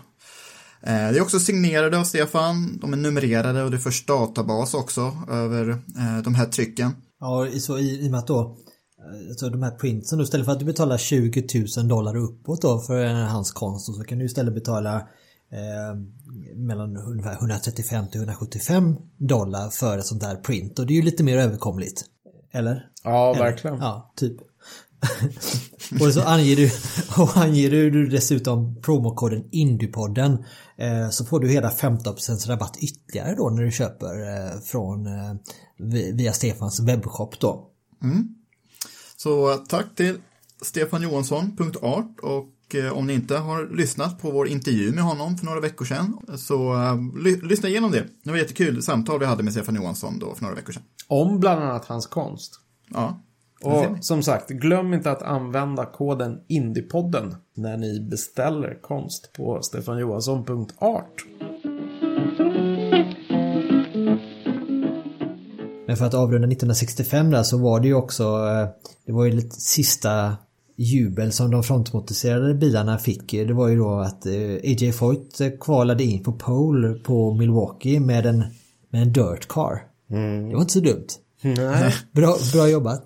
Eh, 0.86 1.12
Det 1.12 1.18
är 1.18 1.22
också 1.22 1.40
signerade 1.40 2.00
av 2.00 2.04
Stefan, 2.04 2.78
de 2.82 2.94
är 2.94 2.98
numrerade 2.98 3.64
och 3.64 3.72
det 3.72 3.80
förs 3.80 4.06
databas 4.06 4.74
också 4.74 5.12
över 5.32 5.70
eh, 5.70 6.24
de 6.24 6.36
här 6.36 6.46
trycken. 6.46 6.92
Ja, 7.20 7.48
så 7.60 7.78
i, 7.80 8.06
i 8.06 8.08
och 8.08 8.12
med 8.12 8.20
att 8.20 8.28
då 8.28 8.40
eh, 8.42 9.30
alltså 9.30 9.50
de 9.50 9.64
här 9.64 9.72
printsen 9.72 10.18
då, 10.18 10.24
istället 10.24 10.46
för 10.46 10.54
att 10.54 10.60
du 10.60 10.66
betalar 10.66 10.98
20 10.98 11.48
000 11.78 11.88
dollar 11.88 12.16
uppåt 12.16 12.62
då 12.62 12.80
för 12.80 13.06
hans 13.06 13.52
konst 13.52 13.86
så 13.86 14.04
kan 14.04 14.20
du 14.20 14.26
istället 14.26 14.54
betala 14.54 14.96
eh, 15.52 15.96
mellan 16.56 16.98
ungefär 16.98 17.34
135 17.34 18.08
till 18.08 18.20
175 18.20 18.96
dollar 19.18 19.70
för 19.70 19.98
ett 19.98 20.06
sånt 20.06 20.22
där 20.22 20.36
print 20.36 20.80
och 20.80 20.86
det 20.88 20.94
är 20.94 20.96
ju 20.96 21.02
lite 21.02 21.24
mer 21.24 21.38
överkomligt. 21.38 22.06
Eller? 22.52 22.88
Ja, 23.04 23.32
Eller? 23.36 23.44
verkligen. 23.44 23.78
Ja, 23.78 24.14
typ. 24.16 24.38
och 26.02 26.14
så 26.14 26.22
anger 26.22 26.56
du, 26.56 26.72
och 27.24 27.38
anger 27.38 27.70
du 27.72 28.08
dessutom 28.08 28.82
promokoden 28.82 29.44
Indiepodden 29.52 30.32
eh, 30.78 31.10
så 31.10 31.26
får 31.26 31.40
du 31.40 31.50
hela 31.50 31.70
15% 31.70 32.48
rabatt 32.48 32.78
ytterligare 32.82 33.36
då 33.36 33.50
när 33.50 33.64
du 33.64 33.72
köper 33.72 34.08
eh, 34.22 34.60
från 34.62 35.06
eh, 35.08 35.34
vi- 35.78 36.12
via 36.12 36.34
Stefans 36.34 36.80
webbshop 36.80 37.40
då. 37.40 37.70
Så 39.18 39.52
eh, 39.52 39.58
tack 39.58 39.86
till 39.96 40.16
stefanjohansson.art 40.62 42.20
och 42.22 42.50
om 42.94 43.08
ni 43.08 43.14
inte 43.14 43.38
har 43.38 43.76
lyssnat 43.78 44.22
på 44.22 44.32
vår 44.32 44.48
intervju 44.48 44.92
med 44.92 45.04
honom 45.04 45.38
för 45.38 45.46
några 45.46 45.60
veckor 45.60 45.86
sedan 45.86 46.18
så 46.38 46.74
ly- 47.24 47.42
lyssna 47.44 47.70
igenom 47.70 47.92
det. 47.92 48.04
Det 48.24 48.30
var 48.30 48.38
ett 48.38 48.42
jättekul 48.44 48.84
samtal 48.84 49.20
vi 49.20 49.26
hade 49.26 49.44
med 49.44 49.54
Stefan 49.54 49.76
Johansson 49.76 50.20
då 50.20 50.36
för 50.36 50.42
några 50.44 50.56
veckor 50.56 50.74
sedan. 50.74 50.84
Om 51.08 51.40
bland 51.40 51.64
annat 51.64 51.86
hans 51.86 52.08
konst. 52.08 52.60
Ja, 52.90 53.22
Och 53.64 54.06
som 54.06 54.24
sagt, 54.24 54.50
glöm 54.50 54.94
inte 54.94 55.12
att 55.12 55.22
använda 55.22 55.86
koden 55.86 56.40
Indiepodden 56.48 57.36
när 57.56 57.78
ni 57.78 58.00
beställer 58.00 58.82
konst 58.82 59.34
på 59.34 59.62
stefanjohansson.art. 59.62 61.26
Men 65.88 65.98
för 65.98 66.06
att 66.06 66.14
avrunda 66.14 66.48
1965 66.48 67.32
där 67.32 67.44
så 67.44 67.58
var 67.58 67.80
det 67.80 67.88
ju 67.88 67.94
också, 67.94 68.24
eh, 68.24 68.68
det 69.06 69.12
var 69.12 69.26
ju 69.26 69.32
lite 69.32 69.56
sista 69.56 70.38
jubel 70.76 71.32
som 71.32 71.52
de 71.52 71.64
frontmotoriserade 71.64 72.54
bilarna 72.54 72.98
fick. 72.98 73.32
Det 73.32 73.54
var 73.54 73.68
ju 73.68 73.78
då 73.78 74.00
att 74.00 74.26
eh, 74.26 74.34
AJ 74.64 74.92
Foyt 74.92 75.42
eh, 75.42 75.50
kvalade 75.60 76.04
in 76.04 76.24
på 76.24 76.34
pole 76.34 76.94
på 76.94 77.34
Milwaukee 77.34 78.00
med 78.00 78.26
en, 78.26 78.44
med 78.90 79.02
en 79.02 79.14
dirt 79.14 79.48
car. 79.48 79.82
Det 80.50 80.54
var 80.54 80.62
inte 80.62 80.74
så 80.74 80.80
dumt. 80.80 81.08
Nej. 81.42 81.94
Bra, 82.12 82.36
bra 82.54 82.70
jobbat. 82.70 83.04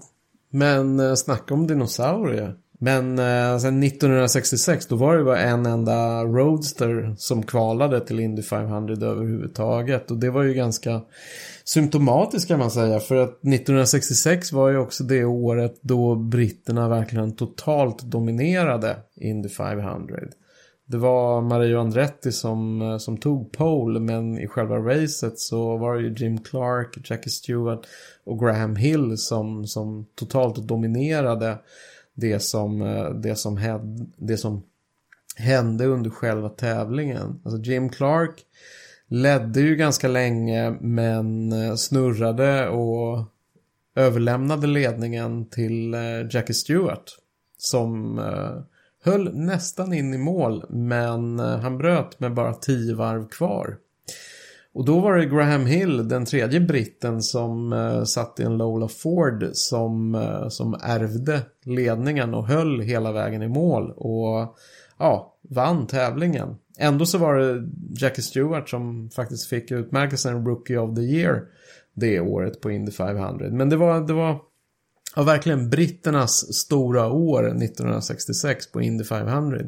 Men 0.51 0.99
eh, 0.99 1.13
snacka 1.13 1.53
om 1.53 1.67
dinosaurier. 1.67 2.55
Men 2.79 3.19
eh, 3.19 3.57
sen 3.57 3.83
1966 3.83 4.87
då 4.87 4.95
var 4.95 5.17
det 5.17 5.23
bara 5.23 5.39
en 5.39 5.65
enda 5.65 6.23
Roadster 6.23 7.15
som 7.17 7.43
kvalade 7.43 8.05
till 8.05 8.19
Indy 8.19 8.41
500 8.41 9.07
överhuvudtaget. 9.07 10.11
Och 10.11 10.17
det 10.17 10.29
var 10.29 10.43
ju 10.43 10.53
ganska 10.53 11.01
symptomatiskt 11.63 12.47
kan 12.47 12.59
man 12.59 12.71
säga. 12.71 12.99
För 12.99 13.15
att 13.15 13.29
1966 13.29 14.51
var 14.51 14.69
ju 14.69 14.77
också 14.77 15.03
det 15.03 15.25
året 15.25 15.79
då 15.81 16.15
britterna 16.15 16.89
verkligen 16.89 17.35
totalt 17.35 18.01
dominerade 18.01 18.97
Indy 19.15 19.49
500. 19.49 20.15
Det 20.89 20.97
var 20.97 21.41
Mario 21.41 21.79
Andretti 21.79 22.31
som, 22.31 22.81
eh, 22.81 22.97
som 22.97 23.17
tog 23.17 23.51
pole 23.51 23.99
men 23.99 24.39
i 24.39 24.47
själva 24.47 24.77
racet 24.77 25.39
så 25.39 25.77
var 25.77 25.95
det 25.95 26.01
ju 26.01 26.13
Jim 26.17 26.38
Clark, 26.38 27.09
Jackie 27.09 27.29
Stewart 27.29 27.88
och 28.23 28.39
Graham 28.39 28.75
Hill 28.75 29.17
som, 29.17 29.67
som 29.67 30.05
totalt 30.15 30.67
dominerade 30.67 31.57
det 32.13 32.39
som, 32.39 32.81
eh, 32.81 33.09
det 33.09 33.35
som, 33.35 33.57
hände, 33.57 34.05
det 34.17 34.38
som 34.38 34.63
hände 35.35 35.85
under 35.85 36.09
själva 36.09 36.49
tävlingen. 36.49 37.41
Alltså 37.45 37.61
Jim 37.61 37.89
Clark 37.89 38.45
ledde 39.07 39.61
ju 39.61 39.75
ganska 39.75 40.07
länge 40.07 40.71
men 40.71 41.51
eh, 41.51 41.75
snurrade 41.75 42.69
och 42.69 43.25
överlämnade 43.95 44.67
ledningen 44.67 45.49
till 45.49 45.95
Jackie 46.31 46.53
Stewart. 46.53 47.17
Som 47.57 48.19
eh, 48.19 48.76
höll 49.07 49.35
nästan 49.35 49.93
in 49.93 50.13
i 50.13 50.17
mål 50.17 50.65
men 50.69 51.39
eh, 51.39 51.59
han 51.59 51.77
bröt 51.77 52.19
med 52.19 52.33
bara 52.33 52.53
10 52.53 52.95
varv 52.95 53.27
kvar. 53.27 53.77
Och 54.73 54.85
då 54.85 54.99
var 54.99 55.15
det 55.15 55.25
Graham 55.25 55.65
Hill, 55.65 56.07
den 56.07 56.25
tredje 56.25 56.59
britten 56.59 57.21
som 57.21 57.73
eh, 57.73 58.03
satt 58.03 58.39
i 58.39 58.43
en 58.43 58.57
Lola 58.57 58.87
Ford 58.87 59.49
som, 59.53 60.15
eh, 60.15 60.47
som 60.49 60.73
ärvde 60.73 61.41
ledningen 61.65 62.33
och 62.33 62.47
höll 62.47 62.81
hela 62.81 63.11
vägen 63.11 63.43
i 63.43 63.47
mål 63.47 63.91
och 63.91 64.57
ja, 64.99 65.37
vann 65.49 65.87
tävlingen. 65.87 66.55
Ändå 66.79 67.05
så 67.05 67.17
var 67.17 67.35
det 67.35 67.69
Jackie 68.01 68.23
Stewart 68.23 68.69
som 68.69 69.09
faktiskt 69.09 69.49
fick 69.49 69.71
utmärkelsen 69.71 70.45
Rookie 70.45 70.77
of 70.77 70.95
the 70.95 71.01
Year 71.01 71.43
det 71.93 72.19
året 72.19 72.61
på 72.61 72.71
Indy 72.71 72.91
500. 72.91 73.49
Men 73.49 73.69
det 73.69 73.75
var, 73.75 74.07
det 74.07 74.13
var 74.13 74.39
ja, 75.18 75.24
verkligen 75.24 75.70
britternas 75.70 76.55
stora 76.55 77.07
år 77.07 77.47
1966 77.47 78.72
på 78.72 78.82
Indy 78.82 79.03
500. 79.03 79.59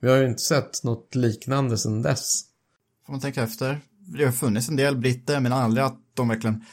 Vi 0.00 0.10
har 0.10 0.16
ju 0.16 0.26
inte 0.26 0.42
sett 0.42 0.84
något 0.84 1.14
liknande 1.14 1.78
sedan 1.78 2.02
dess. 2.02 2.42
får 3.06 3.12
man 3.12 3.20
tänka 3.20 3.42
efter. 3.42 3.80
Det 4.18 4.24
har 4.24 4.32
funnits 4.32 4.68
en 4.68 4.76
del 4.76 4.96
britter 4.96 5.40
men 5.40 5.52
aldrig 5.52 5.84
att 5.84 5.98
de 6.14 6.28
verkligen 6.28 6.64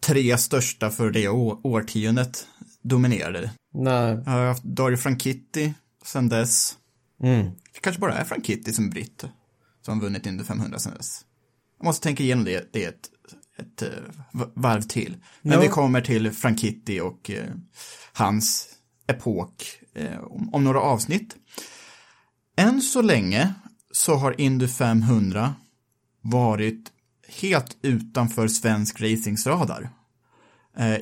tre 0.00 0.38
största 0.38 0.90
för 0.90 1.10
det 1.10 1.28
årtiondet 1.28 2.46
dominerade. 2.82 3.50
Nej. 3.74 4.22
Jag 4.24 4.32
har 4.32 4.46
haft 4.46 4.64
Dario 4.64 4.96
Franchitti 4.96 5.74
sedan 6.04 6.28
dess. 6.28 6.76
Mm. 7.22 7.44
Det 7.74 7.80
kanske 7.80 8.00
bara 8.00 8.14
är 8.14 8.24
Franchitti 8.24 8.72
som 8.72 8.84
är 8.86 8.90
britt 8.90 9.24
som 9.82 10.00
vunnit 10.00 10.26
Indy 10.26 10.44
500 10.44 10.78
sedan 10.78 10.94
dess. 10.96 11.20
Jag 11.78 11.84
måste 11.84 12.02
tänka 12.02 12.22
igenom 12.22 12.44
det, 12.44 12.72
det 12.72 13.17
ett, 13.58 13.82
eh, 13.82 13.88
varv 14.54 14.80
till. 14.82 15.16
Men 15.42 15.52
Ja. 15.52 15.60
vi 15.60 15.68
kommer 15.68 16.00
till 16.00 16.32
Franchitti 16.32 17.00
och 17.00 17.30
eh, 17.30 17.44
hans 18.12 18.68
epok 19.06 19.80
eh, 19.94 20.18
om, 20.52 20.64
några 20.64 20.80
avsnitt. 20.80 21.36
Än 22.56 22.82
så 22.82 23.02
länge 23.02 23.54
så 23.92 24.14
har 24.14 24.40
Indy 24.40 24.68
500 24.68 25.54
varit 26.20 26.92
helt 27.28 27.76
utanför 27.82 28.48
svensk 28.48 29.00
racingsradar. 29.00 29.90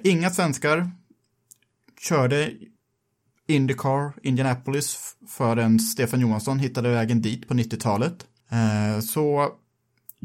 Inga 0.02 0.30
svenskar 0.30 0.90
körde 2.00 2.52
Indycar, 3.46 4.12
Indianapolis 4.22 5.16
förrän 5.28 5.80
Stefan 5.80 6.20
Johansson 6.20 6.59
hittade 6.59 6.88
vägen 6.88 7.22
dit 7.22 7.48
på 7.48 7.54
90-talet. 7.54 8.26
Eh, 8.50 9.00
så 9.00 9.52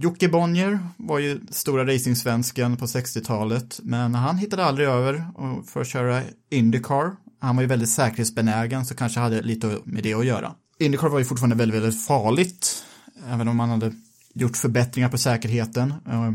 Jocke 0.02 0.30
Bonnier 0.30 0.80
var 0.98 1.20
ju 1.20 1.40
stora 1.50 1.86
racingsvensken 1.86 2.78
på 2.78 2.86
60-talet, 2.86 3.80
men 3.84 4.16
han 4.16 4.38
hittade 4.38 4.66
aldrig 4.66 4.88
över 4.88 5.26
för 5.68 5.82
att 5.82 5.88
köra 5.88 6.24
Indycar. 6.50 7.16
Han 7.40 7.56
var 7.56 7.64
ju 7.64 7.68
väldigt 7.68 7.90
säkerhetsbenägen 7.90 8.86
så 8.86 8.96
kanske 8.96 9.20
hade 9.20 9.42
lite 9.42 9.78
med 9.84 10.04
det 10.04 10.14
att 10.14 10.26
göra. 10.26 10.56
Indycar 10.80 11.10
var 11.10 11.20
ju 11.20 11.26
fortfarande 11.26 11.56
väldigt, 11.56 11.82
väldigt 11.82 12.06
farligt, 12.06 12.86
även 13.30 13.48
om 13.48 13.58
man 13.58 13.70
hade 13.70 13.94
gjort 14.34 14.58
förbättringar 14.58 15.10
på 15.10 15.18
säkerheten. 15.18 15.94
Eh, 16.08 16.26
eh, 16.26 16.32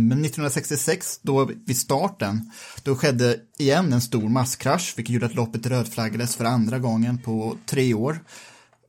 men 0.00 0.24
1966, 0.24 1.20
då 1.22 1.44
vid 1.66 1.76
starten, 1.76 2.50
då 2.82 2.96
skedde 2.96 3.36
igen 3.58 3.92
en 3.92 4.00
stor 4.00 4.28
masskrasch, 4.28 4.94
vilket 4.96 5.14
gjorde 5.14 5.26
att 5.26 5.34
loppet 5.34 5.66
rödflaggades 5.66 6.36
för 6.36 6.44
andra 6.44 6.78
gången 6.78 7.18
på 7.18 7.56
tre 7.66 7.94
år. 7.94 8.18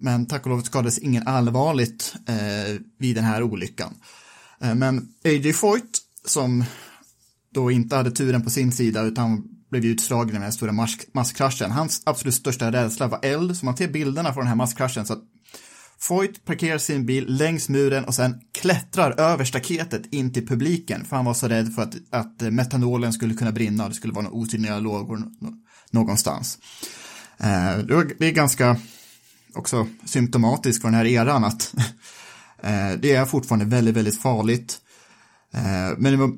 Men 0.01 0.25
tack 0.25 0.45
och 0.45 0.49
lov 0.49 0.61
skadades 0.61 0.99
ingen 0.99 1.27
allvarligt 1.27 2.15
eh, 2.27 2.79
vid 2.99 3.15
den 3.15 3.23
här 3.23 3.43
olyckan. 3.43 3.93
Eh, 4.61 4.75
men 4.75 4.97
A.J. 4.97 5.53
Foyt, 5.53 5.99
som 6.25 6.63
då 7.53 7.71
inte 7.71 7.95
hade 7.95 8.11
turen 8.11 8.41
på 8.41 8.49
sin 8.49 8.71
sida 8.71 9.01
utan 9.01 9.43
blev 9.71 9.85
utslagen 9.85 10.29
i 10.29 10.33
den 10.33 10.41
här 10.41 10.51
stora 10.51 10.71
masskraschen. 11.13 11.71
Hans 11.71 12.01
absolut 12.05 12.35
största 12.35 12.71
rädsla 12.71 13.07
var 13.07 13.19
eld, 13.25 13.57
så 13.57 13.65
man 13.65 13.77
ser 13.77 13.87
bilderna 13.87 14.33
från 14.33 14.41
den 14.41 14.47
här 14.47 14.55
masskraschen 14.55 15.05
så 15.05 15.13
att 15.13 15.23
Foyt 15.99 16.45
parkerar 16.45 16.77
sin 16.77 17.05
bil 17.05 17.25
längs 17.27 17.69
muren 17.69 18.05
och 18.05 18.15
sen 18.15 18.41
klättrar 18.51 19.19
över 19.19 19.45
staketet 19.45 20.13
in 20.13 20.33
till 20.33 20.47
publiken 20.47 21.05
för 21.05 21.15
han 21.15 21.25
var 21.25 21.33
så 21.33 21.47
rädd 21.47 21.73
för 21.73 21.81
att, 21.81 21.95
att 22.09 22.41
metanolen 22.41 23.13
skulle 23.13 23.33
kunna 23.33 23.51
brinna 23.51 23.83
och 23.83 23.89
det 23.89 23.95
skulle 23.95 24.13
vara 24.13 24.23
några 24.23 24.37
osynliga 24.37 24.79
lågor 24.79 25.23
någonstans. 25.91 26.57
Eh, 27.37 27.77
det 28.17 28.27
är 28.27 28.31
ganska 28.31 28.77
också 29.55 29.87
symptomatiskt 30.05 30.81
för 30.81 30.87
den 30.87 30.97
här 30.97 31.05
eran 31.05 31.43
att 31.43 31.73
eh, 32.63 32.91
det 32.99 33.11
är 33.11 33.25
fortfarande 33.25 33.65
väldigt, 33.65 33.95
väldigt 33.95 34.21
farligt. 34.21 34.77
Men 35.97 36.03
det 36.03 36.17
var 36.17 36.31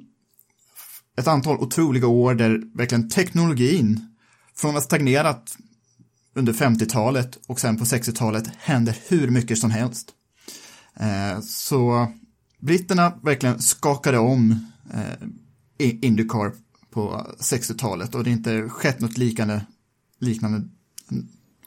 ett 1.18 1.28
antal 1.28 1.58
otroliga 1.58 2.08
år 2.08 2.34
där 2.34 2.78
verkligen 2.78 3.10
teknologin 3.10 4.16
från 4.56 4.70
att 4.70 4.76
ha 4.76 4.82
stagnerat 4.82 5.58
under 6.36 6.54
50-talet 6.54 7.40
och 7.48 7.60
sen 7.60 7.78
på 7.78 7.84
60-talet 7.84 8.48
händer 8.58 8.98
hur 9.08 9.30
mycket 9.30 9.58
som 9.58 9.72
helst. 9.72 10.12
Eh, 10.96 11.40
så 11.42 12.12
britterna 12.60 13.14
verkligen 13.24 13.62
skakade 13.62 14.18
om 14.18 14.66
eh, 14.94 15.28
Indycar 15.78 16.54
på 16.90 17.28
60-talet 17.40 18.16
och 18.16 18.24
det 18.24 18.30
har 18.30 18.38
inte 18.38 18.70
skett 18.70 19.00
något 19.00 19.18
liknande, 19.18 19.66
liknande 20.20 20.62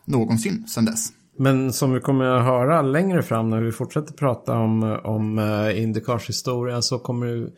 någonsin 0.05 0.69
sedan 0.69 0.85
dess. 0.85 1.13
Men 1.39 1.73
som 1.73 1.93
vi 1.93 2.01
kommer 2.01 2.25
att 2.25 2.45
höra 2.45 2.83
längre 2.83 3.23
fram 3.23 3.51
när 3.51 3.61
vi 3.61 3.73
fortsätter 3.73 4.13
prata 4.13 4.59
om, 4.59 5.01
om 5.05 5.39
eh, 5.39 5.83
Indycars 5.83 6.29
historia 6.29 6.83
så 6.83 6.99
kommer 6.99 7.27
det 7.27 7.51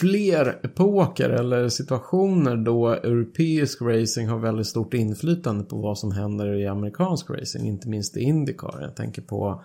fler 0.00 0.60
epoker 0.62 1.30
eller 1.30 1.68
situationer 1.68 2.56
då 2.56 2.88
europeisk 2.88 3.82
racing 3.82 4.28
har 4.28 4.38
väldigt 4.38 4.66
stort 4.66 4.94
inflytande 4.94 5.64
på 5.64 5.76
vad 5.76 5.98
som 5.98 6.12
händer 6.12 6.54
i 6.54 6.66
amerikansk 6.66 7.30
racing, 7.30 7.66
inte 7.66 7.88
minst 7.88 8.16
i 8.16 8.20
Indycar. 8.20 8.78
Jag 8.80 8.96
tänker 8.96 9.22
på 9.22 9.62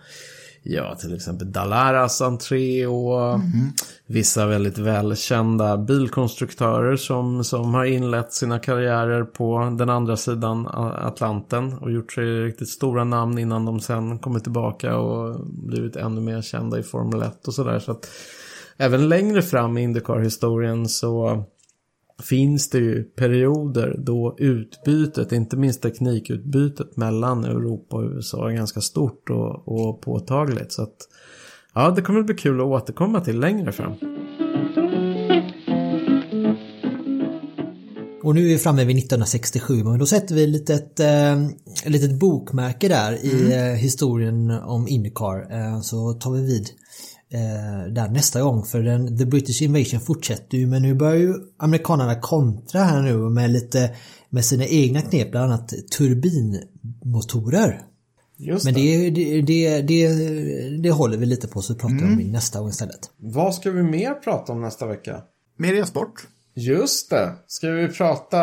Ja, 0.64 0.94
till 0.94 1.14
exempel 1.14 1.52
Dalaras 1.52 2.20
entré 2.20 2.86
och 2.86 3.34
mm. 3.34 3.72
vissa 4.06 4.46
väldigt 4.46 4.78
välkända 4.78 5.76
bilkonstruktörer 5.76 6.96
som, 6.96 7.44
som 7.44 7.74
har 7.74 7.84
inlett 7.84 8.32
sina 8.32 8.58
karriärer 8.58 9.24
på 9.24 9.74
den 9.78 9.90
andra 9.90 10.16
sidan 10.16 10.68
Atlanten 10.98 11.72
och 11.72 11.92
gjort 11.92 12.12
sig 12.12 12.24
riktigt 12.24 12.68
stora 12.68 13.04
namn 13.04 13.38
innan 13.38 13.64
de 13.64 13.80
sen 13.80 14.18
kommer 14.18 14.40
tillbaka 14.40 14.96
och 14.96 15.40
blivit 15.46 15.96
ännu 15.96 16.20
mer 16.20 16.42
kända 16.42 16.78
i 16.78 16.82
Formel 16.82 17.22
1 17.22 17.48
och 17.48 17.54
sådär. 17.54 17.78
Så 17.78 17.92
att 17.92 18.08
även 18.76 19.08
längre 19.08 19.42
fram 19.42 19.78
i 19.78 19.82
Indycar-historien 19.82 20.88
så 20.88 21.44
finns 22.22 22.70
det 22.70 22.78
ju 22.78 23.04
perioder 23.04 23.96
då 23.98 24.36
utbytet, 24.38 25.32
inte 25.32 25.56
minst 25.56 25.82
teknikutbytet 25.82 26.96
mellan 26.96 27.44
Europa 27.44 27.96
och 27.96 28.02
USA 28.02 28.50
är 28.50 28.54
ganska 28.54 28.80
stort 28.80 29.30
och, 29.30 29.68
och 29.68 30.00
påtagligt. 30.00 30.72
Så 30.72 30.82
att 30.82 30.96
ja, 31.74 31.90
det 31.90 32.02
kommer 32.02 32.20
att 32.20 32.26
bli 32.26 32.34
kul 32.34 32.60
att 32.60 32.66
återkomma 32.66 33.20
till 33.20 33.40
längre 33.40 33.72
fram. 33.72 33.92
Och 38.22 38.34
nu 38.34 38.40
är 38.40 38.48
vi 38.48 38.58
framme 38.58 38.84
vid 38.84 38.98
1967, 38.98 39.84
men 39.84 39.98
då 39.98 40.06
sätter 40.06 40.34
vi 40.34 40.42
ett 40.42 40.48
litet, 40.48 41.00
eh, 41.00 41.46
litet 41.86 42.18
bokmärke 42.18 42.88
där 42.88 43.24
i 43.24 43.44
mm. 43.46 43.52
eh, 43.52 43.76
historien 43.76 44.50
om 44.50 44.88
Indycar. 44.88 45.46
Eh, 45.50 45.80
så 45.80 46.12
tar 46.12 46.30
vi 46.30 46.46
vid 46.46 46.68
eh, 47.32 47.92
där 47.92 48.08
nästa 48.08 48.42
gång 48.42 48.64
för 48.64 48.82
den, 48.82 49.18
The 49.18 49.24
British 49.24 49.62
Invasion 49.62 50.00
fortsätter 50.00 50.58
ju 50.58 50.66
men 50.66 50.82
nu 50.82 50.94
börjar 50.94 51.16
ju 51.16 51.34
amerikanerna 51.56 52.20
kontra 52.20 52.80
här 52.80 53.02
nu 53.02 53.16
med 53.16 53.50
lite 53.50 53.90
med 54.30 54.44
sina 54.44 54.66
egna 54.66 55.02
knep, 55.02 55.30
bland 55.30 55.52
annat 55.52 55.72
turbinmotorer. 55.98 57.82
Just 58.36 58.64
men 58.64 58.74
det, 58.74 59.10
det, 59.10 59.42
det, 59.42 59.82
det, 59.82 60.08
det 60.82 60.90
håller 60.90 61.16
vi 61.16 61.26
lite 61.26 61.48
på 61.48 61.62
så 61.62 61.74
pratar 61.74 61.96
mm. 61.96 62.12
om 62.12 62.20
i 62.20 62.28
nästa 62.28 62.60
gång 62.60 62.68
istället. 62.68 63.10
Vad 63.16 63.54
ska 63.54 63.70
vi 63.70 63.82
mer 63.82 64.14
prata 64.14 64.52
om 64.52 64.60
nästa 64.60 64.86
vecka? 64.86 65.22
Mer 65.56 65.74
e-sport. 65.74 66.26
Just 66.54 67.10
det. 67.10 67.32
Ska 67.46 67.70
vi 67.70 67.88
prata 67.88 68.38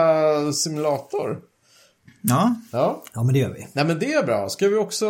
simulator? 0.53 1.39
Ja. 2.21 2.55
ja. 2.71 3.03
Ja, 3.13 3.23
men 3.23 3.33
det 3.33 3.39
gör 3.39 3.53
vi. 3.53 3.67
Nej, 3.73 3.85
men 3.85 3.99
det 3.99 4.13
är 4.13 4.23
bra. 4.23 4.49
Ska 4.49 4.67
vi 4.67 4.75
också, 4.75 5.09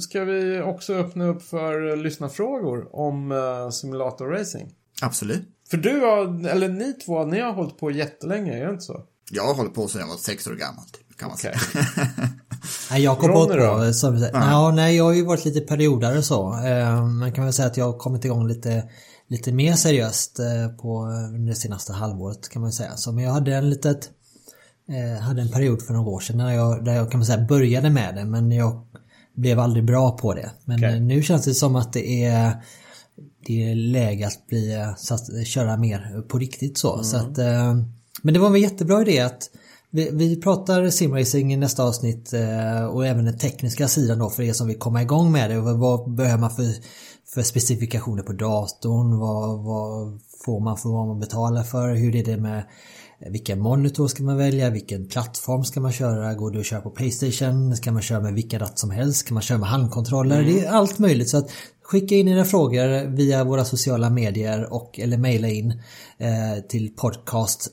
ska 0.00 0.24
vi 0.24 0.60
också 0.60 0.94
öppna 0.94 1.26
upp 1.26 1.42
för 1.42 1.96
lyssnarfrågor 1.96 2.96
om 2.96 3.32
uh, 3.32 3.70
simulatorracing? 3.70 4.74
Absolut. 5.02 5.42
För 5.70 5.76
du 5.76 6.00
har, 6.00 6.48
eller 6.48 6.68
ni 6.68 6.92
två, 6.92 7.24
ni 7.24 7.40
har 7.40 7.52
hållit 7.52 7.78
på 7.78 7.90
jättelänge, 7.90 8.58
är 8.58 8.66
det 8.66 8.70
inte 8.70 8.84
så? 8.84 9.02
Jag 9.30 9.44
har 9.44 9.54
hållit 9.54 9.74
på 9.74 9.88
sedan 9.88 10.00
jag 10.00 10.08
var 10.08 10.16
sex 10.16 10.46
år 10.46 10.54
gammal, 10.54 10.84
typ, 10.84 11.18
kan 11.18 11.28
man 11.28 11.34
okay. 11.34 11.54
säga. 11.58 12.08
nej, 12.90 13.02
jag 13.02 13.18
kom 13.18 13.28
Ronny 13.28 13.52
på, 13.52 13.56
då? 13.56 13.92
Som, 13.92 14.16
ja. 14.16 14.28
ja. 14.32 14.70
nej, 14.70 14.96
jag 14.96 15.04
har 15.04 15.12
ju 15.12 15.24
varit 15.24 15.44
lite 15.44 15.60
periodare 15.60 16.22
så. 16.22 16.64
Eh, 16.64 17.06
man 17.06 17.32
kan 17.32 17.44
väl 17.44 17.52
säga 17.52 17.68
att 17.68 17.76
jag 17.76 17.92
har 17.92 17.98
kommit 17.98 18.24
igång 18.24 18.48
lite 18.48 18.84
lite 19.32 19.52
mer 19.52 19.74
seriöst 19.74 20.38
eh, 20.38 20.68
på 20.68 21.08
det 21.48 21.54
senaste 21.54 21.92
halvåret 21.92 22.48
kan 22.48 22.62
man 22.62 22.72
säga. 22.72 22.96
Så 22.96 23.12
men 23.12 23.24
jag 23.24 23.32
hade 23.32 23.54
en 23.54 23.70
litet 23.70 24.04
eh, 24.04 24.10
hade 25.20 25.42
en 25.42 25.50
period 25.50 25.82
för 25.82 25.94
några 25.94 26.10
år 26.10 26.20
sedan 26.20 26.36
när 26.36 26.52
jag, 26.52 26.84
där 26.84 26.94
jag 26.94 27.10
kan 27.10 27.18
man 27.18 27.26
säga 27.26 27.46
började 27.46 27.90
med 27.90 28.14
det 28.14 28.24
men 28.24 28.52
jag 28.52 28.86
blev 29.34 29.60
aldrig 29.60 29.84
bra 29.84 30.16
på 30.16 30.34
det. 30.34 30.50
Men 30.64 30.78
okay. 30.78 31.00
nu 31.00 31.22
känns 31.22 31.44
det 31.44 31.54
som 31.54 31.76
att 31.76 31.92
det 31.92 32.24
är 32.24 32.62
det 33.46 33.70
är 33.70 33.74
läge 33.74 34.26
att 34.26 34.46
bli, 34.46 34.94
satt, 34.96 35.46
köra 35.46 35.76
mer 35.76 36.22
på 36.28 36.38
riktigt 36.38 36.78
så. 36.78 36.92
Mm. 36.92 37.04
så 37.04 37.16
att, 37.16 37.38
eh, 37.38 37.74
men 38.22 38.34
det 38.34 38.40
var 38.40 38.48
en 38.48 38.60
jättebra 38.60 39.02
idé 39.02 39.20
att 39.20 39.50
vi, 39.90 40.10
vi 40.12 40.40
pratar 40.40 40.90
simracing 40.90 41.52
i 41.52 41.56
nästa 41.56 41.84
avsnitt 41.84 42.32
eh, 42.32 42.84
och 42.84 43.06
även 43.06 43.24
den 43.24 43.38
tekniska 43.38 43.88
sidan 43.88 44.18
då 44.18 44.30
för 44.30 44.42
er 44.42 44.52
som 44.52 44.66
vill 44.66 44.78
komma 44.78 45.02
igång 45.02 45.32
med 45.32 45.50
det. 45.50 45.60
Vad 45.60 46.14
behöver 46.14 46.40
man 46.40 46.50
för, 46.50 46.64
för 47.34 47.42
specifikationer 47.42 48.22
på 48.22 48.32
datorn? 48.32 49.18
Vad, 49.18 49.64
vad 49.64 50.20
får 50.44 50.60
man 50.60 50.76
för 50.76 50.88
vad 50.88 51.06
man 51.06 51.20
betalar 51.20 51.62
för? 51.62 51.94
Hur 51.94 52.16
är 52.16 52.24
det 52.24 52.36
med 52.36 52.64
vilken 53.30 53.60
monitor 53.60 54.08
ska 54.08 54.22
man 54.22 54.36
välja? 54.36 54.70
Vilken 54.70 55.08
plattform 55.08 55.64
ska 55.64 55.80
man 55.80 55.92
köra? 55.92 56.34
Går 56.34 56.50
det 56.50 56.60
att 56.60 56.66
köra 56.66 56.80
på 56.80 56.90
Playstation? 56.90 57.76
Ska 57.76 57.92
man 57.92 58.02
köra 58.02 58.20
med 58.20 58.34
vilken 58.34 58.60
ratt 58.60 58.78
som 58.78 58.90
helst? 58.90 59.26
Kan 59.26 59.34
man 59.34 59.42
köra 59.42 59.58
med 59.58 59.68
handkontroller? 59.68 60.40
Mm. 60.40 60.54
Det 60.54 60.60
är 60.60 60.70
allt 60.70 60.98
möjligt. 60.98 61.28
Så 61.28 61.38
att 61.38 61.50
skicka 61.82 62.14
in 62.14 62.28
era 62.28 62.44
frågor 62.44 63.16
via 63.16 63.44
våra 63.44 63.64
sociala 63.64 64.10
medier 64.10 64.72
och 64.72 64.98
eller 64.98 65.16
mejla 65.16 65.48
in 65.48 65.70
eh, 66.18 66.64
till 66.68 66.96
podcast 66.96 67.68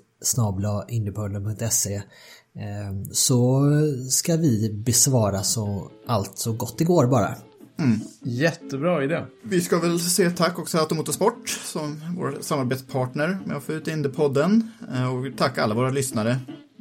eh, 2.56 3.12
så 3.12 3.72
ska 4.10 4.36
vi 4.36 4.74
besvara 4.86 5.44
så 5.44 5.92
allt 6.08 6.38
så 6.38 6.54
gott 6.54 6.78
det 6.78 6.84
går 6.84 7.08
bara. 7.08 7.36
Mm. 7.80 8.00
Jättebra 8.22 9.04
idé. 9.04 9.22
Vi 9.44 9.62
ska 9.62 9.80
väl 9.80 10.00
säga 10.00 10.30
tack 10.30 10.60
också 10.60 10.78
till 10.78 10.82
Automotorsport 10.82 11.50
som 11.50 12.02
vår 12.18 12.38
samarbetspartner 12.42 13.38
med 13.46 13.58
att 13.58 13.64
få 13.64 13.74
ut 13.74 13.88
Indiepodden. 13.88 14.72
Eh, 14.96 15.16
och 15.16 15.38
tacka 15.38 15.64
alla 15.64 15.76
våra 15.76 15.90
lyssnare 15.90 16.38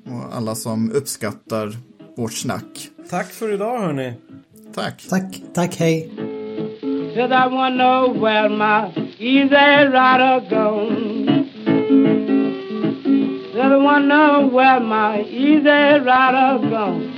och 0.07 0.36
alla 0.36 0.55
som 0.55 0.92
uppskattar 0.92 1.76
vårt 2.16 2.32
snack. 2.32 2.88
Tack 3.11 3.26
för 3.26 3.53
idag 3.53 3.80
hörni. 3.80 4.14
Tack. 4.74 5.07
Tack, 5.11 5.42
tack, 5.55 5.76
hej. 5.76 6.12
Cause 7.14 7.34
I 7.34 7.70
know 7.70 8.20
where 8.20 8.49
my 8.49 8.92
easy 9.18 9.55
rider 9.55 10.40
gone. 10.51 11.49
Cause 13.53 13.72
I 13.72 14.01
know 14.01 14.51
where 14.53 14.80
my 14.80 15.22
easy 15.22 15.99
rider 15.99 16.59
gone. 16.70 17.17